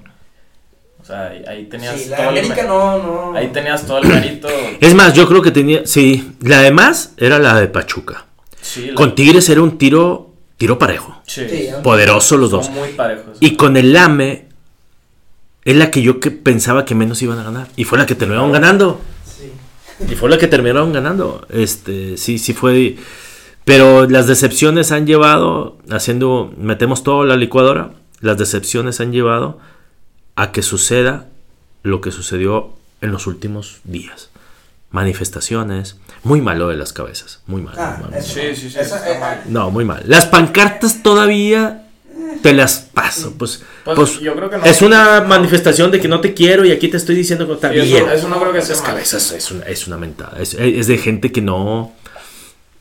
[1.01, 2.97] O sea, ahí, ahí tenías Sí, la todo el América me- no,
[3.31, 3.37] no.
[3.37, 4.47] Ahí tenías todo el mérito.
[4.81, 5.85] Es más, yo creo que tenía.
[5.85, 8.25] Sí, la de más era la de Pachuca.
[8.59, 11.21] Sí, la- Con Tigres era un tiro, tiro parejo.
[11.27, 11.45] sí,
[11.83, 12.69] Poderoso los dos.
[12.71, 13.37] muy parejos.
[13.39, 14.47] Y con el Lame
[15.63, 17.67] es la que yo que pensaba que menos iban a ganar.
[17.75, 18.99] Y fue la que terminaron ganando.
[19.99, 20.05] Sí.
[20.13, 21.45] Y fue la que terminaron ganando.
[21.49, 22.97] Este, sí, sí fue.
[23.63, 29.59] Pero las decepciones han llevado, haciendo, metemos todo a la licuadora, las decepciones han llevado
[30.35, 31.27] a que suceda
[31.83, 34.29] lo que sucedió en los últimos días.
[34.91, 37.75] Manifestaciones, muy malo de las cabezas, muy mal.
[37.77, 38.19] Ah, muy mal.
[38.19, 38.55] eso Sí, no.
[38.55, 39.41] sí, sí, Esa- está eh, mal.
[39.47, 40.03] No, muy mal.
[40.07, 41.84] Las pancartas todavía
[42.41, 43.33] te las paso.
[43.37, 44.65] Pues, Pues, pues, yo creo que no.
[44.65, 47.71] es una manifestación de que no te quiero y aquí te estoy diciendo que está
[47.71, 48.09] Sí, eso- bien.
[48.09, 48.91] eso no creo que sea Las mal.
[48.91, 50.37] cabezas es una, es una mentada.
[50.41, 51.93] Es, es de gente que no,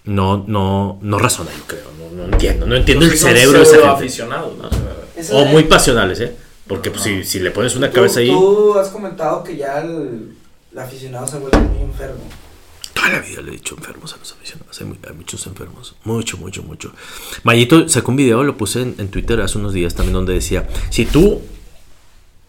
[0.04, 1.84] no, no, no razona, yo creo.
[1.98, 2.66] No, no entiendo.
[2.66, 4.24] No entiendo el cerebro de esa gente.
[4.26, 5.38] ¿no?
[5.38, 6.34] O muy pasionales, ¿eh?
[6.66, 9.80] Porque pues, si, si le pones una tú- cabeza ahí, Tú has comentado que ya
[9.80, 10.30] el,
[10.72, 12.20] el aficionado se vuelve muy enfermo.
[13.04, 14.80] Toda la vida le he dicho enfermos a los aficionados.
[14.80, 15.94] Hay, mu- hay muchos enfermos.
[16.04, 16.92] Mucho, mucho, mucho.
[17.42, 20.68] Mayito sacó un video, lo puse en, en Twitter hace unos días también, donde decía:
[20.90, 21.42] Si tú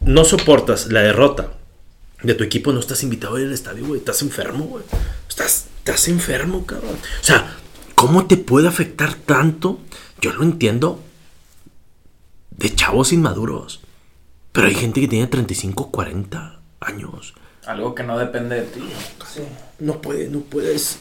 [0.01, 1.53] no soportas la derrota
[2.23, 3.99] de tu equipo, no estás invitado a ir al estadio, güey.
[3.99, 4.83] Estás enfermo, güey.
[5.29, 6.95] Estás, estás enfermo, cabrón.
[6.95, 7.57] O sea,
[7.95, 9.79] ¿cómo te puede afectar tanto?
[10.21, 11.01] Yo lo entiendo
[12.51, 13.81] de chavos inmaduros.
[14.51, 17.33] Pero hay gente que tiene 35, 40 años.
[17.67, 18.79] Algo que no depende de ti.
[19.33, 19.41] Sí.
[19.79, 20.99] No puede, no puedes.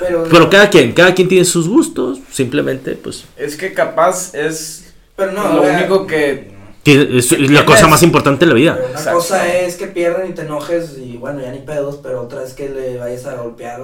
[0.00, 2.18] Pero, Pero cada quien, cada quien tiene sus gustos.
[2.30, 3.24] Simplemente, pues.
[3.36, 6.52] Es que capaz es pero no, lo único que.
[6.82, 8.74] tiene- es la cosa más importante de la vida.
[8.76, 9.18] Pero una Exacto.
[9.18, 12.54] cosa es que pierden y te enojes y bueno, ya ni pedos, pero otra es
[12.54, 13.80] que le vayas a golpear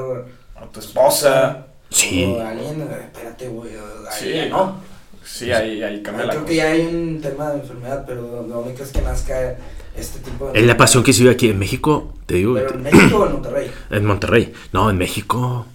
[0.56, 1.66] A tu esposa.
[1.90, 2.24] Sí.
[2.24, 4.80] o a alguien, eh, espérate, güey, ahí Sí, ya no.
[5.24, 6.50] Sí, ahí, ahí cambia Ahí la creo cosa.
[6.50, 9.56] que ya hay un tema de enfermedad, pero ¿de dónde crees que nazca
[9.96, 12.54] este tipo de Es la pasión que se vive aquí en México, te digo.
[12.54, 13.70] Pero en México o en Monterrey.
[13.90, 14.52] En Monterrey.
[14.72, 15.66] No, en México,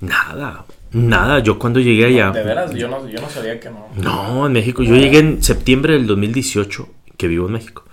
[0.00, 0.64] nada.
[0.92, 1.40] Nada.
[1.40, 2.30] Yo cuando llegué allá.
[2.30, 3.88] De veras, yo no, yo no sabía que no.
[3.96, 4.82] No, en México.
[4.82, 7.84] Yo llegué en septiembre del 2018, que vivo en México.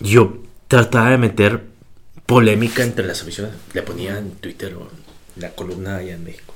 [0.00, 0.38] Yo
[0.68, 1.64] trataba de meter
[2.24, 3.54] polémica entre las aficiones.
[3.74, 4.88] Le ponía en Twitter o
[5.36, 6.54] en la columna allá en México.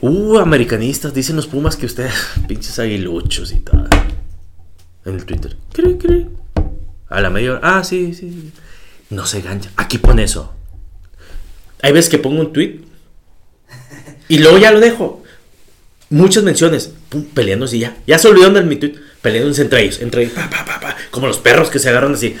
[0.00, 2.14] Uh, americanistas, dicen los Pumas que ustedes,
[2.48, 3.88] pinches aguiluchos y tal.
[5.04, 5.56] En el Twitter.
[5.72, 6.28] Cri, cri.
[7.14, 7.60] A la media hora.
[7.62, 8.52] Ah, sí, sí.
[9.10, 9.70] No se gancha.
[9.76, 10.52] Aquí pone eso.
[11.82, 12.80] Hay veces que pongo un tweet
[14.28, 15.22] y luego ya lo dejo.
[16.10, 17.96] Muchas menciones, pum, peleándose y ya.
[18.06, 18.94] Ya se olvidaron de mi tweet.
[19.22, 22.12] Peleándose entre ellos, entre ellos, pa, pa, pa, pa, como los perros que se agarran
[22.12, 22.36] así.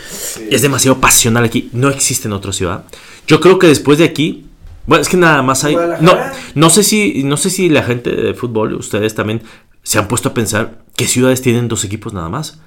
[0.50, 1.70] Es demasiado pasional aquí.
[1.72, 2.84] No existe en otra ciudad.
[3.26, 4.46] Yo creo que después de aquí,
[4.86, 5.76] bueno, es que nada más hay.
[6.00, 6.18] No,
[6.54, 9.42] no sé si, no sé si la gente de fútbol, ustedes también,
[9.82, 12.58] se han puesto a pensar qué ciudades tienen dos equipos nada más.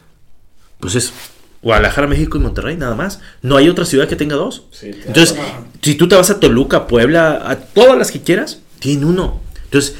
[0.80, 1.14] Pues es
[1.62, 3.20] Guadalajara, México y Monterrey, nada más.
[3.42, 4.64] No hay otra ciudad que tenga dos.
[4.72, 5.36] Sí, tiene Entonces,
[5.82, 9.42] si tú te vas a Toluca, Puebla, a todas las que quieras, tiene uno.
[9.66, 9.96] Entonces,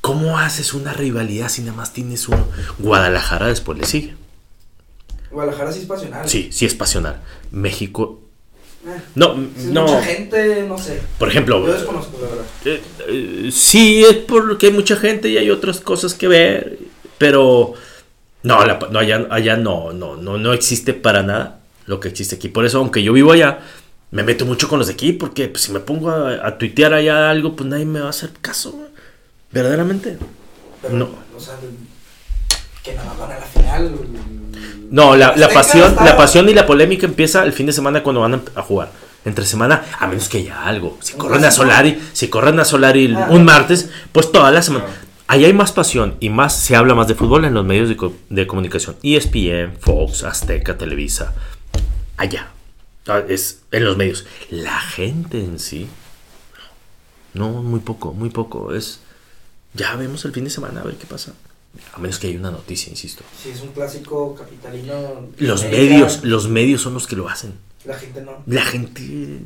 [0.00, 2.46] ¿cómo haces una rivalidad si nada más tienes uno?
[2.78, 4.14] Guadalajara después le sigue.
[5.30, 6.28] Guadalajara sí es pasional.
[6.28, 7.20] Sí, sí es pasional.
[7.50, 8.20] México,
[8.86, 9.82] Eh, no, si no.
[9.82, 11.00] Mucha gente, no sé.
[11.18, 12.44] Por ejemplo, Yo desconozco, la verdad.
[12.64, 16.78] eh, eh, sí es porque hay mucha gente y hay otras cosas que ver,
[17.18, 17.74] pero
[18.42, 22.36] no, la- no allá, allá no, no, no, no existe para nada lo que existe
[22.36, 22.48] aquí.
[22.48, 23.60] Por eso, aunque yo vivo allá,
[24.10, 26.94] me meto mucho con los de aquí, porque pues, si me pongo a, a tuitear
[26.94, 28.88] allá algo, pues nadie me va a hacer caso, güey.
[29.52, 30.18] verdaderamente.
[30.82, 31.08] Pero, No.
[31.36, 31.54] O sea,
[32.82, 33.92] que nada van a la final.
[34.90, 38.20] No, la, la pasión, la pasión y la polémica empieza el fin de semana cuando
[38.22, 38.90] van a, jugar.
[39.24, 40.96] Entre semana, a menos que haya algo.
[41.02, 41.50] Si corren a.
[41.50, 43.26] Solari, si corren a Solari Ah.
[43.30, 44.86] un martes, pues toda la semana.
[45.28, 47.96] Ahí hay más pasión y más se habla más de fútbol en los medios de,
[47.96, 48.96] co- de comunicación.
[49.02, 51.34] ESPN, Fox, Azteca, Televisa.
[52.16, 52.48] Allá.
[53.06, 54.24] Ah, Es en los medios.
[54.50, 55.86] La gente en sí.
[57.34, 58.74] No, muy poco, muy poco.
[58.74, 59.00] Es.
[59.74, 61.34] Ya vemos el fin de semana a ver qué pasa.
[61.92, 63.22] A menos que haya una noticia, insisto.
[63.42, 65.28] Si es un clásico capitalino.
[65.38, 67.52] Los medios, los medios son los que lo hacen.
[67.84, 68.42] La gente no.
[68.46, 69.40] La gente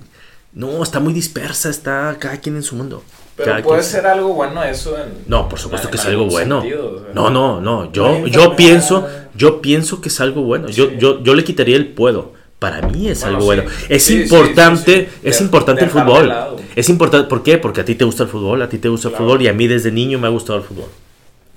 [0.53, 3.03] no está muy dispersa, está cada quien en su mundo.
[3.37, 5.11] Pero puede ser algo bueno eso en...
[5.26, 6.61] No, por supuesto en que es algo bueno.
[6.61, 7.14] sentido, o sea.
[7.14, 7.91] No, no, no.
[7.93, 10.68] Yo, yo pienso, yo pienso que es algo bueno.
[10.68, 10.97] Yo, Sí.
[10.99, 12.35] yo, yo le quitaría el puedo.
[12.59, 13.47] Para mí es Bueno, algo sí.
[13.47, 13.62] bueno.
[13.89, 16.28] Es Sí, importante, es De- importante el fútbol.
[16.28, 16.57] lado.
[16.76, 17.59] Es importante, ¿por qué?
[17.59, 19.53] Porque a ti te gusta el fútbol, a ti te gusta el fútbol y a
[19.53, 20.87] mí desde niño me ha gustado el fútbol.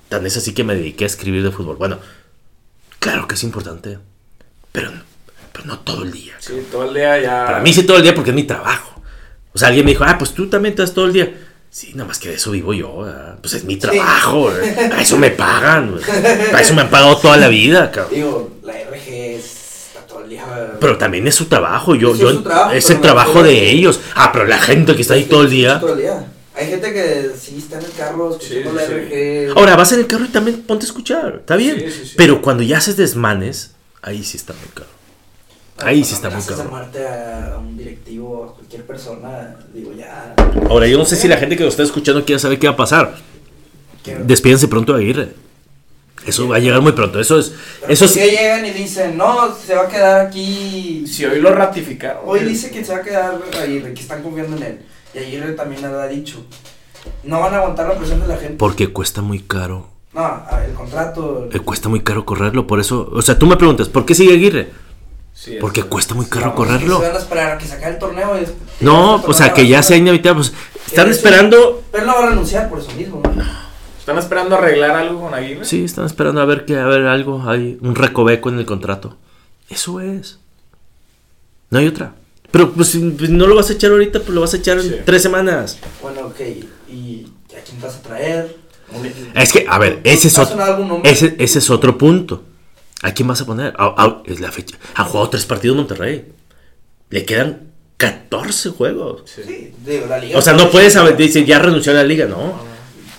[0.08, 1.76] Tan es así que me dediqué a escribir de fútbol.
[1.76, 1.98] Bueno,
[2.98, 3.98] claro que es importante,
[4.72, 5.02] pero, no-
[5.52, 6.34] pero no todo el día.
[6.38, 7.44] Sí, todo el día ya...
[7.46, 9.00] Para mí sí todo el día porque es mi trabajo.
[9.52, 11.32] O sea, alguien me dijo, ah, pues tú también estás todo el día.
[11.70, 12.98] Sí, nada más que de eso vivo yo.
[13.02, 13.38] ¿verdad?
[13.40, 14.50] Pues es mi trabajo.
[14.92, 15.98] A eso me pagan.
[16.54, 18.14] A eso me han pagado toda la vida, cabrón.
[18.14, 20.44] Digo, la RG está todo el día.
[20.80, 21.94] Pero también es su trabajo.
[21.94, 24.00] Yo, Sí, yo, es trabajo, el trabajo de ellos.
[24.14, 25.78] Ah, pero la gente que está ahí todo el día.
[25.80, 26.26] Todo el día.
[26.54, 28.92] Hay gente que sí está en el carro escuchando Sí, la sí.
[29.50, 29.58] RG.
[29.58, 31.36] Ahora vas en el carro y también ponte a escuchar.
[31.40, 31.78] Está bien.
[31.78, 32.14] Sí, sí, sí.
[32.16, 34.88] Pero cuando ya haces desmanes, ahí sí está muy caro.
[35.78, 36.64] Ahí sí está muy caro.
[36.70, 40.34] muerte a, a un directivo, a cualquier persona, digo ya.
[40.70, 42.72] Ahora, yo no sé si la gente que lo está escuchando quiere saber qué va
[42.74, 43.14] a pasar.
[44.24, 45.28] Despídense pronto de Aguirre.
[46.26, 47.20] Eso va a llegar muy pronto.
[47.20, 47.52] Eso es.
[47.80, 48.20] pero Eso ¿por sí.
[48.20, 51.04] qué llegan y dicen, no, se va a quedar aquí.
[51.06, 52.22] Si hoy lo ratificaron.
[52.24, 54.78] Hoy dice que se va a quedar Aguirre, que están confiando en él.
[55.14, 56.44] Y Aguirre también lo ha dicho.
[57.22, 58.56] No van a aguantar la presión de la gente.
[58.56, 59.88] Porque cuesta muy caro.
[60.14, 61.48] No, a- el contrato.
[61.52, 62.66] Eh, cuesta muy caro correrlo.
[62.66, 63.08] Por eso.
[63.12, 64.70] O sea, tú me preguntas, ¿por qué sigue Aguirre?
[65.38, 66.98] Sí, es- Porque cuesta muy caro No, pues, correrlo.
[66.98, 68.36] Se van a esperar a que se acabe el torneo.
[68.36, 70.42] y después- No, o sea, que ya sea inevitable.
[70.42, 70.52] Pues,
[70.86, 71.12] están sí.
[71.12, 71.82] esperando.
[71.92, 73.22] Pero no va a renunciar por eso mismo.
[73.22, 73.44] ¿no?
[73.98, 75.64] ¿Están esperando arreglar algo con Aguirre?
[75.64, 77.42] Sí, están esperando a ver que a ver algo.
[77.48, 79.16] Hay un recoveco en el contrato.
[79.68, 80.38] Eso es.
[81.70, 82.14] No hay otra.
[82.50, 84.88] Pero pues pues, no lo vas a echar ahorita, pues lo vas a echar Sí.
[84.94, 85.78] en tres semanas.
[86.00, 86.40] Bueno, ok.
[86.88, 87.26] ¿Y
[87.56, 88.56] a quién vas a traer?
[89.34, 91.00] Es que, a ver, ese es ¿Va a otro.
[91.04, 92.44] Ese, ese es otro punto.
[93.06, 93.72] ¿A quién vas a poner?
[93.78, 94.76] Ah, ah, es la fecha.
[94.94, 96.24] Han jugado tres partidos Monterrey.
[97.10, 99.22] Le quedan 14 juegos.
[99.26, 99.42] Sí.
[99.46, 100.38] Sí, digo, la liga.
[100.38, 102.54] O sea, no puedes saber, dice, ya renunció a la liga, no.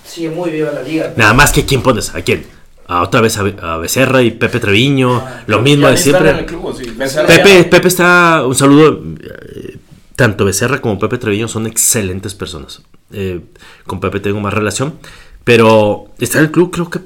[0.06, 1.14] Sigue muy viva la liga.
[1.16, 2.46] Nada más que quién pones, a quién.
[2.86, 6.30] A otra vez a, Be- a Becerra y Pepe Treviño, lo mismo de siempre.
[6.32, 6.90] en el club, sí.
[6.96, 9.02] Becerra Pepe, ya- Pepe está, un saludo.
[9.22, 9.78] eh,
[10.16, 12.82] Tanto Becerra como Pepe Treviño son excelentes personas.
[13.12, 13.40] Eh,
[13.86, 14.96] con Pepe tengo más relación.
[15.44, 17.00] Pero está en el club, creo que.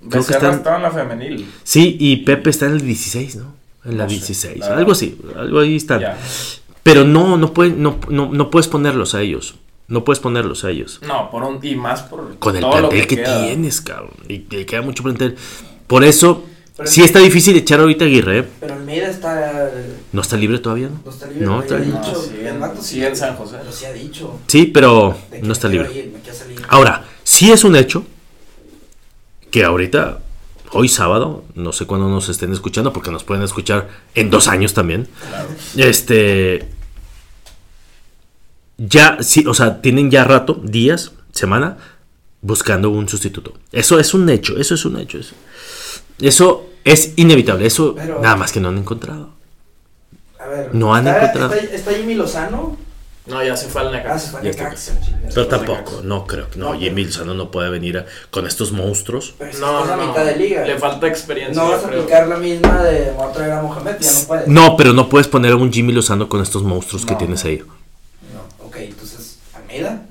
[0.00, 1.50] Creo que Becerra está en- estaba en la femenil.
[1.64, 3.54] Sí, y Pepe está en el 16, ¿no?
[3.84, 4.58] En la No sé, 16.
[4.58, 4.78] la verdad.
[4.78, 6.00] algo así, algo ahí está.
[6.00, 6.18] Ya.
[6.82, 9.56] Pero no, no, puede- no, no, no puedes ponerlos a ellos.
[9.88, 11.00] No puedes ponerlos a ellos.
[11.06, 14.10] No, por un, y más por Con el todo lo plantel que, tienes, cabrón.
[14.28, 15.34] Y te queda mucho plantel.
[15.86, 16.44] Por eso,
[16.76, 18.38] Pero sí está difícil echar ahorita a Aguirre.
[18.40, 18.44] ¿eh?
[18.60, 19.70] Pero Almeida está.
[20.12, 21.00] No está libre todavía, ¿no?
[21.04, 21.44] No está libre.
[21.46, 21.78] No, No, está.
[21.78, 23.56] No, el en- San José.
[23.60, 24.38] Pero sí ha dicho.
[24.46, 26.12] Sí, pero no está libre.
[26.68, 28.04] Ahora, sí es un hecho
[29.50, 30.20] que ahorita,
[30.72, 34.74] hoy sábado, no sé cuándo nos estén escuchando, porque nos pueden escuchar en dos años
[34.74, 35.08] también.
[35.28, 35.48] Claro.
[35.76, 36.68] Este.
[38.76, 41.78] Ya, sí, o sea, tienen ya rato, días, semana,
[42.42, 43.54] buscando un sustituto.
[43.72, 45.18] Eso es un hecho, eso es un hecho.
[45.18, 45.34] Eso,
[46.20, 49.30] eso es inevitable, eso Pero- nada más que no han encontrado.
[50.38, 50.74] A ver.
[50.74, 51.54] No han está, encontrado.
[51.54, 52.76] Está, está Jimmy Lozano.
[53.28, 54.18] No, ya se fue al Ah, Necaxa.
[54.18, 54.62] se fue a Ya está.
[54.64, 54.92] Necaxa.
[55.34, 56.46] Pero tampoco, no creo.
[56.56, 59.34] No, No, Jimmy Lozano no puede venir a- con estos monstruos.
[59.38, 60.64] Pero si No, no, mitad de liga.
[60.64, 61.62] Le falta experiencia.
[61.62, 64.18] No vas a aplicar la misma de me voy a traer a Mohamed, ya no
[64.26, 64.48] puedes.
[64.48, 67.58] No, pero no puedes poner a un Jimmy Lozano con estos monstruos que tienes ahí.
[67.58, 70.02] No, ok, entonces, Almeida.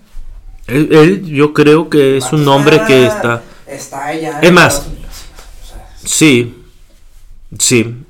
[0.68, 3.42] Él, él, yo creo que es un hombre que está...
[3.66, 4.40] Está allá.
[4.42, 6.64] Es más, o sea, Sí,
[7.58, 8.04] sí.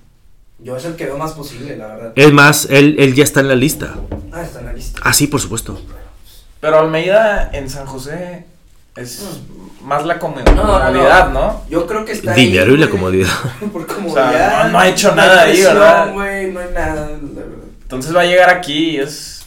[0.60, 2.14] Yo es el que veo más posible, la verdad.
[2.16, 3.96] Es más, él, él ya está en la lista.
[4.34, 4.67] Ah, está en
[5.02, 5.80] Ah, sí, por supuesto.
[6.60, 8.46] Pero Almeida en San José
[8.96, 9.24] es
[9.84, 10.86] más la comu- No, no, no.
[10.88, 11.64] comodidad, ¿no?
[11.70, 13.30] Yo creo que está Dinero ahí, y la comodidad.
[13.72, 14.64] Por O sea, comodidad.
[14.66, 16.14] no- no ha hecho nada ahí, ¿verdad?
[16.14, 17.06] güey, no hay nada, la
[17.42, 17.66] verdad.
[17.84, 19.46] Entonces va a llegar aquí y es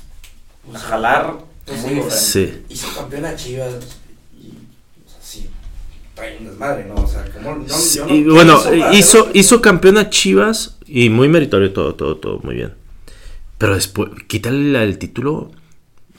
[0.72, 1.34] a jalar
[1.66, 2.62] Pues muy sí.
[2.68, 3.74] Hizo campeón a Chivas
[4.40, 4.48] y,
[5.04, 5.50] o sea, sí,
[6.14, 6.94] trae un desmadre, ¿no?
[6.94, 9.30] O sea, como no, Sí, yo no- y ¿qué bueno, para hizo, hacerlo?
[9.40, 12.72] hizo campeón a Chivas y muy meritorio todo, todo, todo, muy bien.
[13.61, 15.50] Pero después, quítale el título,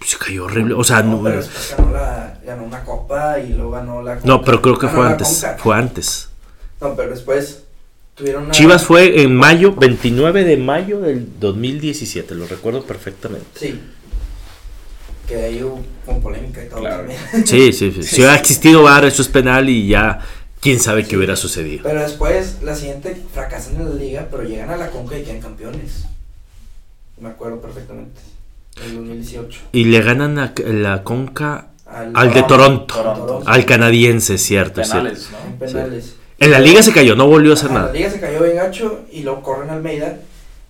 [0.05, 0.75] se cayó horrible.
[0.75, 1.41] O sea, No, no, pero
[1.75, 5.07] ganó, la, ganó una copa y luego ganó la no, pero creo que ganó fue
[5.07, 5.27] antes.
[5.41, 5.57] Conca.
[5.57, 6.29] Fue antes.
[6.79, 7.63] No, pero después
[8.13, 8.51] tuvieron una...
[8.51, 13.47] Chivas fue en mayo, 29 de mayo del 2017, lo recuerdo perfectamente.
[13.55, 13.81] Sí.
[15.27, 16.97] Que ahí hubo con polémica y todo Claro.
[16.97, 17.19] también.
[17.47, 18.03] Sí, sí, sí.
[18.03, 20.19] Si hubiera existido VAR, eso es penal y ya
[20.59, 21.81] quién sabe qué hubiera sucedido.
[21.85, 25.41] Pero después, la siguiente, fracasan en la liga, pero llegan a la Conca y quedan
[25.41, 26.05] campeones.
[27.21, 28.19] Me acuerdo perfectamente.
[28.77, 29.59] En el 2018.
[29.73, 33.41] Y le ganan a la Conca Al, al de Toronto, Toronto.
[33.45, 34.99] al canadiense, cierto, cierto.
[35.03, 35.59] Penales, En ¿no?
[35.59, 36.15] penales.
[36.39, 37.87] En la liga se cayó, no volvió a hacer Ajá, nada.
[37.87, 40.17] La liga se cayó bien gacho y luego corren a Almeida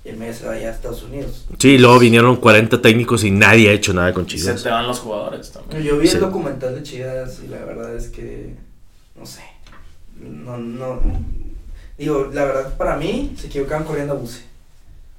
[0.03, 1.45] y Almeida se va allá a Estados Unidos.
[1.59, 4.63] Sí, luego vinieron 40 técnicos y nadie ha hecho nada con Y se Chivas.
[4.63, 5.83] te van los jugadores también.
[5.83, 6.15] Yo vi Sí.
[6.15, 8.55] el documental de Chivas y la verdad es que,
[9.17, 9.43] no sé,
[10.19, 10.99] no, no,
[11.97, 14.41] digo, la verdad para mí se equivocaban corriendo a Buse.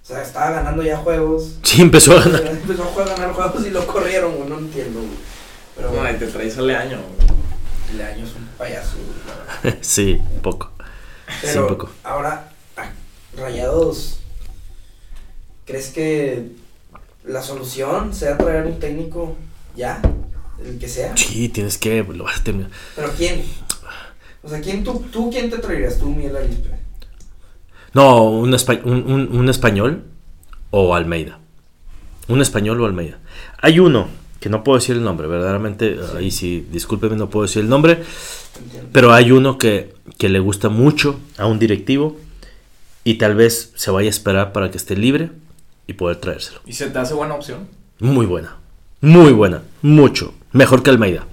[0.02, 1.56] O sea, estaba ganando ya juegos.
[1.62, 2.46] Sí, empezó a ganar.
[2.50, 5.12] Empezó a jugar- ganar juegos y lo corrieron, güey, no entiendo, güey.
[5.76, 6.98] Pero No, y bueno, te traes al año.
[7.92, 8.96] el año es un payaso,
[9.62, 9.76] güey.
[9.80, 10.70] Sí, un poco.
[11.28, 11.90] Sí, Pero un poco.
[12.04, 12.90] ahora, ah,
[13.36, 14.18] Rayados,
[15.64, 16.48] ¿crees que
[17.24, 19.36] la solución sea traer un técnico
[19.76, 20.02] ya?
[20.64, 21.16] El que sea.
[21.16, 22.70] Sí, tienes que, lo vas a terminar.
[22.96, 23.44] ¿Pero quién?
[24.42, 25.98] O sea, ¿quién tú, tú quién te traerías?
[25.98, 26.70] Tú, Miguel Arispe.
[27.94, 30.04] No, un, espa- un, un- español
[30.70, 31.38] o Almeida.
[32.28, 33.18] Un español o Almeida.
[33.60, 34.08] Hay uno,
[34.40, 38.02] que no puedo decir el nombre, verdaderamente, ahí sí, discúlpeme, no puedo decir el nombre,
[38.92, 42.16] pero hay uno que, que le gusta mucho a un directivo
[43.04, 45.30] y tal vez se vaya a esperar para que esté libre
[45.86, 46.60] y poder traérselo.
[46.66, 47.68] ¿Y se te hace buena opción?
[48.00, 48.56] Muy buena,
[49.00, 50.34] muy buena, mucho.
[50.52, 51.26] Mejor que Almeida.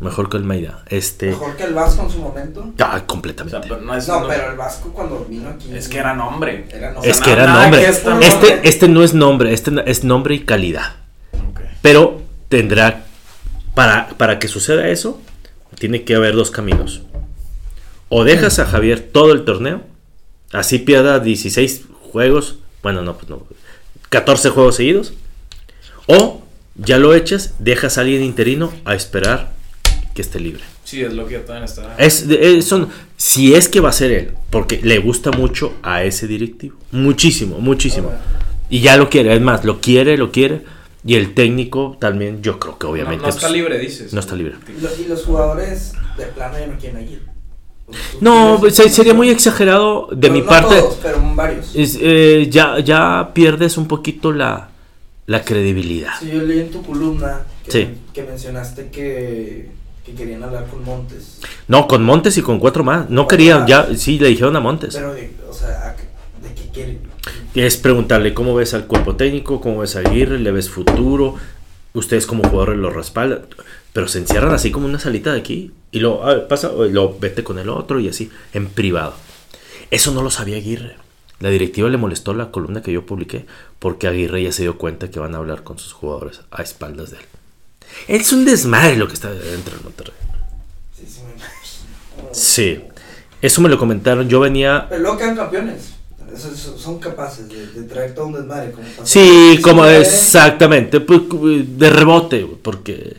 [0.00, 0.82] Mejor que Almeida.
[0.88, 1.26] Este.
[1.26, 2.72] Mejor que el Vasco en su momento.
[2.78, 3.58] Ah, O sea, completamente.
[3.68, 4.08] pero no es.
[4.08, 5.74] No, no- pero el Vasco cuando vino aquí.
[5.74, 6.66] Es que era nombre.
[6.72, 7.80] Era Es que era nombre.
[7.80, 10.96] que esto no- Este, este no es nombre, este es nombre y calidad.
[11.82, 13.04] Pero tendrá,
[13.74, 15.20] para, para que suceda eso,
[15.78, 17.02] tiene que haber dos caminos.
[18.08, 19.82] O dejas a Javier todo el torneo,
[20.52, 23.46] así pierda 16 juegos, bueno, no, pues no,
[24.08, 25.12] 14 juegos seguidos,
[26.06, 26.42] o
[26.74, 29.52] ya lo echas, dejas a alguien interino a esperar
[30.14, 30.62] que esté libre.
[30.84, 31.94] Sí, es lo que también estaba.
[31.96, 36.02] Es, es- son, si es que va a ser él, porque le gusta mucho a
[36.04, 38.10] ese directivo, muchísimo, muchísimo.
[38.68, 40.62] Y ya lo quiere, es más, lo quiere, lo quiere.
[41.04, 43.22] Y el técnico también, yo creo que no, obviamente.
[43.22, 44.12] no está pues, libre, dices.
[44.12, 44.54] no está libre.
[44.76, 47.22] Y, lo- y los jugadores de plano ya no quieren ir.
[48.20, 50.76] No, se- sería muy exagerado de No- mi no parte.
[50.78, 51.74] todos, pero varios.
[51.74, 54.68] es, eh, ya, ya pierdes un poquito la,
[55.26, 56.12] la credibilidad.
[56.20, 57.88] Sí, yo leí en tu columna que, Sí.
[58.12, 59.70] que mencionaste que,
[60.04, 61.40] que querían hablar con Montes.
[61.68, 63.10] No, con Montes y con cuatro más.
[63.10, 64.94] No querían, ya, sí, le dijeron a Montes.
[64.94, 65.96] Pero, de- o sea, ¿a-
[66.46, 67.00] ¿de qué quieren?
[67.54, 71.34] Es preguntarle cómo ves al cuerpo técnico, cómo ves a Aguirre, le ves futuro,
[71.94, 73.40] ustedes como jugadores lo respaldan,
[73.92, 77.42] pero se encierran así como una salita de aquí y lo pasa, y lo vete
[77.42, 79.14] con el otro y así, en privado.
[79.90, 80.96] Eso no lo sabía Aguirre.
[81.40, 83.46] La directiva le molestó la columna que yo publiqué
[83.78, 87.10] porque Aguirre ya se dio cuenta que van a hablar con sus jugadores a espaldas
[87.10, 87.22] de él.
[88.08, 90.14] Es un desmadre lo que está dentro del Monterrey.
[90.96, 92.28] Sí, sí, me imagino.
[92.32, 92.82] Sí,
[93.42, 94.28] eso me lo comentaron.
[94.28, 95.92] Yo venía Pero luego quedan campeones.
[96.34, 98.70] Eso- eso- son capaces de, de traer todo un desmadre.
[98.72, 101.22] Como Sí, como exactamente, pues,
[101.76, 103.16] de rebote, porque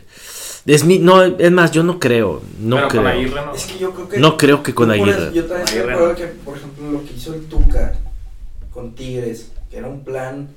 [0.64, 3.02] es mi, no, es más, yo no creo, no Pero creo.
[3.02, 3.54] con Aguirre no.
[3.54, 4.18] Es que yo creo que.
[4.18, 5.30] No creo que con Aguirre.
[5.34, 7.94] Yo también estoy de acuerdo que, por ejemplo, lo que hizo el Tuca
[8.72, 10.48] con Tigres, que era un plan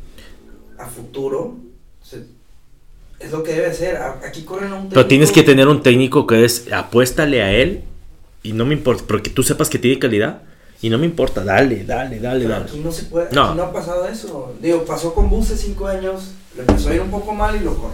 [0.80, 1.58] a futuro,
[3.26, 3.98] es lo que debe ser.
[3.98, 7.42] A- Aquí corren a un Pero tienes que técnico- tener un técnico que es, apuéstale
[7.42, 7.84] a él
[8.44, 10.42] y no me importa, porque tú sepas que tiene calidad
[10.82, 12.66] y no me importa, dale, dale, dale, Pero dale.
[12.66, 13.46] aquí no se puede, No.
[13.46, 14.54] aquí no ha pasado eso.
[14.62, 17.74] Digo, pasó con Buse cinco años, le empezó a ir un poco mal y lo
[17.76, 17.94] corre.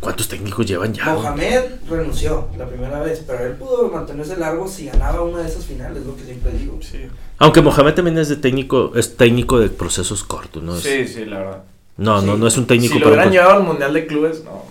[0.00, 1.04] ¿Cuántos técnicos llevan ya?
[1.14, 5.64] Mohamed renunció la primera vez, pero él pudo mantenerse largo si ganaba una de esas
[5.64, 6.78] finales, es lo que siempre digo.
[6.82, 7.06] Sí.
[7.38, 10.76] Aunque Mohamed también es de técnico, es técnico de procesos cortos, ¿no?
[10.76, 11.62] Es- sí, sí, la verdad.
[11.96, 12.40] No, no, Sí.
[12.40, 14.64] no es un técnico si lo hubieran llevado al Mundial de Clubes, no.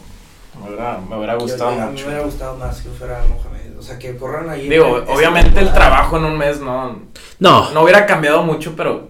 [0.61, 2.03] Me hubiera, me hubiera gustado a mí mucho.
[2.05, 3.77] me hubiera gustado más que fuera Mohamed.
[3.77, 4.69] O sea, que corran ahí.
[4.69, 6.99] Digo, obviamente el trabajo en un mes no,
[7.39, 9.09] No, no hubiera cambiado mucho, pero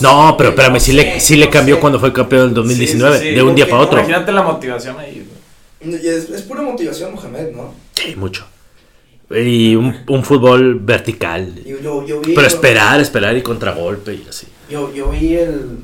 [0.00, 1.80] No, sé, pero espérame, no sí, sé, le, sí le cambió sé.
[1.80, 3.98] cuando fue campeón en 2019, Sí, sí, sí, de un día para otro.
[3.98, 5.28] Imagínate la motivación ahí.
[5.80, 7.74] Es, es pura motivación, Mohamed, ¿no?
[7.94, 8.46] Sí, mucho.
[9.30, 11.52] Y un, un fútbol vertical.
[11.64, 12.34] Y yo, yo vi.
[12.34, 14.46] Pero esperar, esperar y contragolpe y así.
[14.68, 15.78] Yo, yo vi el,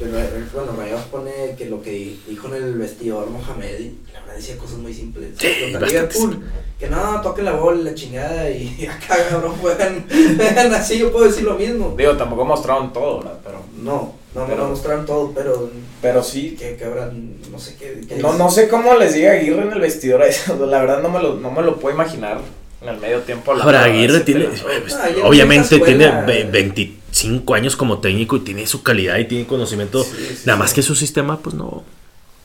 [0.00, 4.36] el, el, bueno, Mayos pone que lo que dijo en el vestidor Mohamed, la verdad
[4.36, 5.34] decía cosas muy simples.
[5.36, 6.42] Sí, Liverpool,
[6.78, 11.26] que no, toque la bola, la chingada, y acá, cabrón, juegan, juegan, así, yo puedo
[11.26, 11.94] decir lo mismo.
[11.96, 13.38] Digo, tampoco mostraron todo, ¿verdad?
[13.44, 13.62] Pero...
[13.82, 15.70] No, no, pero, no mostraron todo, pero...
[16.00, 16.56] Pero sí.
[16.58, 18.16] Que, que habrán, no sé qué...
[18.16, 21.10] no, no sé cómo les diga Aguirre en el vestidor a eso, la verdad no
[21.10, 22.40] me lo, no me lo puedo imaginar
[22.80, 23.52] en el medio tiempo.
[23.52, 29.18] Ahora, Aguirre tiene, ah, obviamente tiene 20 cinco años como técnico y tiene su calidad
[29.18, 30.06] y tiene conocimiento.
[30.44, 31.84] Nada más que su sistema, pues no.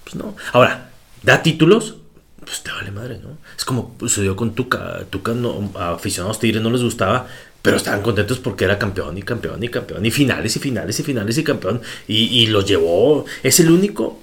[0.03, 0.35] Pues no.
[0.53, 0.91] Ahora,
[1.23, 1.95] da títulos,
[2.39, 3.37] pues te vale madre, ¿no?
[3.57, 5.05] Es como sucedió con Tuca.
[5.09, 5.33] Tuca
[5.75, 7.27] a aficionados Tigres no les gustaba,
[7.61, 10.05] pero estaban contentos porque era campeón y campeón y campeón.
[10.05, 11.81] Y finales y finales y finales y campeón.
[12.07, 13.25] Y, y los llevó.
[13.43, 14.19] Es el único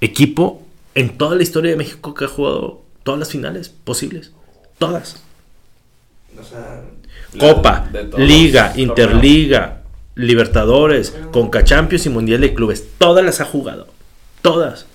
[0.00, 0.62] equipo
[0.94, 4.30] en toda la historia de México que ha jugado todas las finales posibles.
[4.78, 5.22] Todas.
[6.38, 6.82] O sea,
[7.38, 9.82] Copa, Liga, Interliga,
[10.16, 12.84] Libertadores, Conca Champions y Mundial de Clubes.
[12.98, 13.86] Todas las ha jugado.
[14.42, 14.86] Todas.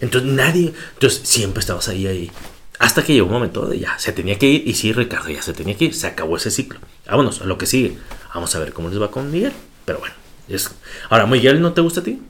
[0.00, 0.72] Entonces nadie.
[0.94, 2.30] Entonces siempre estabas ahí, ahí.
[2.78, 4.66] Hasta que llegó un momento de ya, se tenía que ir.
[4.68, 5.94] Y sí, Ricardo, ya se tenía que ir.
[5.94, 6.78] Se acabó ese ciclo.
[7.06, 7.98] Vámonos a lo que sigue.
[8.34, 9.52] Vamos a ver cómo les va con Miguel.
[9.84, 10.14] Pero bueno.
[10.48, 10.70] es-
[11.10, 12.20] Ahora, ¿Miguel no te gusta a ti?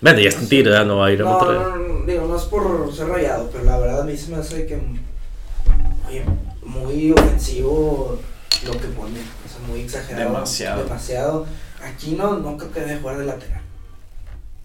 [0.00, 0.84] Bueno, ya Tigre, ¿verdad?
[0.84, 3.64] no va a ir a No, no, no, digo, no es por ser rayado, pero
[3.64, 4.78] la verdad a mí se me hace que.
[6.08, 6.24] Oye,
[6.62, 8.20] muy ofensivo
[8.64, 9.20] lo que pone.
[9.20, 10.32] O sea, muy exagerado.
[10.32, 10.84] Demasiado.
[10.84, 11.46] Demasiado.
[11.84, 13.60] Aquí no, no creo que debe jugar de lateral.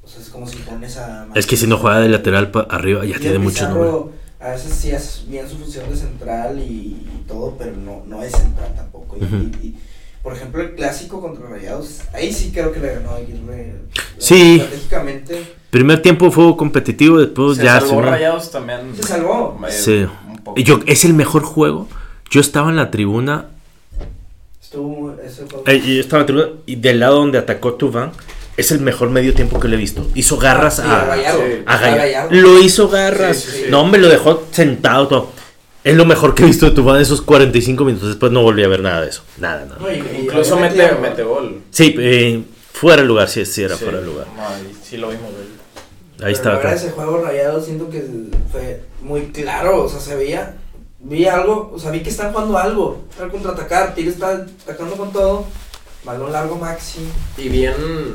[0.04, 1.28] O sea, es como si pones a.
[1.36, 4.12] Es que si no juega de lateral para arriba, ya Y tiene mucho.
[4.42, 8.24] A veces sí hace bien su función de central y, y todo, pero no, no
[8.24, 9.18] es central tampoco.
[9.18, 9.36] Y, Ujú.
[9.36, 9.80] y- y,
[10.24, 13.76] por ejemplo, el clásico contra Rayados, ahí sí creo que le ganó a Aguirre.
[14.18, 14.56] Sí.
[14.62, 18.96] Estratégicamente Primer tiempo fue competitivo, después Se ya salvó se- Rayados también.
[18.96, 19.60] se salvó.
[19.68, 20.08] eh, Sí.
[20.30, 20.58] un poco.
[20.60, 21.88] Y yo, es el mejor juego.
[22.32, 23.48] Yo estaba en la tribuna.
[24.70, 25.64] Estuvo ese juego.
[25.66, 28.12] eh, y yo estaba tribuna y del lado donde atacó Tuván.
[28.56, 30.06] Es el mejor medio tiempo que le he visto.
[30.14, 31.40] Hizo garras Sí, a, Gallardo.
[31.48, 32.36] sí, a A Gallardo.
[32.36, 33.38] Lo hizo garras.
[33.38, 33.72] Sí, sí, sí.
[33.72, 35.32] No, hombre, lo dejó sentado todo.
[35.84, 38.10] Es lo mejor que he visto de Tuván en esos 45 minutos.
[38.10, 39.24] Después no volví a ver nada de eso.
[39.40, 39.80] Nada, nada.
[39.80, 41.62] No, Incluso mete, mete gol.
[41.72, 42.44] Sí, eh,
[42.74, 43.28] fuera de lugar.
[43.28, 43.84] Sí, sí era Sí.
[43.86, 44.28] fuera de lugar.
[44.36, 45.24] No, ahí sí lo vimos.
[45.32, 46.74] Ahí Pero estaba acá.
[46.76, 48.06] ese juego rayado siento que
[48.52, 50.54] fue muy claro, o sea, se veía,
[51.02, 55.12] vi algo, o sea, vi que están jugando algo, al contraatacar, Tigre está atacando con
[55.14, 55.46] todo,
[56.04, 57.00] balón largo Maxi,
[57.38, 57.74] Y bien,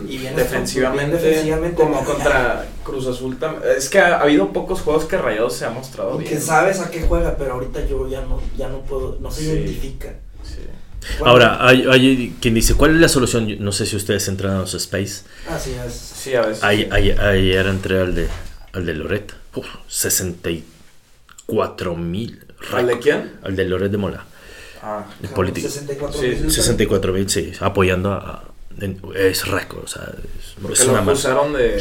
[0.08, 3.38] Y bien defensivamente, bien defensivamente, como contra Cruz Azul.
[3.38, 6.40] tam- Es que ha, ha habido pocos juegos que Rayados se ha mostrado que bien.
[6.42, 9.50] sabes a qué juega, pero ahorita yo ya no, ya no puedo, no se Sí.
[9.50, 10.14] identifica.
[10.42, 10.58] Sí.
[11.18, 13.46] Bueno, Ahora, hay, hay quien dice, ¿cuál es la solución?
[13.46, 15.24] Yo no sé si ustedes entran a los Space.
[15.50, 15.92] Así es.
[15.92, 16.64] Sí, a veces.
[16.64, 18.26] Ay- ay- Ayer entré al de,
[18.72, 19.34] al de Loret.
[19.54, 22.40] Uf, 64 mil.
[22.72, 23.32] ¿Al de quién?
[23.42, 24.24] Al de Loret de Mola.
[24.82, 25.68] Ah, De político.
[25.68, 26.50] 64 Sí, mil.
[26.50, 27.52] 64 mil, sí.
[27.60, 28.44] Apoyando a.
[29.14, 31.80] es récord, o sea, es, porque es lo una acusaron de,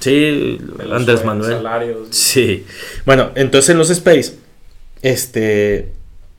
[0.00, 1.52] Sí, de Andrés Manuel.
[1.52, 2.08] salarios.
[2.10, 2.66] Sí.
[3.06, 4.34] Bueno, entonces en los Space,
[5.02, 5.92] este.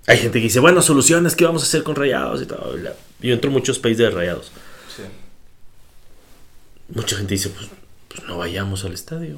[0.06, 2.42] Hay gente que dice, bueno, soluciones, ¿qué vamos a hacer con rayados?
[2.42, 2.76] Y todo.
[3.22, 4.52] Yo entro mucho Space de rayados.
[4.96, 5.04] Sí.
[6.90, 7.70] Mucha gente dice, pues,
[8.10, 9.38] pues no vayamos al estadio.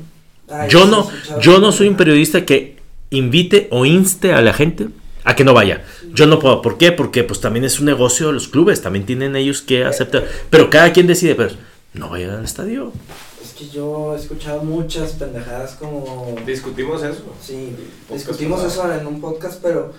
[0.49, 2.74] Ay, Yo sí, no, yo no soy un periodista que
[3.10, 4.88] invite o inste a la gente
[5.24, 5.84] a que no vaya.
[6.14, 6.62] Yo no puedo.
[6.62, 6.91] ¿Por qué?
[6.91, 8.82] Porque pues también es un negocio de los clubes.
[8.82, 10.26] También tienen ellos que aceptar.
[10.49, 11.51] Pero cada quien decide, pero
[11.93, 12.93] no vayan al estadio.
[13.43, 16.36] Es que yo he escuchado muchas pendejadas como...
[16.45, 17.24] Discutimos eso.
[17.41, 17.76] Sí,
[18.12, 19.93] discutimos eso en un podcast, pero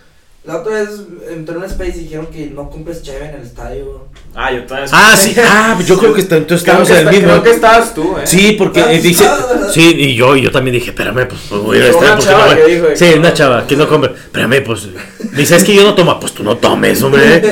[0.47, 0.89] la otra vez
[1.31, 4.07] entré en un space y dijeron que no compres cheve en el estadio.
[4.35, 4.89] Ah, yo también.
[4.93, 5.35] Ah, sí.
[5.39, 7.29] Ah, yo creo que está- entonces Creo estamos en el mismo.
[7.31, 8.27] Creo que estabas tú, ¿eh?
[8.27, 9.27] Sí, porque eh, dice.
[9.27, 9.39] ah,
[9.73, 12.19] Sí, y yo, y yo también dije, espérame, pues, pues, voy a ir al Una
[12.19, 12.57] chava no voy".
[12.67, 13.35] que dijo de Sí, una no.
[13.35, 14.13] chava que no compre.
[14.13, 14.89] Espérame, pues.
[15.35, 16.19] Dice, es que yo no tomo.
[16.21, 17.43] Pues tú no tomes, hombre.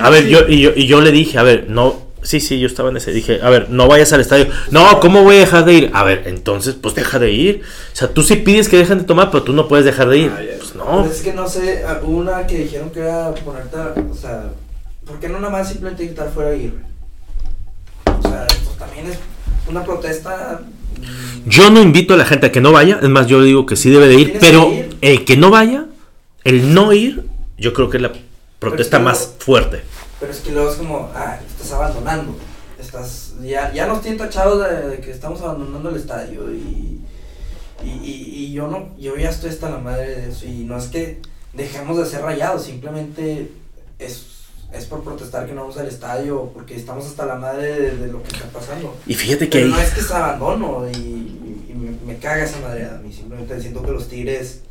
[0.00, 2.09] A ver, yo, y yo, y yo le dije, a ver, no.
[2.22, 3.12] Sí, sí, yo estaba en ese.
[3.12, 4.46] Dije, a ver, no vayas al estadio.
[4.70, 5.90] No, ¿cómo voy a dejar de ir?
[5.94, 7.62] A ver, entonces, pues deja de ir.
[7.92, 10.18] O sea, tú sí pides que dejen de tomar, pero tú no puedes dejar de
[10.18, 10.32] ir.
[10.34, 10.40] Ah.
[10.58, 10.84] Pues no.
[11.02, 14.50] Pero es que no sé, hubo una que dijeron que era ponerte, a- o sea,
[15.06, 16.74] ¿por qué no nada más simplemente gritar fuera de ir?
[18.18, 19.18] O sea, esto también es
[19.68, 20.60] una protesta.
[20.98, 23.64] mm, Yo no invito a la gente a que no vaya, es más, yo digo
[23.66, 24.96] que sí debe de ir, pero que ir.
[25.00, 25.86] el que no vaya,
[26.44, 27.24] el no ir,
[27.58, 28.12] yo creo que es la
[28.58, 29.82] protesta Pero más fuerte.
[30.20, 32.36] Pero es que luego es como, ah, estás abandonando.
[32.78, 37.00] Estás, ya, ya nos tienen tachados de, de que estamos abandonando el estadio y,
[37.82, 40.78] y, y, y yo no, yo ya estoy hasta la madre de eso y no
[40.78, 41.20] es que
[41.52, 43.50] dejemos de ser rayados, simplemente
[43.98, 44.30] es
[44.72, 48.12] es por protestar que no vamos al estadio, porque estamos hasta la madre de, de
[48.12, 48.96] lo que está pasando.
[49.06, 52.60] Y fíjate que Pero no es que se abandono y, y me, me caga esa
[52.60, 53.12] madre a mí.
[53.12, 54.62] Simplemente siento que los Tigres.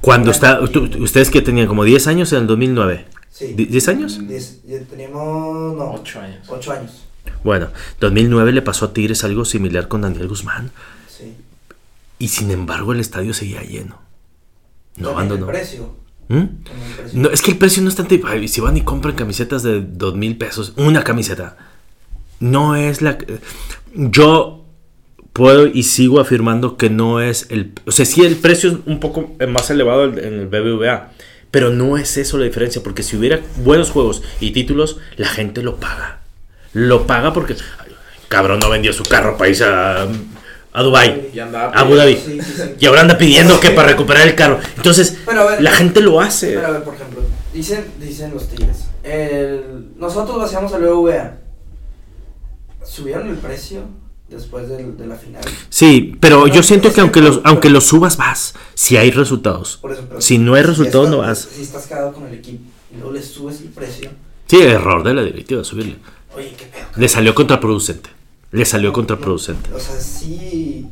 [0.00, 3.54] cuando está, ustedes que tenían como 10 años en el 2009, Sí.
[3.54, 4.20] ¿Die- ¿10 años?
[4.26, 5.76] Diez- teníamos.
[5.76, 5.92] No.
[5.92, 6.38] Ocho años.
[6.48, 7.04] Ocho años.
[7.44, 7.68] Bueno,
[8.00, 10.70] 2009 le pasó a Tigres algo similar con Daniel Guzmán
[11.08, 11.34] Sí.
[12.18, 13.98] y sin embargo el estadio seguía lleno.
[14.96, 15.46] No abandonó.
[15.46, 15.94] El precio.
[16.28, 16.36] ¿Mm?
[16.36, 17.20] el precio.
[17.20, 18.14] No, es que el precio no es tanto.
[18.26, 21.56] ay, si van y compran camisetas de dos mil pesos, una camiseta,
[22.40, 23.18] no es la.
[23.94, 24.64] Yo
[25.32, 27.72] puedo y sigo afirmando que no es el.
[27.86, 31.12] O sea, sí, el precio es un poco más elevado en el BBVA,
[31.50, 35.62] pero no es eso la diferencia, porque si hubiera buenos juegos y títulos, la gente
[35.62, 36.20] lo paga.
[36.72, 37.54] Lo paga porque.
[37.78, 37.92] ay,
[38.28, 40.06] cabrón, no vendió su carro para irse a,
[40.72, 41.30] a Dubai.
[41.40, 42.16] Andaba Abu Dhabi.
[42.16, 42.62] Sí, sí, sí.
[42.78, 44.60] Y ahora anda pidiendo que para recuperar el carro.
[44.76, 46.54] Entonces, a ver, la gente lo hace.
[46.54, 47.22] Pero a ver, por ejemplo,
[47.52, 48.84] dicen, dicen los Tigres.
[49.02, 51.38] El, nosotros vaciamos al BBVA.
[52.84, 53.82] ¿Subieron el precio
[54.28, 55.42] después del- de la final?
[55.70, 59.10] Sí, pero No, yo siento que aunque que- los, aunque los subas vas, si hay
[59.10, 59.78] resultados.
[59.80, 61.48] Por eso, Si no hay resultados, estás- no vas.
[61.54, 62.62] Si estás quedado con el equipo
[62.92, 64.10] y luego le subes el precio.
[64.46, 65.96] Sí, error de la directiva subirle.
[66.36, 66.86] Oye, qué pedo.
[66.96, 68.10] Le salió contraproducente.
[68.52, 69.70] Le salió contraproducente.
[69.74, 70.86] O sea, sí.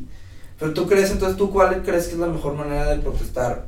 [0.59, 3.67] Pero tú crees, entonces, ¿tú cuál crees que es la mejor manera de protestar?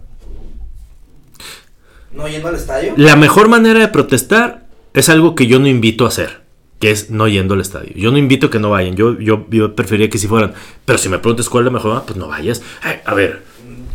[2.11, 2.93] ¿No yendo al estadio?
[2.97, 6.41] La mejor manera de protestar es algo que yo no invito a hacer,
[6.79, 7.91] que es no yendo al estadio.
[7.95, 8.95] Yo no invito a que no vayan.
[8.95, 10.53] Yo, yo, yo preferiría que si fueran.
[10.85, 12.61] Pero si me preguntas cuál es la mejor manera, pues no vayas.
[12.81, 13.41] Ay, a ver,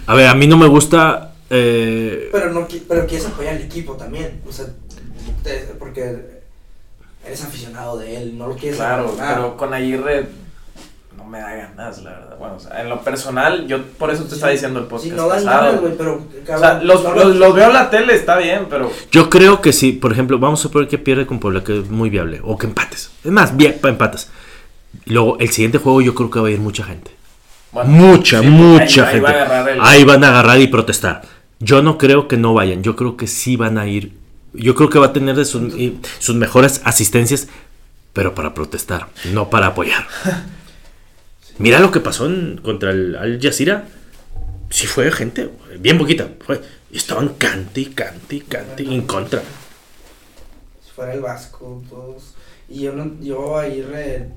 [0.07, 1.33] a ver, a mí no me gusta.
[1.51, 4.41] eh, Pero no pero quieres apoyar al equipo también.
[4.47, 4.67] O sea,
[5.79, 6.17] porque
[7.27, 9.35] eres aficionado de él, no lo quieres Claro, abandonar.
[9.35, 10.27] pero con Aguirre
[11.25, 12.37] no me da ganas, la verdad.
[12.39, 15.17] Bueno, o sea, en lo personal, yo por eso te estaba diciendo el podcast Sí,
[15.17, 16.17] no dan ganas, güey, pero.
[16.17, 19.61] o sea, los, no los, los veo en la tele, está bien, pero Yo creo
[19.61, 22.41] que si, por ejemplo, vamos a suponer que pierde con Puebla, que es muy viable,
[22.45, 23.11] o que empates.
[23.25, 24.31] Es más, bien, pa- empatas.
[25.07, 27.11] Luego, el siguiente juego yo creo que va a ir mucha gente.
[27.73, 29.33] bueno, mucha, sí, mucha ahí- ahí va a
[29.65, 29.73] gente.
[29.73, 31.23] el- Ahí van a agarrar y protestar.
[31.59, 34.13] Yo no creo que no vayan, yo creo que sí van a ir.
[34.53, 35.73] Yo creo que va a tener de sus,
[36.19, 37.49] sus mejores asistencias,
[38.13, 40.07] pero para protestar, no para apoyar.
[41.59, 43.85] Mira lo que pasó en- contra el Al Jazeera.
[44.71, 46.29] Sí fue gente, bien poquita.
[46.45, 49.41] Fue, y estaban cante y cante y cante en contra.
[50.85, 52.35] Si fuera el Vasco, todos.
[52.69, 54.29] Y yo, no, yo ahí, re-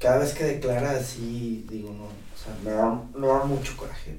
[0.00, 2.04] cada vez que declara así, digo, no.
[2.04, 4.16] O sea, me da, me da mucho coraje.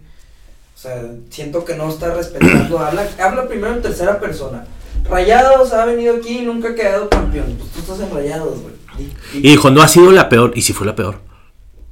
[0.75, 2.79] O sea, siento que no está respetando.
[2.79, 4.65] habla, habla primero en tercera persona.
[5.09, 7.55] Rayados ha venido aquí y nunca ha quedado campeón.
[7.59, 8.73] Pues tú estás en Rayados, güey.
[9.33, 11.19] Y- Y dijo, no ha sido la peor, y sí fue la peor.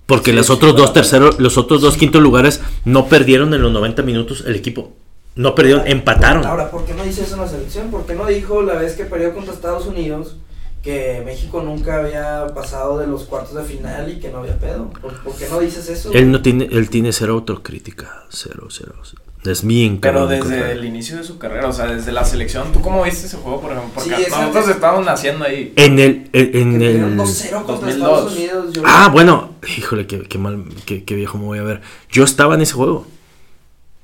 [0.06, 3.72] Porque Sí, los otros dos terceros, los otros dos quintos lugares no perdieron en los
[3.72, 4.94] 90 minutos el equipo.
[5.36, 6.46] No perdieron, empataron.
[6.46, 7.92] Ahora, ¿por qué no dice eso en la selección?
[7.92, 10.38] ¿Por qué no dijo la vez que perdió contra Estados Unidos
[10.86, 14.92] que México nunca había pasado de los cuartos de final y que no había pedo?
[15.02, 16.14] ¿Por, por qué no dices eso?
[16.14, 18.24] Él no tiene, él tiene cero autocrítica.
[18.30, 18.94] Cero, cero.
[19.04, 19.22] cero.
[19.46, 22.72] Es bien Pero cabrón desde el inicio de su carrera, o sea, desde la selección,
[22.72, 23.92] ¿tú cómo viste ese juego, por ejemplo?
[23.96, 25.72] Porque Sí, nosotros estábamos naciendo ahí.
[25.76, 27.18] En el, en, el.
[27.18, 27.94] 2-0 contra 2002.
[27.96, 28.74] Estados Unidos.
[28.74, 29.56] yo- Ah, bueno.
[29.78, 31.82] Híjole, qué, qué mal, qué, qué viejo me voy a ver.
[32.12, 33.06] Yo estaba en ese juego.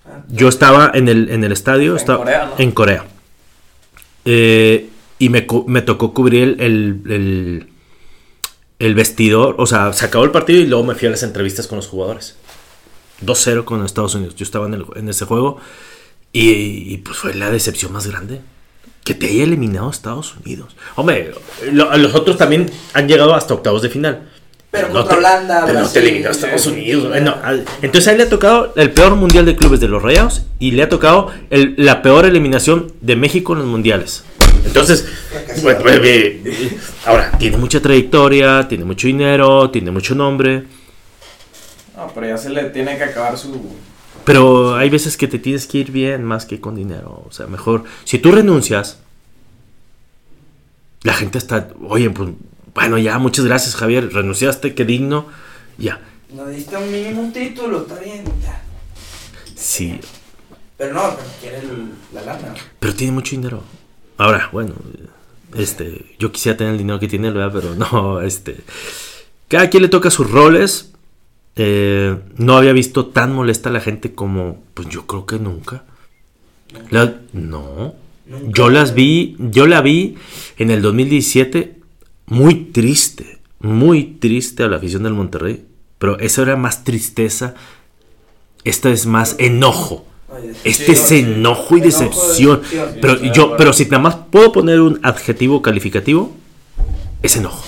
[0.05, 1.91] Ah, Yo estaba en el, en el estadio.
[1.93, 2.51] En estaba, Corea, ¿no?
[2.59, 3.05] En Corea.
[4.25, 4.89] Eh,
[5.21, 7.67] y me, me tocó cubrir el, el, el,
[8.79, 9.55] el vestidor.
[9.59, 11.87] O sea, se acabó el partido y luego me fui a las entrevistas con los
[11.87, 12.35] jugadores.
[13.23, 14.35] 2-0 con Estados Unidos.
[14.35, 15.57] Yo estaba en, el- en ese juego.
[16.33, 16.49] Y,
[16.93, 18.41] y, pues fue la decepción más grande.
[19.03, 20.75] Que te haya eliminado Estados Unidos.
[20.95, 21.31] Hombre,
[21.71, 24.27] lo- los otros también han llegado hasta octavos de final.
[24.71, 27.21] Pero no contra te- Holanda, Pero no te Brasil, eliminó a Estados Unidos.
[27.21, 27.35] no,
[27.81, 30.71] entonces a él le ha tocado el peor mundial de clubes de los Rayados y
[30.71, 34.23] le ha tocado el- la peor eliminación de México en los mundiales.
[34.65, 35.05] Entonces,
[35.61, 35.79] bueno,
[37.05, 40.65] ahora, tiene mucha trayectoria, tiene mucho dinero, tiene mucho nombre,
[41.95, 43.59] No, pero ya se le tiene que acabar su...
[44.23, 47.23] pero hay veces que te tienes que ir bien más que con dinero.
[47.27, 48.99] O sea, mejor, si tú renuncias,
[51.03, 52.29] la gente está, oye, pues,
[52.73, 55.27] bueno, ya, muchas gracias Javier, renunciaste, qué digno,
[55.77, 55.99] ya.
[56.33, 58.61] No diste un mínimo un título, está bien, ya.
[59.55, 59.99] Sí,
[60.77, 62.53] Pero no, pero quiere el- la lana.
[62.79, 63.61] Pero tiene mucho dinero.
[64.21, 64.75] Ahora, bueno,
[65.55, 67.51] este, yo quisiera tener el dinero que tiene, él, ¿verdad?
[67.59, 68.57] Pero no, este.
[69.47, 70.93] Cada quien le toca sus roles.
[71.55, 75.85] Eh, no había visto tan molesta a la gente como, pues yo creo que nunca.
[76.91, 77.95] La- no.
[78.27, 78.51] Nunca.
[78.53, 80.17] Yo las vi, yo la vi
[80.57, 81.79] en el 2017
[82.27, 85.65] muy triste, muy triste a la afición del Monterrey.
[85.97, 87.55] Pero eso era más tristeza.
[88.63, 90.05] Esta es más enojo.
[90.63, 92.61] Este Sí, es enojo y decepción.
[93.01, 96.31] Pero de yo, pero si nada más puedo poner un adjetivo calificativo,
[97.21, 97.63] es enojo.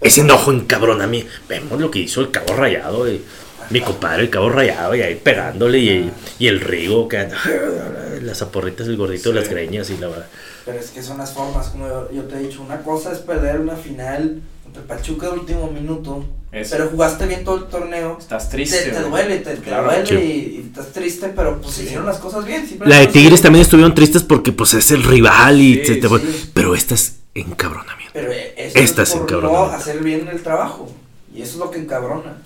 [0.00, 1.24] Es enojo encabrona a mí.
[1.48, 3.10] Vemos lo que hizo el cabo rayado.
[3.10, 3.22] y
[3.70, 5.78] mi compadre, el cabo rayado, y ahí pegándole.
[5.78, 7.28] Y, y el Rigo, que
[8.22, 9.34] las aporritas del gordito, Sí.
[9.34, 10.26] las greñas y la verdad.
[10.64, 13.18] Pero es que son las formas, como yo, yo te he dicho, una cosa es
[13.18, 14.40] perder una final
[14.72, 16.76] contra el Pachuca de último minuto, Eso.
[16.76, 18.16] pero jugaste bien todo el torneo.
[18.18, 18.90] Estás Te, triste.
[18.90, 20.14] te duele, te, duele Sí.
[20.14, 20.18] y,
[20.58, 21.84] y estás triste, pero pues Sí.
[21.84, 22.66] hicieron las cosas bien.
[22.84, 26.08] La de Tigres también estuvieron tristes porque pues es el rival y Sí, se te-
[26.08, 26.50] sí.
[26.54, 28.12] Pero esta es encabronamiento.
[28.12, 29.76] Pero eh, Esta es es por no encabronamiento.
[29.76, 30.90] hacer bien el trabajo.
[31.34, 32.42] Y eso es lo que encabrona.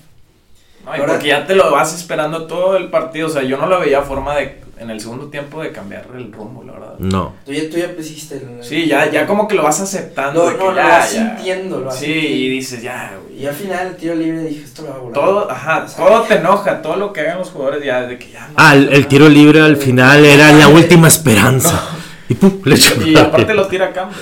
[0.85, 3.29] No, y Ahora- porque ya te lo vas esperando todo el partido.
[3.29, 6.33] O sea, yo no lo veía forma de, en el segundo tiempo, de cambiar el
[6.33, 6.95] rumbo, la verdad.
[6.99, 7.35] No.
[7.47, 10.51] Tú ya, tú ya pusiste el- Sí, ya, ya como que lo vas aceptando.
[10.51, 11.37] No, no, lo ya, vas ya.
[11.37, 12.37] sintiendo, lo vas Sí, sintiendo.
[12.37, 13.41] y dices, ya, güey.
[13.43, 15.15] Y al final el tiro libre dije, esto lo va a volar.
[15.15, 18.19] Todo, ajá, O sea, todo te enoja, todo lo que hagan los jugadores ya, de
[18.19, 18.55] que ya no.
[18.57, 21.81] Ah, el, el tiro libre al final era la última esperanza.
[22.29, 24.19] Y pum, le echó Y aparte lo tira Campbell.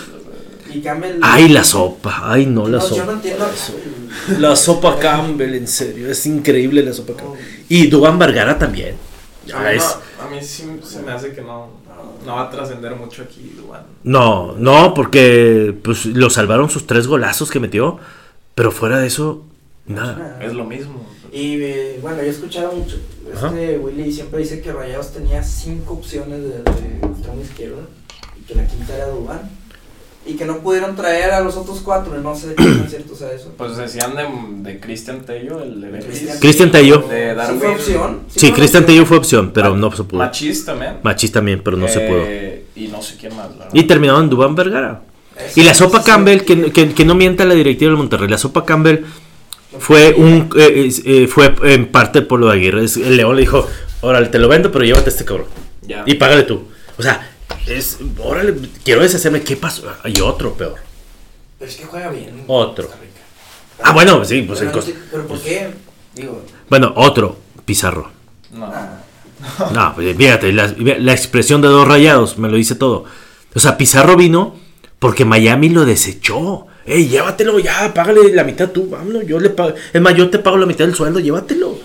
[0.74, 1.18] Y Campbell.
[1.22, 2.20] Ay, la sopa.
[2.24, 3.12] Ay, no, la No, yo no sopa.
[3.12, 3.46] entiendo.
[4.38, 6.10] La sopa Campbell, en serio.
[6.10, 7.40] Es increíble la sopa Campbell.
[7.68, 8.96] Y Dubán Vergara también.
[9.54, 11.68] A mí, es- no, a mí sí se me hace que no,
[12.26, 13.82] no va a trascender mucho aquí, Dubán.
[14.04, 17.98] No, no, porque pues lo salvaron sus tres golazos que metió.
[18.54, 19.44] Pero fuera de eso,
[19.86, 20.38] nada.
[20.42, 21.06] Es lo mismo.
[21.32, 22.96] Y eh, bueno, yo he escuchado mucho.
[23.34, 23.46] Ajá.
[23.48, 27.82] Este Willy siempre dice que Rayados tenía cinco opciones de, de extremo izquierdo
[28.38, 29.48] y que la quinta era Dubán.
[30.26, 32.16] Y que no pudieron traer a los otros cuatro.
[32.20, 33.52] No sé qué tan cierto sea eso.
[33.56, 36.38] Pues decían de, de Cristian Tello, el de Betis.
[36.40, 36.98] Cristian Tello.
[37.08, 37.60] De ¿Sí Darwin.
[37.60, 38.20] fue opción?
[38.28, 38.86] Sí, fue Cristian?
[38.86, 40.18] Tello fue opción, pero no se pudo.
[40.18, 40.96] Machis también.
[41.02, 42.22] Machis también, pero no se pudo.
[42.26, 43.70] Eh, Y no sé quién más, la verdad.
[43.72, 45.02] Y terminaron en Dubán Vergara.
[45.36, 48.28] Eso, Y la sopa sí, Campbell, que, que, que no mienta la directiva del Monterrey,
[48.28, 49.04] la sopa Campbell
[49.78, 52.80] fue un eh, eh, fue en parte por lo de Aguirre.
[52.84, 53.66] El León le dijo,
[54.02, 55.46] órale, te lo vendo, pero llévate a este cabrón.
[55.82, 56.02] Ya.
[56.06, 56.64] Y págale tú.
[56.98, 57.26] O sea,
[57.70, 58.54] es, órale,
[58.84, 59.84] quiero deshacerme, ¿qué pasó?
[60.02, 60.76] Hay otro peor.
[61.58, 62.44] Pero es que juega bien.
[62.46, 62.86] Otro.
[62.86, 63.20] Costa Rica.
[63.82, 65.70] Ah, bueno, sí, pues Pero el no Costa- sé- Pero ¿por qué?
[66.14, 66.44] Digo.
[66.68, 68.10] Bueno, otro, Pizarro.
[68.52, 68.72] No.
[69.72, 73.04] No, pues fíjate, la, la expresión de dos rayados me lo dice todo.
[73.54, 74.54] O sea, Pizarro vino
[74.98, 76.66] porque Miami lo desechó.
[76.84, 79.74] Ey, llévatelo ya, págale la mitad tú, vámonos, yo le pago.
[79.92, 81.78] Es más, yo te pago la mitad del sueldo, llévatelo.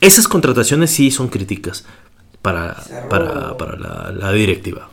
[0.00, 1.84] Esas contrataciones sí son críticas
[2.42, 4.88] para, Pizarro- para, para la, la directiva.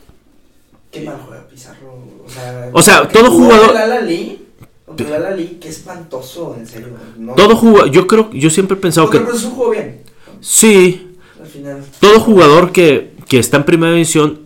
[0.90, 1.94] Qué mal juega Pizarro.
[2.24, 4.42] O sea, O sea, todo jugador- Al-Ahly,
[4.86, 6.88] contra el Al-Ahly, qué espantoso, en serio.
[7.18, 10.02] No, Todo jugador, yo creo, yo siempre he pensado que el Cruz Azul jugó bien.
[10.40, 11.84] sí, Al final.
[12.00, 14.40] todo jugador que, que está en primera división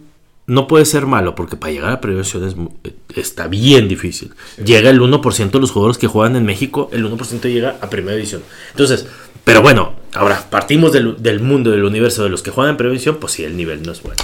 [0.46, 4.34] no puede ser malo, porque para llegar a primera división es eh, está bien difícil.
[4.62, 8.16] Llega el 1% de los jugadores que juegan en México, el 1% llega a primera
[8.16, 8.42] división.
[8.72, 9.06] Entonces,
[9.44, 13.16] pero bueno, ahora partimos del, del mundo, del universo de los que juegan en división,
[13.20, 14.22] pues sí, el nivel no es bueno.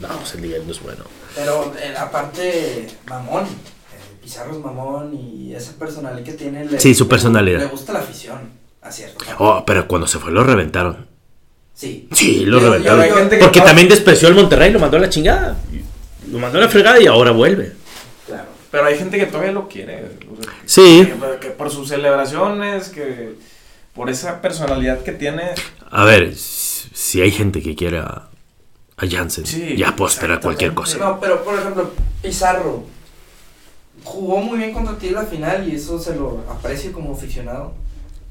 [0.00, 1.04] No, pues el nivel no es bueno.
[1.34, 3.44] Pero eh, aparte, mamón.
[3.44, 3.46] eh,
[4.22, 6.64] Pizarro es mamón y esa personalidad que tiene.
[6.66, 7.60] le- Sí, su personalidad.
[7.60, 8.50] Le gusta la afición,
[8.82, 9.24] a cierto.
[9.38, 11.06] Oh, pero cuando se fue lo reventaron.
[11.74, 12.08] Sí.
[12.12, 13.00] Sí, lo reventaron.
[13.00, 15.56] hay gente que Porque no- también despreció al Monterrey, lo mandó a la chingada.
[16.30, 17.72] Lo mandó a la fregada y ahora vuelve.
[18.26, 18.44] Claro.
[18.70, 20.04] Pero hay gente que todavía lo quiere.
[20.04, 21.06] o sea, que- Sí.
[21.06, 23.34] Que, que por sus celebraciones, que
[23.96, 25.54] por esa personalidad que tiene.
[25.90, 28.28] A ver, si hay gente que quiere a,
[28.98, 30.98] Jansen, Sí, ya puedo esperar cualquier cosa.
[30.98, 31.90] No, pero por ejemplo,
[32.22, 32.84] Pizarro
[34.04, 37.74] jugó muy bien contra ti en la final y eso se lo aprecio como aficionado.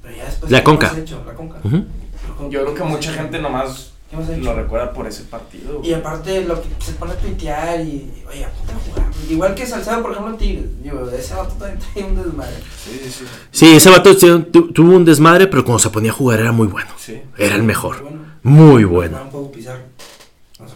[0.02, 0.52] Pero ya después.
[0.52, 0.96] La ¿qué Conca.
[0.98, 1.24] hecho?
[1.26, 1.58] La Conca.
[1.64, 5.82] Yo creo que mucha gente nomás ¿Qué más lo recuerda por ese partido.
[5.84, 9.12] Y aparte lo que se pone a tuitear y, oye, a jugar.
[9.30, 10.84] Igual que Salcedo, por ejemplo, Tigres.
[10.84, 12.54] Digo, ese vato también trae un desmadre.
[12.84, 13.26] Sí, sí, sí.
[13.52, 16.52] Sí, ese vato tu- tu- tuvo un desmadre, pero cuando se ponía a jugar era
[16.52, 16.90] muy bueno.
[16.98, 17.20] Sí.
[17.38, 18.02] Era el mejor.
[18.04, 19.20] Bueno, Muy bueno.
[19.24, 19.82] un poco Pizarro.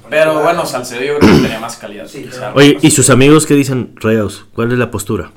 [0.10, 2.08] Pero bueno, Salcedo yo creo que tenía más calidad.
[2.08, 2.22] Sí.
[2.22, 2.58] Pizarro.
[2.58, 4.46] Oye, ¿y sus amigos qué dicen, Rayados?
[4.54, 5.32] ¿Cuál es la postura?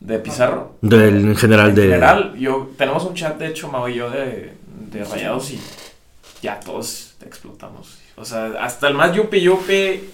[0.00, 0.76] De Pizarro.
[0.82, 1.82] Del, en general En de...
[1.82, 4.52] general, yo, tenemos un chat, de hecho, Mau y yo, de,
[4.92, 5.60] de rayados y
[6.42, 7.98] ya todos explotamos.
[8.16, 10.10] O sea, hasta el más yupi yupi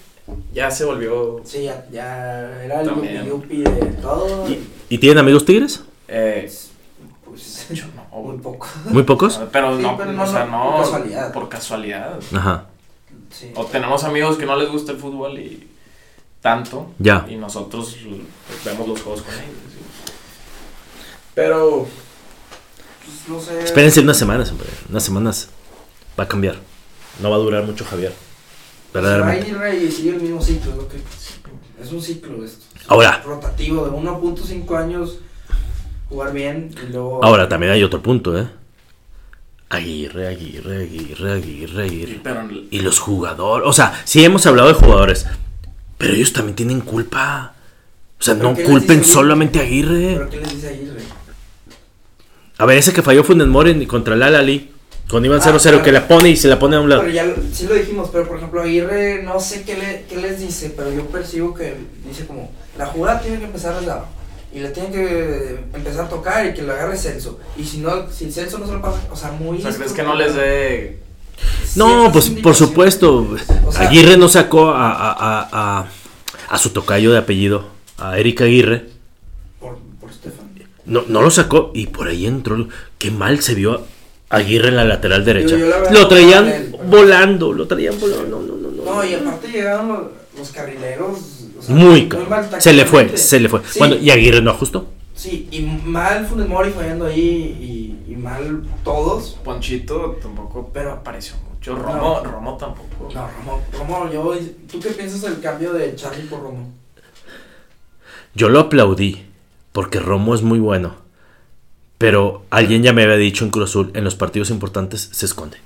[0.52, 1.40] ya se volvió.
[1.44, 3.24] Sí, ya, ya era el También.
[3.26, 4.48] yupi yupi de todo.
[4.48, 5.82] ¿Y, y tienen amigos tigres?
[6.08, 6.50] Eh,
[7.24, 8.66] Pues, yo no, muy poco.
[8.86, 9.40] ¿Muy pocos?
[9.52, 11.32] Pero Sí, no, pero o sea, no, por casualidad.
[11.32, 12.18] Por casualidad.
[12.34, 12.66] Ajá.
[13.30, 13.50] Sí.
[13.56, 15.68] O tenemos amigos que no les gusta el fútbol y
[16.40, 16.90] tanto.
[16.98, 17.26] Ya.
[17.28, 17.96] Y nosotros
[18.64, 19.46] vemos los juegos con ellos.
[19.72, 20.12] sí.
[21.34, 21.86] Pero.
[23.04, 23.64] Pues, no sé.
[23.64, 24.68] Espérense unas semanas, hombre.
[24.88, 25.48] Unas semanas
[26.18, 26.56] va a cambiar.
[27.20, 28.12] No va a durar mucho Javier.
[28.12, 29.50] Se va a Verdaderamente.
[29.50, 30.70] ir Rey, y sigue el mismo ciclo.
[30.72, 31.00] es lo que-
[31.82, 32.64] es un ciclo esto.
[32.88, 33.22] Ahora.
[33.24, 35.18] Rotativo de 1.5 años.
[36.08, 37.24] Jugar bien y luego.
[37.24, 38.46] Ahora, también hay otro punto, ¿eh?
[39.70, 42.20] Aguirre, Aguirre, Aguirre, Aguirre, Aguirre.
[42.22, 45.26] Pero Y los jugadores, o sea, sí hemos hablado de jugadores,
[45.98, 47.54] pero ellos también tienen culpa.
[48.20, 50.14] O sea, ¿Pero no culpen solamente a Aguirre.
[50.16, 51.02] ¿Pero qué les dice Aguirre?
[52.58, 54.70] A ver, ese que falló Funes Mori contra el Alali,
[55.14, 55.82] con Iván Ah, 0-0, claro.
[55.84, 57.02] que la pone y se la pone a un lado.
[57.02, 60.16] Pero ya lo- sí lo dijimos, pero por ejemplo Aguirre no sé qué, le, qué
[60.16, 64.08] les dice, pero yo percibo que dice como, la jugada tiene que empezar desde abajo.
[64.52, 67.38] Y le tienen que empezar a tocar y que lo agarre Celso.
[67.56, 69.58] Y si no, si Celso no se lo pasa, o sea, muy...
[69.58, 70.98] O sea, ¿crees que no les dé
[71.76, 73.28] No, pues por supuesto.
[73.66, 75.48] O sea- Aguirre no sacó a, a, a,
[75.80, 75.86] a,
[76.48, 77.66] a su tocayo de apellido,
[77.98, 78.86] a Eric Aguirre.
[79.60, 80.50] Por, por Stefan.
[80.86, 82.68] No, no lo sacó y por ahí entró.
[82.98, 83.84] Qué mal se vio
[84.36, 85.56] Aguirre en la lateral derecha.
[85.56, 88.40] yo la verdad Lo traían con él, pero- volando, lo traían volando.
[88.40, 88.84] No, no, no, no.
[88.94, 90.00] No, y aparte llegaron los,
[90.38, 91.18] los carrileros.
[91.58, 92.26] o sea, Muy caro.
[92.26, 93.60] mal Se le fue, se le fue.
[93.68, 94.86] Sí, Bueno, y Aguirre no ajustó.
[95.14, 99.38] sí, y mal Funes Mori fallando ahí y, y mal todos.
[99.44, 101.74] Ponchito tampoco, pero apareció mucho.
[101.76, 101.82] No.
[101.82, 103.08] Romo, Romo tampoco.
[103.14, 104.34] No, Romo, Romo, yo,
[104.70, 106.72] ¿tú qué piensas del cambio de Charlie por Romo?
[108.34, 109.22] Yo lo aplaudí
[109.72, 110.96] porque Romo es muy bueno.
[112.04, 115.56] Pero alguien ya me había dicho en Cruz Azul, en los partidos importantes se esconde,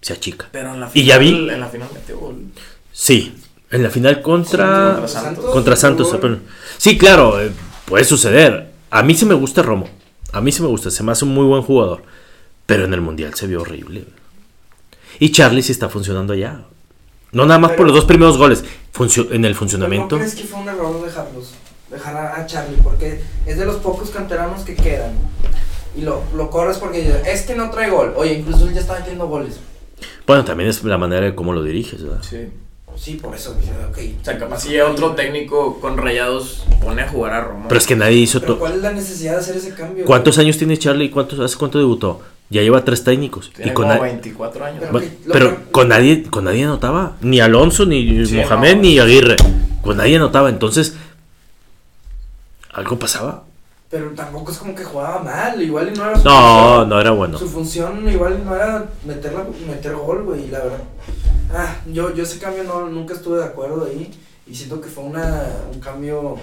[0.00, 0.48] se achica.
[0.50, 2.36] Pero en la Y ya vi- En la final metió gol.
[2.92, 3.34] Sí,
[3.70, 4.92] en la final contra...
[4.92, 5.44] Contra Santos.
[5.52, 6.16] Contra Santos.
[6.78, 7.52] Sí, claro, eh,
[7.84, 8.70] puede suceder.
[8.90, 9.86] A mí sí me gusta Romo.
[10.32, 12.02] A mí sí me gusta, se me hace un muy buen jugador.
[12.64, 14.04] Pero en el Mundial se vio horrible.
[15.18, 16.60] Y Charlie sí está funcionando allá.
[17.32, 18.64] No nada más por los dos primeros goles.
[18.94, 20.16] Funcio- en el ¿Pero funcionamiento.
[20.16, 21.52] ¿No crees que fue un error dejarlos?
[21.90, 25.12] Dejar a, a Charlie, porque es de los pocos canteranos que quedan.
[25.96, 28.14] Y lo, lo corres porque es que no trae gol.
[28.16, 29.58] Oye, incluso él ya está metiendo goles.
[30.26, 32.22] Bueno, también es la manera de cómo lo diriges, ¿verdad?
[32.22, 32.48] Sí.
[32.96, 33.56] Sí, por eso.
[33.58, 37.68] O sea, capaz si llega otro técnico con rayados, pone a jugar a Romo.
[37.68, 38.58] Pero es que nadie hizo todo.
[38.58, 40.04] ¿cuál es la necesidad de hacer ese cambio?
[40.04, 41.10] ¿Cuántos años tiene Charlie?
[41.10, 42.20] ¿Cuántos, ¿Hace cuánto debutó?
[42.50, 43.50] Ya lleva tres técnicos.
[43.54, 44.78] Tiene y con como na- 24 años.
[44.80, 47.16] Pero- Bueno, que- lo pero que- con nadie, con nadie anotaba.
[47.22, 48.82] Ni Alonso, ni Sí, Mohamed, no.
[48.82, 49.36] ni Aguirre.
[49.82, 50.50] Con nadie anotaba.
[50.50, 50.94] Entonces,
[52.72, 53.44] algo pasaba.
[53.92, 55.60] Pero tampoco es como que jugaba mal.
[55.62, 56.88] Igual y no era su No, función.
[56.88, 57.38] no era bueno.
[57.38, 60.78] Su función igual no era meterla, meter gol, güey, la verdad.
[61.54, 64.10] Ah, yo, yo ese cambio no, nunca estuve de acuerdo ahí.
[64.46, 66.36] Y siento que fue una, un cambio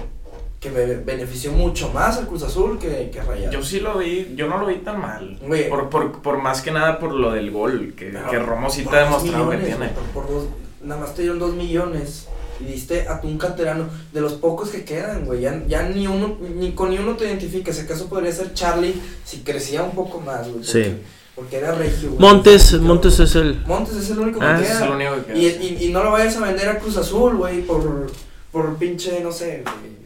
[0.60, 3.54] que me benefició mucho más al Cruz Azul que, que a Rayados.
[3.56, 5.40] Yo sí lo vi, yo no lo vi tan mal.
[5.42, 5.70] Güey.
[5.70, 8.96] Por, por, por más que nada por lo del gol, que, que Romo sí te
[8.96, 9.92] ha demostrado que millones, tiene.
[9.94, 10.46] güey, Por, por dos,
[10.84, 12.28] nada más te dieron dos millones.
[12.60, 15.42] Y diste a tu un canterano de los pocos que quedan, güey.
[15.42, 17.76] Ya, ya ni uno, ni con ni uno te identificas.
[17.78, 18.94] Si acaso podría ser Charlie
[19.26, 20.56] si crecía un poco más, güey.
[20.64, 20.98] Porque, Sí.
[21.36, 22.20] Porque era regio, güey.
[22.20, 23.62] Montes, Montes es el.
[23.66, 24.80] Montes es el único Ah, que Ese queda.
[24.80, 25.64] es el único que Y, queda.
[25.64, 28.12] y, y no lo vayas a vender a Cruz Azul, güey, por,
[28.52, 30.00] por pinche, no sé, güey.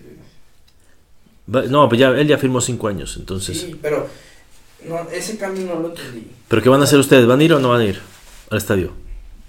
[1.70, 3.16] No, pues ya, él ya firmó cinco años.
[3.18, 3.60] Entonces.
[3.60, 4.08] Sí, pero
[4.88, 6.28] no, ese cambio no lo entendí.
[6.48, 7.26] ¿Pero qué van a hacer ustedes?
[7.26, 8.00] ¿Van a ir o no van a ir
[8.50, 8.92] al estadio?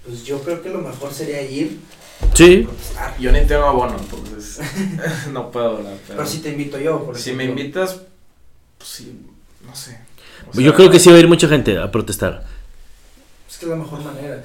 [0.05, 1.79] Pues yo creo que lo mejor sería ir
[2.33, 2.63] Sí.
[2.63, 3.17] a protestar.
[3.19, 4.59] Yo ni tengo abono, entonces
[5.31, 5.93] no puedo hablar.
[6.07, 8.01] Pero, Pero si te invito yo, por si me invitas,
[8.77, 9.19] pues sí,
[9.65, 9.99] no sé.
[10.53, 12.45] O Yo creo que sí va a ir mucha gente a protestar.
[13.49, 14.43] Es que es la mejor manera.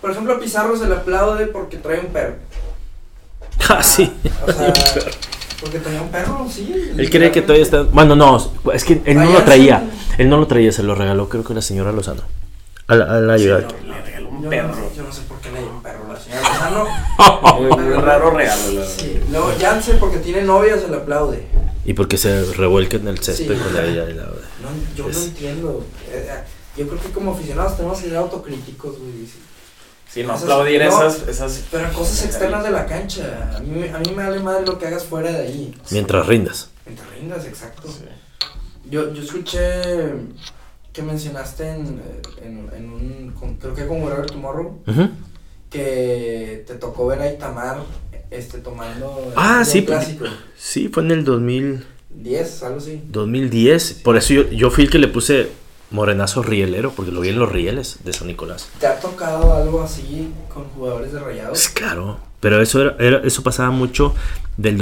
[0.00, 2.36] Por ejemplo, a Pizarro se le aplaude porque trae un perro.
[3.68, 4.12] Ah, sí.
[4.46, 4.72] O sea,
[5.60, 6.92] porque traía un perro, sí.
[6.98, 7.82] Él cree que todavía está.
[7.82, 9.88] Bueno, no, es que él no lo traía.
[10.18, 12.22] Él no lo traía, se lo regaló, creo que la señora Lozano.
[12.88, 13.94] A la, a la Sí, no,
[14.44, 14.68] yo perro.
[14.68, 16.86] No, sé- yo no sé por qué le dio un perro a la señora Lozano.
[17.60, 18.94] Muy, muy raro regalo, la verdad.
[18.96, 21.46] Sí, luego Jansen porque tiene novia se le aplaude.
[21.84, 23.62] Y porque se revuelca en el césped Sí.
[23.62, 24.08] con ella.
[24.08, 25.84] y la- No, yo Es- no entiendo.
[26.10, 26.44] Eh, eh,
[26.76, 29.26] Yo creo que como aficionados tenemos que ser autocríticos, güey.
[29.26, 29.40] sí.
[30.12, 31.62] Sí, no Esas- aplaudir no, esas, esas.
[31.70, 33.50] Pero cosas externas de la cancha.
[33.56, 35.74] A mí, a mí me vale madre lo que hagas fuera de ahí.
[35.90, 36.70] Mientras rindas.
[36.86, 37.88] En te rindas, exacto.
[37.88, 38.04] Sí.
[38.90, 39.60] Yo, yo escuché
[40.94, 42.00] que mencionaste en,
[42.42, 44.78] en, en un, con- creo que con Whatever Tomorrow,
[45.70, 47.78] que te tocó ver a Itamar
[48.30, 50.24] este, tomando Ah, un sí, clásico.
[50.56, 53.02] Sí, fue en el 2000, 10, algo así.
[53.10, 54.00] 2010.
[54.04, 55.50] Por eso yo, yo fui el que le puse
[55.90, 58.68] morenazo rielero, porque lo vi en los rieles de San Nicolás.
[58.80, 61.68] ¿Te ha tocado algo así con jugadores de Pues rayados?
[61.70, 64.14] claro, pero eso era, era- eso pasaba mucho
[64.56, 64.78] del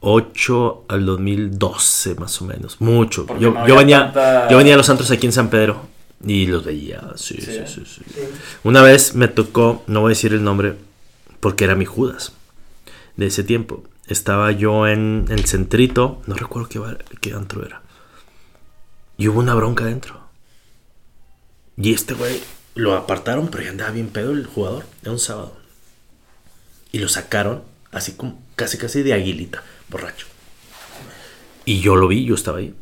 [0.00, 3.26] 2008 al 2012 más o menos, mucho.
[3.26, 5.86] Porque Yo, no yo venía tanta- yo venía a los antros aquí en San Pedro
[6.24, 7.60] y los veía, sí, sí, Sí.
[7.66, 8.02] sí, sí.
[8.14, 8.20] Sí.
[8.64, 10.76] Una vez me tocó, no voy a decir el nombre,
[11.40, 12.32] porque era mi Judas
[13.16, 13.84] de ese tiempo.
[14.06, 17.82] Estaba yo en el centrito, no recuerdo qué, bar- qué antro era.
[19.18, 20.18] Y hubo una bronca dentro.
[21.76, 22.40] Y este güey
[22.74, 24.84] lo apartaron, pero ya andaba bien pedo el jugador.
[25.02, 25.56] Era un sábado.
[26.90, 27.62] Y lo sacaron,
[27.92, 30.26] así como casi casi de aguilita, borracho.
[31.64, 32.74] Y yo lo vi, yo estaba ahí.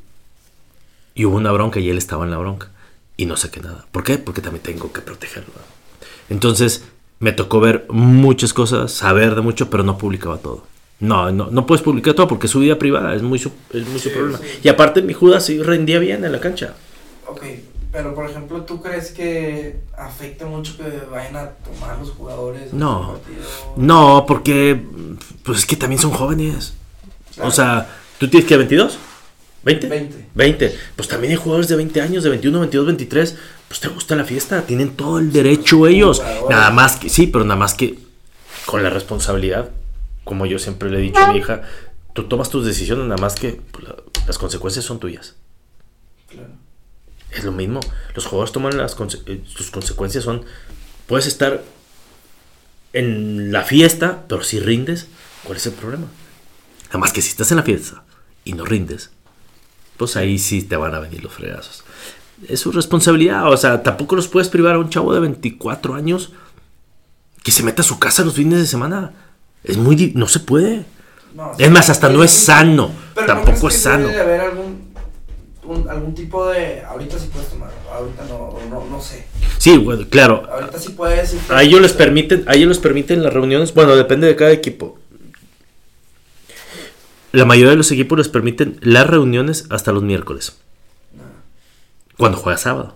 [1.14, 2.68] Y hubo una bronca y él estaba en la bronca.
[3.16, 3.85] y no saqué nada.
[3.90, 4.16] ¿Por qué?
[4.18, 5.52] Porque también tengo que protegerlo.
[6.30, 6.85] Entonces,
[7.18, 10.64] me tocó ver muchas cosas, saber de mucho, pero no publicaba todo.
[11.01, 13.86] No, no, no puedes publicar todo porque es su vida privada, es muy su, es
[13.89, 14.39] muy su problema.
[14.39, 14.44] sí.
[14.62, 16.74] Y aparte, mi Judas sí rendía bien en la cancha.
[17.26, 17.43] Ok,
[17.90, 22.72] pero por ejemplo, ¿tú crees que afecta mucho que vayan a tomar los jugadores?
[22.72, 23.18] No.
[23.76, 24.80] No, porque
[25.43, 26.74] pues es que también son jóvenes.
[27.34, 27.48] Claro.
[27.48, 28.98] O sea, ¿tú tienes que 22?
[29.64, 29.88] ¿20?
[29.88, 30.26] 20.
[30.34, 30.78] 20.
[30.96, 33.36] Pues también hay jugadores de 20 años, de 21, 22, 23.
[33.68, 36.18] Pues te gusta la fiesta, tienen todo el derecho ellos.
[36.18, 36.48] jugadores.
[36.50, 37.98] Nada más que, sí, pero nada más que
[38.66, 39.70] con la responsabilidad,
[40.24, 41.62] como yo siempre le he dicho a mi hija,
[42.14, 43.96] tú tomas tus decisiones, nada más que pues, la-
[44.26, 45.34] las consecuencias son tuyas.
[46.28, 46.48] Claro.
[47.30, 47.80] Es lo mismo.
[48.14, 50.44] Los jugadores toman las conse- eh, sus consecuencias son
[51.06, 51.62] puedes estar
[52.92, 55.06] en la fiesta, pero si rindes,
[55.44, 56.06] ¿cuál es el problema?
[56.89, 58.02] Nada más que si estás en la fiesta
[58.44, 59.10] y no rindes,
[59.97, 61.85] pues ahí sí te van a venir los fregazos.
[62.48, 66.32] Es su responsabilidad, o sea, tampoco los puedes privar a un chavo de 24 años
[67.43, 69.12] que se meta a su casa los fines de semana.
[69.65, 70.85] Es muy no se puede.
[71.35, 72.90] No, Es más, hasta no es sano.
[73.15, 74.09] pero ¿no Tampoco es que debe sano.
[74.09, 74.89] de haber algún,
[75.65, 76.82] un- algún tipo de.
[76.82, 79.27] Ahorita sí puedes tomar, ahorita no, no, no sé.
[79.59, 81.36] Sí, bueno, claro, Ahorita sí puedes.
[81.51, 84.98] A ellos les permiten, a ellos les permiten las reuniones, bueno, depende de cada equipo.
[87.32, 90.56] La mayoría de los equipos les permiten las reuniones hasta los miércoles,
[91.16, 91.22] No.
[92.16, 92.94] cuando juega sábado.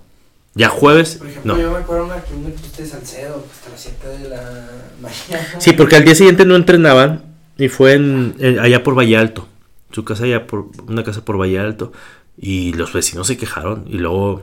[0.55, 1.61] Ya jueves, Por ejemplo, no.
[1.63, 4.69] yo me acuerdo una que me Salcedo hasta las 7 de la
[5.01, 5.49] mañana.
[5.61, 7.23] Sí, porque al día siguiente no entrenaban
[7.57, 9.49] y fue en, en- allá por Valle Alto,
[9.93, 11.93] su casa allá por una casa por Valle Alto
[12.37, 14.43] y los vecinos se quejaron y luego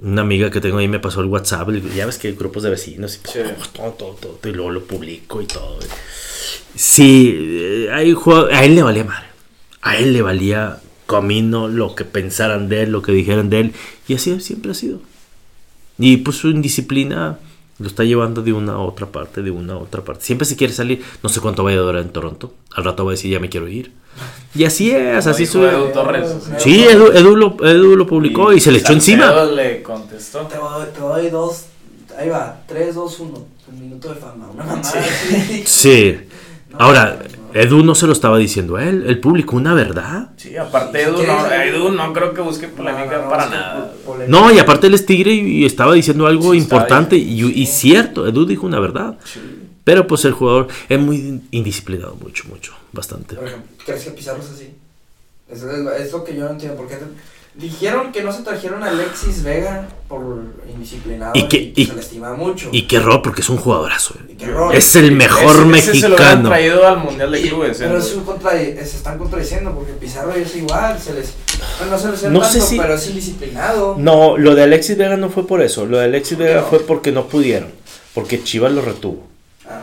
[0.00, 2.62] una amiga que tengo ahí me pasó el WhatsApp, y ya ves que hay grupos
[2.64, 3.38] de vecinos y Sí.
[3.72, 5.78] todo, todo, todo, y luego lo publico y todo.
[6.74, 8.14] Sí, eh, hay
[8.52, 9.26] a él le valía madre.
[9.80, 13.74] A él le valía comino lo que pensaran de él, lo que dijeran de él.
[14.08, 15.00] Y así siempre ha sido.
[15.98, 17.38] Y pues su indisciplina
[17.78, 20.24] lo está llevando de una a otra parte, de una a otra parte.
[20.24, 21.02] Siempre se quiere salir.
[21.22, 22.54] No sé cuánto vaya a durar en Toronto.
[22.74, 23.92] Al rato va a decir, ya me quiero ir.
[24.54, 25.68] Y así es, así sube.
[25.68, 26.28] Edu Torres.
[26.58, 29.44] Sí, Edu, Edu lo, Edu lo publicó y, se le echó encima.
[29.44, 30.40] Le contestó.
[30.46, 31.66] Te doy, te doy dos.
[32.18, 33.46] Ahí va, 3, 2, 1.
[33.68, 34.48] Un minuto de fama.
[34.52, 34.92] Una mamada.
[35.64, 36.18] Sí.
[36.78, 37.18] Ahora.
[37.54, 39.04] Edu no se lo estaba diciendo a él.
[39.06, 40.30] Él publicó una verdad.
[40.38, 43.92] Sí, aparte Edu, no, Edu no creo que busque polémica no, no, para nada.
[44.06, 44.30] polémica.
[44.40, 47.66] No, y aparte él es tigre y, y estaba diciendo algo Sí, importante y, y
[47.66, 47.90] sí.
[47.90, 49.18] cierto, Edu dijo una verdad.
[49.24, 49.38] Sí.
[49.84, 53.34] Pero pues el jugador es muy indisciplinado, mucho, mucho, bastante.
[53.34, 54.70] Por ejemplo, ¿crees que Pizarro es así?
[55.50, 56.78] Eso es, lo- es lo que yo no entiendo.
[56.78, 56.96] Porque
[57.54, 60.22] dijeron que no se trajeron a Alexis Vega por
[60.72, 62.70] indisciplinado Y que- que y- se le estima mucho.
[62.72, 64.14] Y qué error, porque es un jugadorazo.
[64.20, 64.32] eh.
[64.32, 64.74] Y qué error.
[64.74, 66.48] Es el mejor Ese- ese se lo mexicano.
[66.48, 67.76] traído al Mundial de Clubes.
[67.78, 68.00] Pero ¿eh?
[68.00, 71.34] es un contra, se están contradiciendo porque Pizarro es igual, se les
[71.78, 73.96] bueno, no se les No no sé si- pero es indisciplinado.
[73.98, 75.84] No, lo de Alexis Vega no fue por eso.
[75.86, 76.66] Lo de Alexis ¿Por qué Vega no?
[76.68, 77.70] fue porque no pudieron.
[78.14, 79.26] Porque Chivas lo retuvo.
[79.68, 79.82] Ah.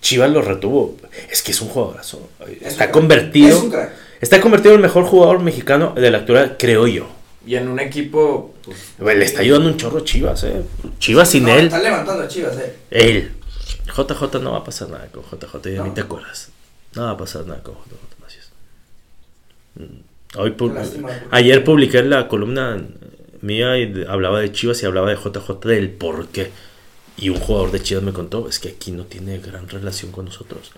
[0.00, 0.96] Chivas lo retuvo.
[1.30, 2.28] Es que es un jugadorazo.
[2.60, 3.56] Es Está convertido.
[3.56, 3.92] Es un crack.
[4.22, 7.08] Está convertido en el mejor jugador mexicano de la actualidad, creo yo.
[7.44, 8.54] Y en un equipo.
[8.64, 10.62] Pues, Le está ayudando un chorro Chivas, eh.
[11.00, 11.64] Chivas sin No, él.
[11.66, 12.76] Están levantando a Chivas, eh.
[12.92, 13.32] Él.
[13.88, 15.86] JJ no va a pasar nada con JJ, ya No.
[15.86, 16.50] ni te acuerdas.
[16.94, 18.50] No va a pasar nada con JJ Macías.
[19.74, 22.80] Mm, Hoy lástima, ayer publiqué la columna
[23.40, 26.52] mía y hablaba de Chivas y hablaba de JJ del por qué.
[27.16, 30.26] Y un jugador de Chivas me contó, es que aquí no tiene gran relación con
[30.26, 30.70] nosotros.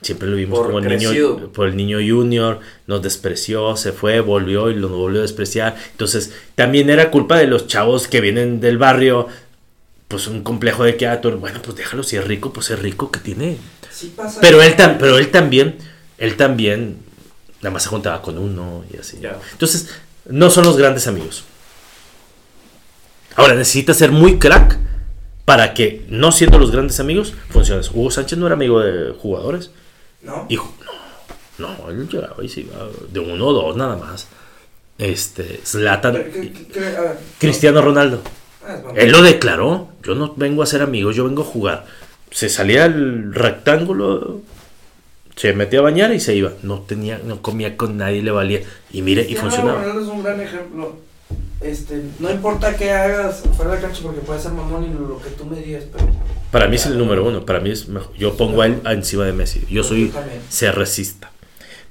[0.00, 1.34] Siempre lo vimos Por como el crecido.
[1.34, 5.74] niño, por el niño junior, nos despreció, se fue, volvió y lo volvió a despreciar.
[5.90, 9.26] Entonces, también era culpa de los chavos que vienen del barrio,
[10.06, 12.78] pues un complejo de que, ah, tú- bueno, pues déjalo, si es rico, pues es
[12.78, 13.56] rico que tiene.
[13.90, 14.40] Sí pasa.
[14.40, 15.76] Pero él, tam- pero él también,
[16.16, 16.98] él también,
[17.60, 19.18] nada más se juntaba con uno y así.
[19.52, 19.88] Entonces,
[20.30, 21.42] no son los grandes amigos.
[23.34, 24.78] Ahora, necesita ser muy crack
[25.44, 27.82] para que, no siendo los grandes amigos, funcione.
[27.92, 29.70] Hugo Sánchez no era amigo de jugadores.
[30.22, 30.46] ¿No?
[30.48, 30.64] Y no,
[31.58, 32.76] no, él llegaba y se iba
[33.10, 34.26] de uno o dos nada más.
[34.98, 38.20] Este, Zlatan, Pero, ¿qué- qué- qué- a ver, Cristiano Ronaldo.
[38.66, 38.78] Ah.
[38.96, 39.88] Él lo declaró.
[40.02, 41.86] Yo no vengo a ser amigos, yo vengo a jugar.
[42.30, 44.40] Se salía al rectángulo,
[45.36, 46.52] se metía a bañar y se iba.
[46.62, 48.60] No tenía, no comía con nadie, le valía.
[48.92, 49.80] Y mire, y Cristiano funcionaba.
[49.82, 50.96] Ronaldo es un gran ejemplo.
[51.60, 55.20] Este, no importa qué hagas fuera de la cancha porque puede ser mamón y lo
[55.20, 56.06] que tú me digas, pero
[56.52, 57.44] Para mí es el número uno.
[57.44, 58.14] Para mí es mejor.
[58.14, 59.66] Yo pongo a él encima de Messi.
[59.68, 60.12] Yo soy
[60.48, 61.30] cerrecista.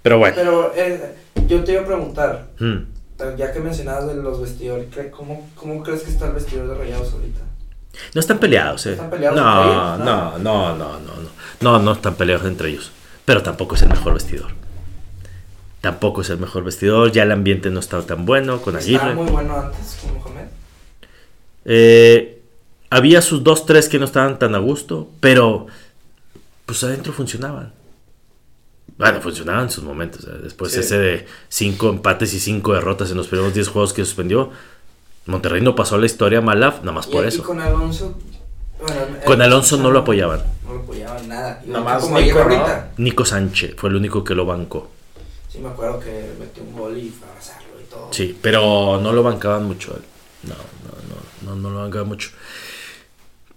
[0.01, 0.35] Pero bueno.
[0.38, 1.15] Pero eh,
[1.47, 3.35] yo te iba a preguntar, mm.
[3.38, 6.76] ya que mencionabas de los vestidores, ¿cre- ¿cómo, ¿cómo crees que está el vestidor de
[6.76, 7.41] Rayados ahorita?
[8.14, 8.91] No están peleados, eh.
[8.93, 9.99] ¿Están peleados no, entre ellos?
[9.99, 11.30] no, no, no, no, no.
[11.59, 12.91] No, no están peleados entre ellos.
[13.26, 14.51] Pero tampoco es el mejor vestidor.
[15.81, 17.11] Tampoco es el mejor vestidor.
[17.11, 19.15] Ya el ambiente no está tan bueno con Estaba Aguirre.
[19.23, 20.47] muy bueno antes con Mohamed.
[21.65, 22.41] Eh,
[22.89, 25.67] había sus dos, tres que no estaban tan a gusto, pero
[26.65, 27.73] pues adentro funcionaban.
[28.97, 30.25] Bueno, funcionaban en sus momentos.
[30.25, 30.37] ¿eh?
[30.43, 30.79] Después Sí.
[30.79, 34.49] ese de cinco empates y cinco derrotas en los primeros 10 juegos que suspendió.
[35.27, 37.43] Monterrey no pasó la historia mala, nada más Y por eso.
[37.43, 38.17] con Alonso.
[38.79, 40.41] bueno, Con Alonso no lo apoyaban.
[40.65, 41.59] No lo apoyaban nada.
[41.61, 42.43] Que como Nico, ¿no?
[42.43, 42.91] ahorita.
[42.97, 44.89] Nico Sánchez fue el único que lo bancó.
[45.57, 48.09] Sí, me acuerdo que metió un gol y fue a abrazarlo y todo.
[48.11, 49.99] Sí, pero no lo bancaban mucho.
[50.43, 52.29] No, no, no, no, no lo bancaban mucho.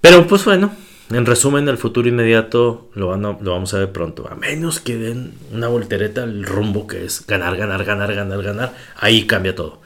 [0.00, 0.72] Pero pues bueno,
[1.10, 4.26] en resumen, el futuro inmediato lo, van a- lo vamos a ver pronto.
[4.30, 8.74] A menos que den una voltereta al rumbo que es ganar, ganar, ganar, ganar, ganar.
[8.96, 9.80] Ahí cambia todo.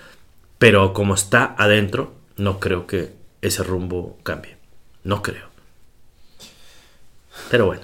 [0.59, 3.13] Pero como está adentro, no creo que
[3.43, 4.57] ese rumbo cambie.
[5.03, 5.49] No creo.
[7.51, 7.83] Pero bueno,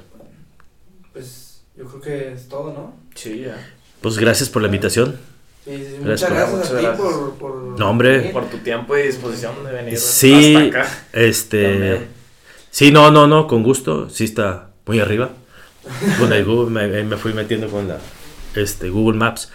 [1.13, 2.95] Pues yo creo que es todo, ¿no?
[3.17, 3.57] Sí, ya.
[4.01, 5.19] Pues gracias por la invitación.
[5.65, 7.55] Sí, sí, Gracias muchas por- gracias a ti por, por.
[7.79, 8.19] No, hombre.
[8.19, 8.33] venir.
[8.33, 10.99] Por tu tiempo y disposición de venir Sí, hasta acá.
[11.13, 11.63] este.
[11.73, 12.09] También.
[12.71, 14.09] Sí, no, no, no, con gusto.
[14.11, 15.31] Sí está muy arriba.
[16.19, 16.71] Con el Google,
[17.05, 17.99] me, fui metiendo con la
[18.55, 19.51] este, Google Maps.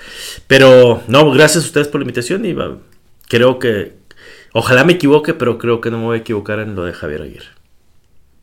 [0.47, 2.77] Pero, no, gracias a ustedes por la invitación y va,
[3.29, 3.93] creo que,
[4.53, 7.21] ojalá me equivoque, pero creo que no me voy a equivocar en lo de Javier
[7.21, 7.45] Aguirre.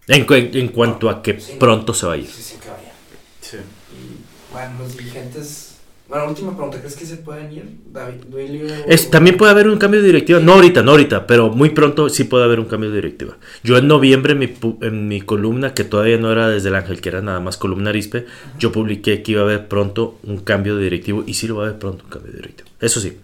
[0.08, 1.54] En, cu- en cuanto a que Sí.
[1.58, 2.26] pronto se va a ir.
[2.28, 2.92] Sí, sí, que vaya.
[3.40, 3.56] Sí.
[3.58, 5.71] Y bueno, los dirigentes.
[6.12, 7.64] Bueno, última pregunta: ¿crees que se pueden ir?
[7.90, 8.66] David, Duilio.
[8.86, 12.10] Es, también puede haber un cambio de directiva, no ahorita, no ahorita, pero muy pronto
[12.10, 13.38] sí puede haber un cambio de directiva.
[13.64, 16.74] Yo en noviembre en mi, pu- en mi columna, que todavía no era desde el
[16.74, 18.26] Ángel, que era nada más columna Arispe,
[18.58, 21.62] yo publiqué que iba a haber pronto un cambio de directivo y sí lo va
[21.64, 22.68] a haber pronto un cambio de directivo.
[22.78, 23.16] Eso sí.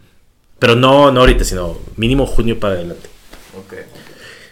[0.59, 3.07] Pero no, no ahorita, sino mínimo junio para adelante.
[3.59, 3.75] Ok.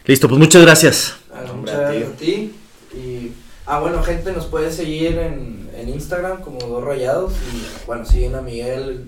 [0.04, 1.16] Listo, pues muchas gracias.
[1.32, 2.52] Ah, muchas gracias a ti.
[2.94, 3.32] Y,
[3.64, 7.32] ah, bueno, gente, nos puede seguir en, en Instagram como Dos Rayados.
[7.52, 9.06] Y bueno, siguen a Miguel,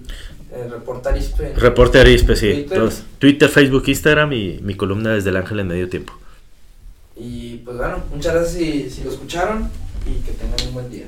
[0.55, 1.55] el reporta Arispe.
[1.55, 2.53] Reporte Arispe, sí.
[2.53, 2.73] Twitter.
[2.73, 6.13] Entonces, Twitter, Facebook, Instagram y mi columna desde el Ángel en medio tiempo.
[7.17, 9.69] Y pues bueno, muchas gracias si, si lo escucharon
[10.07, 11.07] y que tengan un buen día.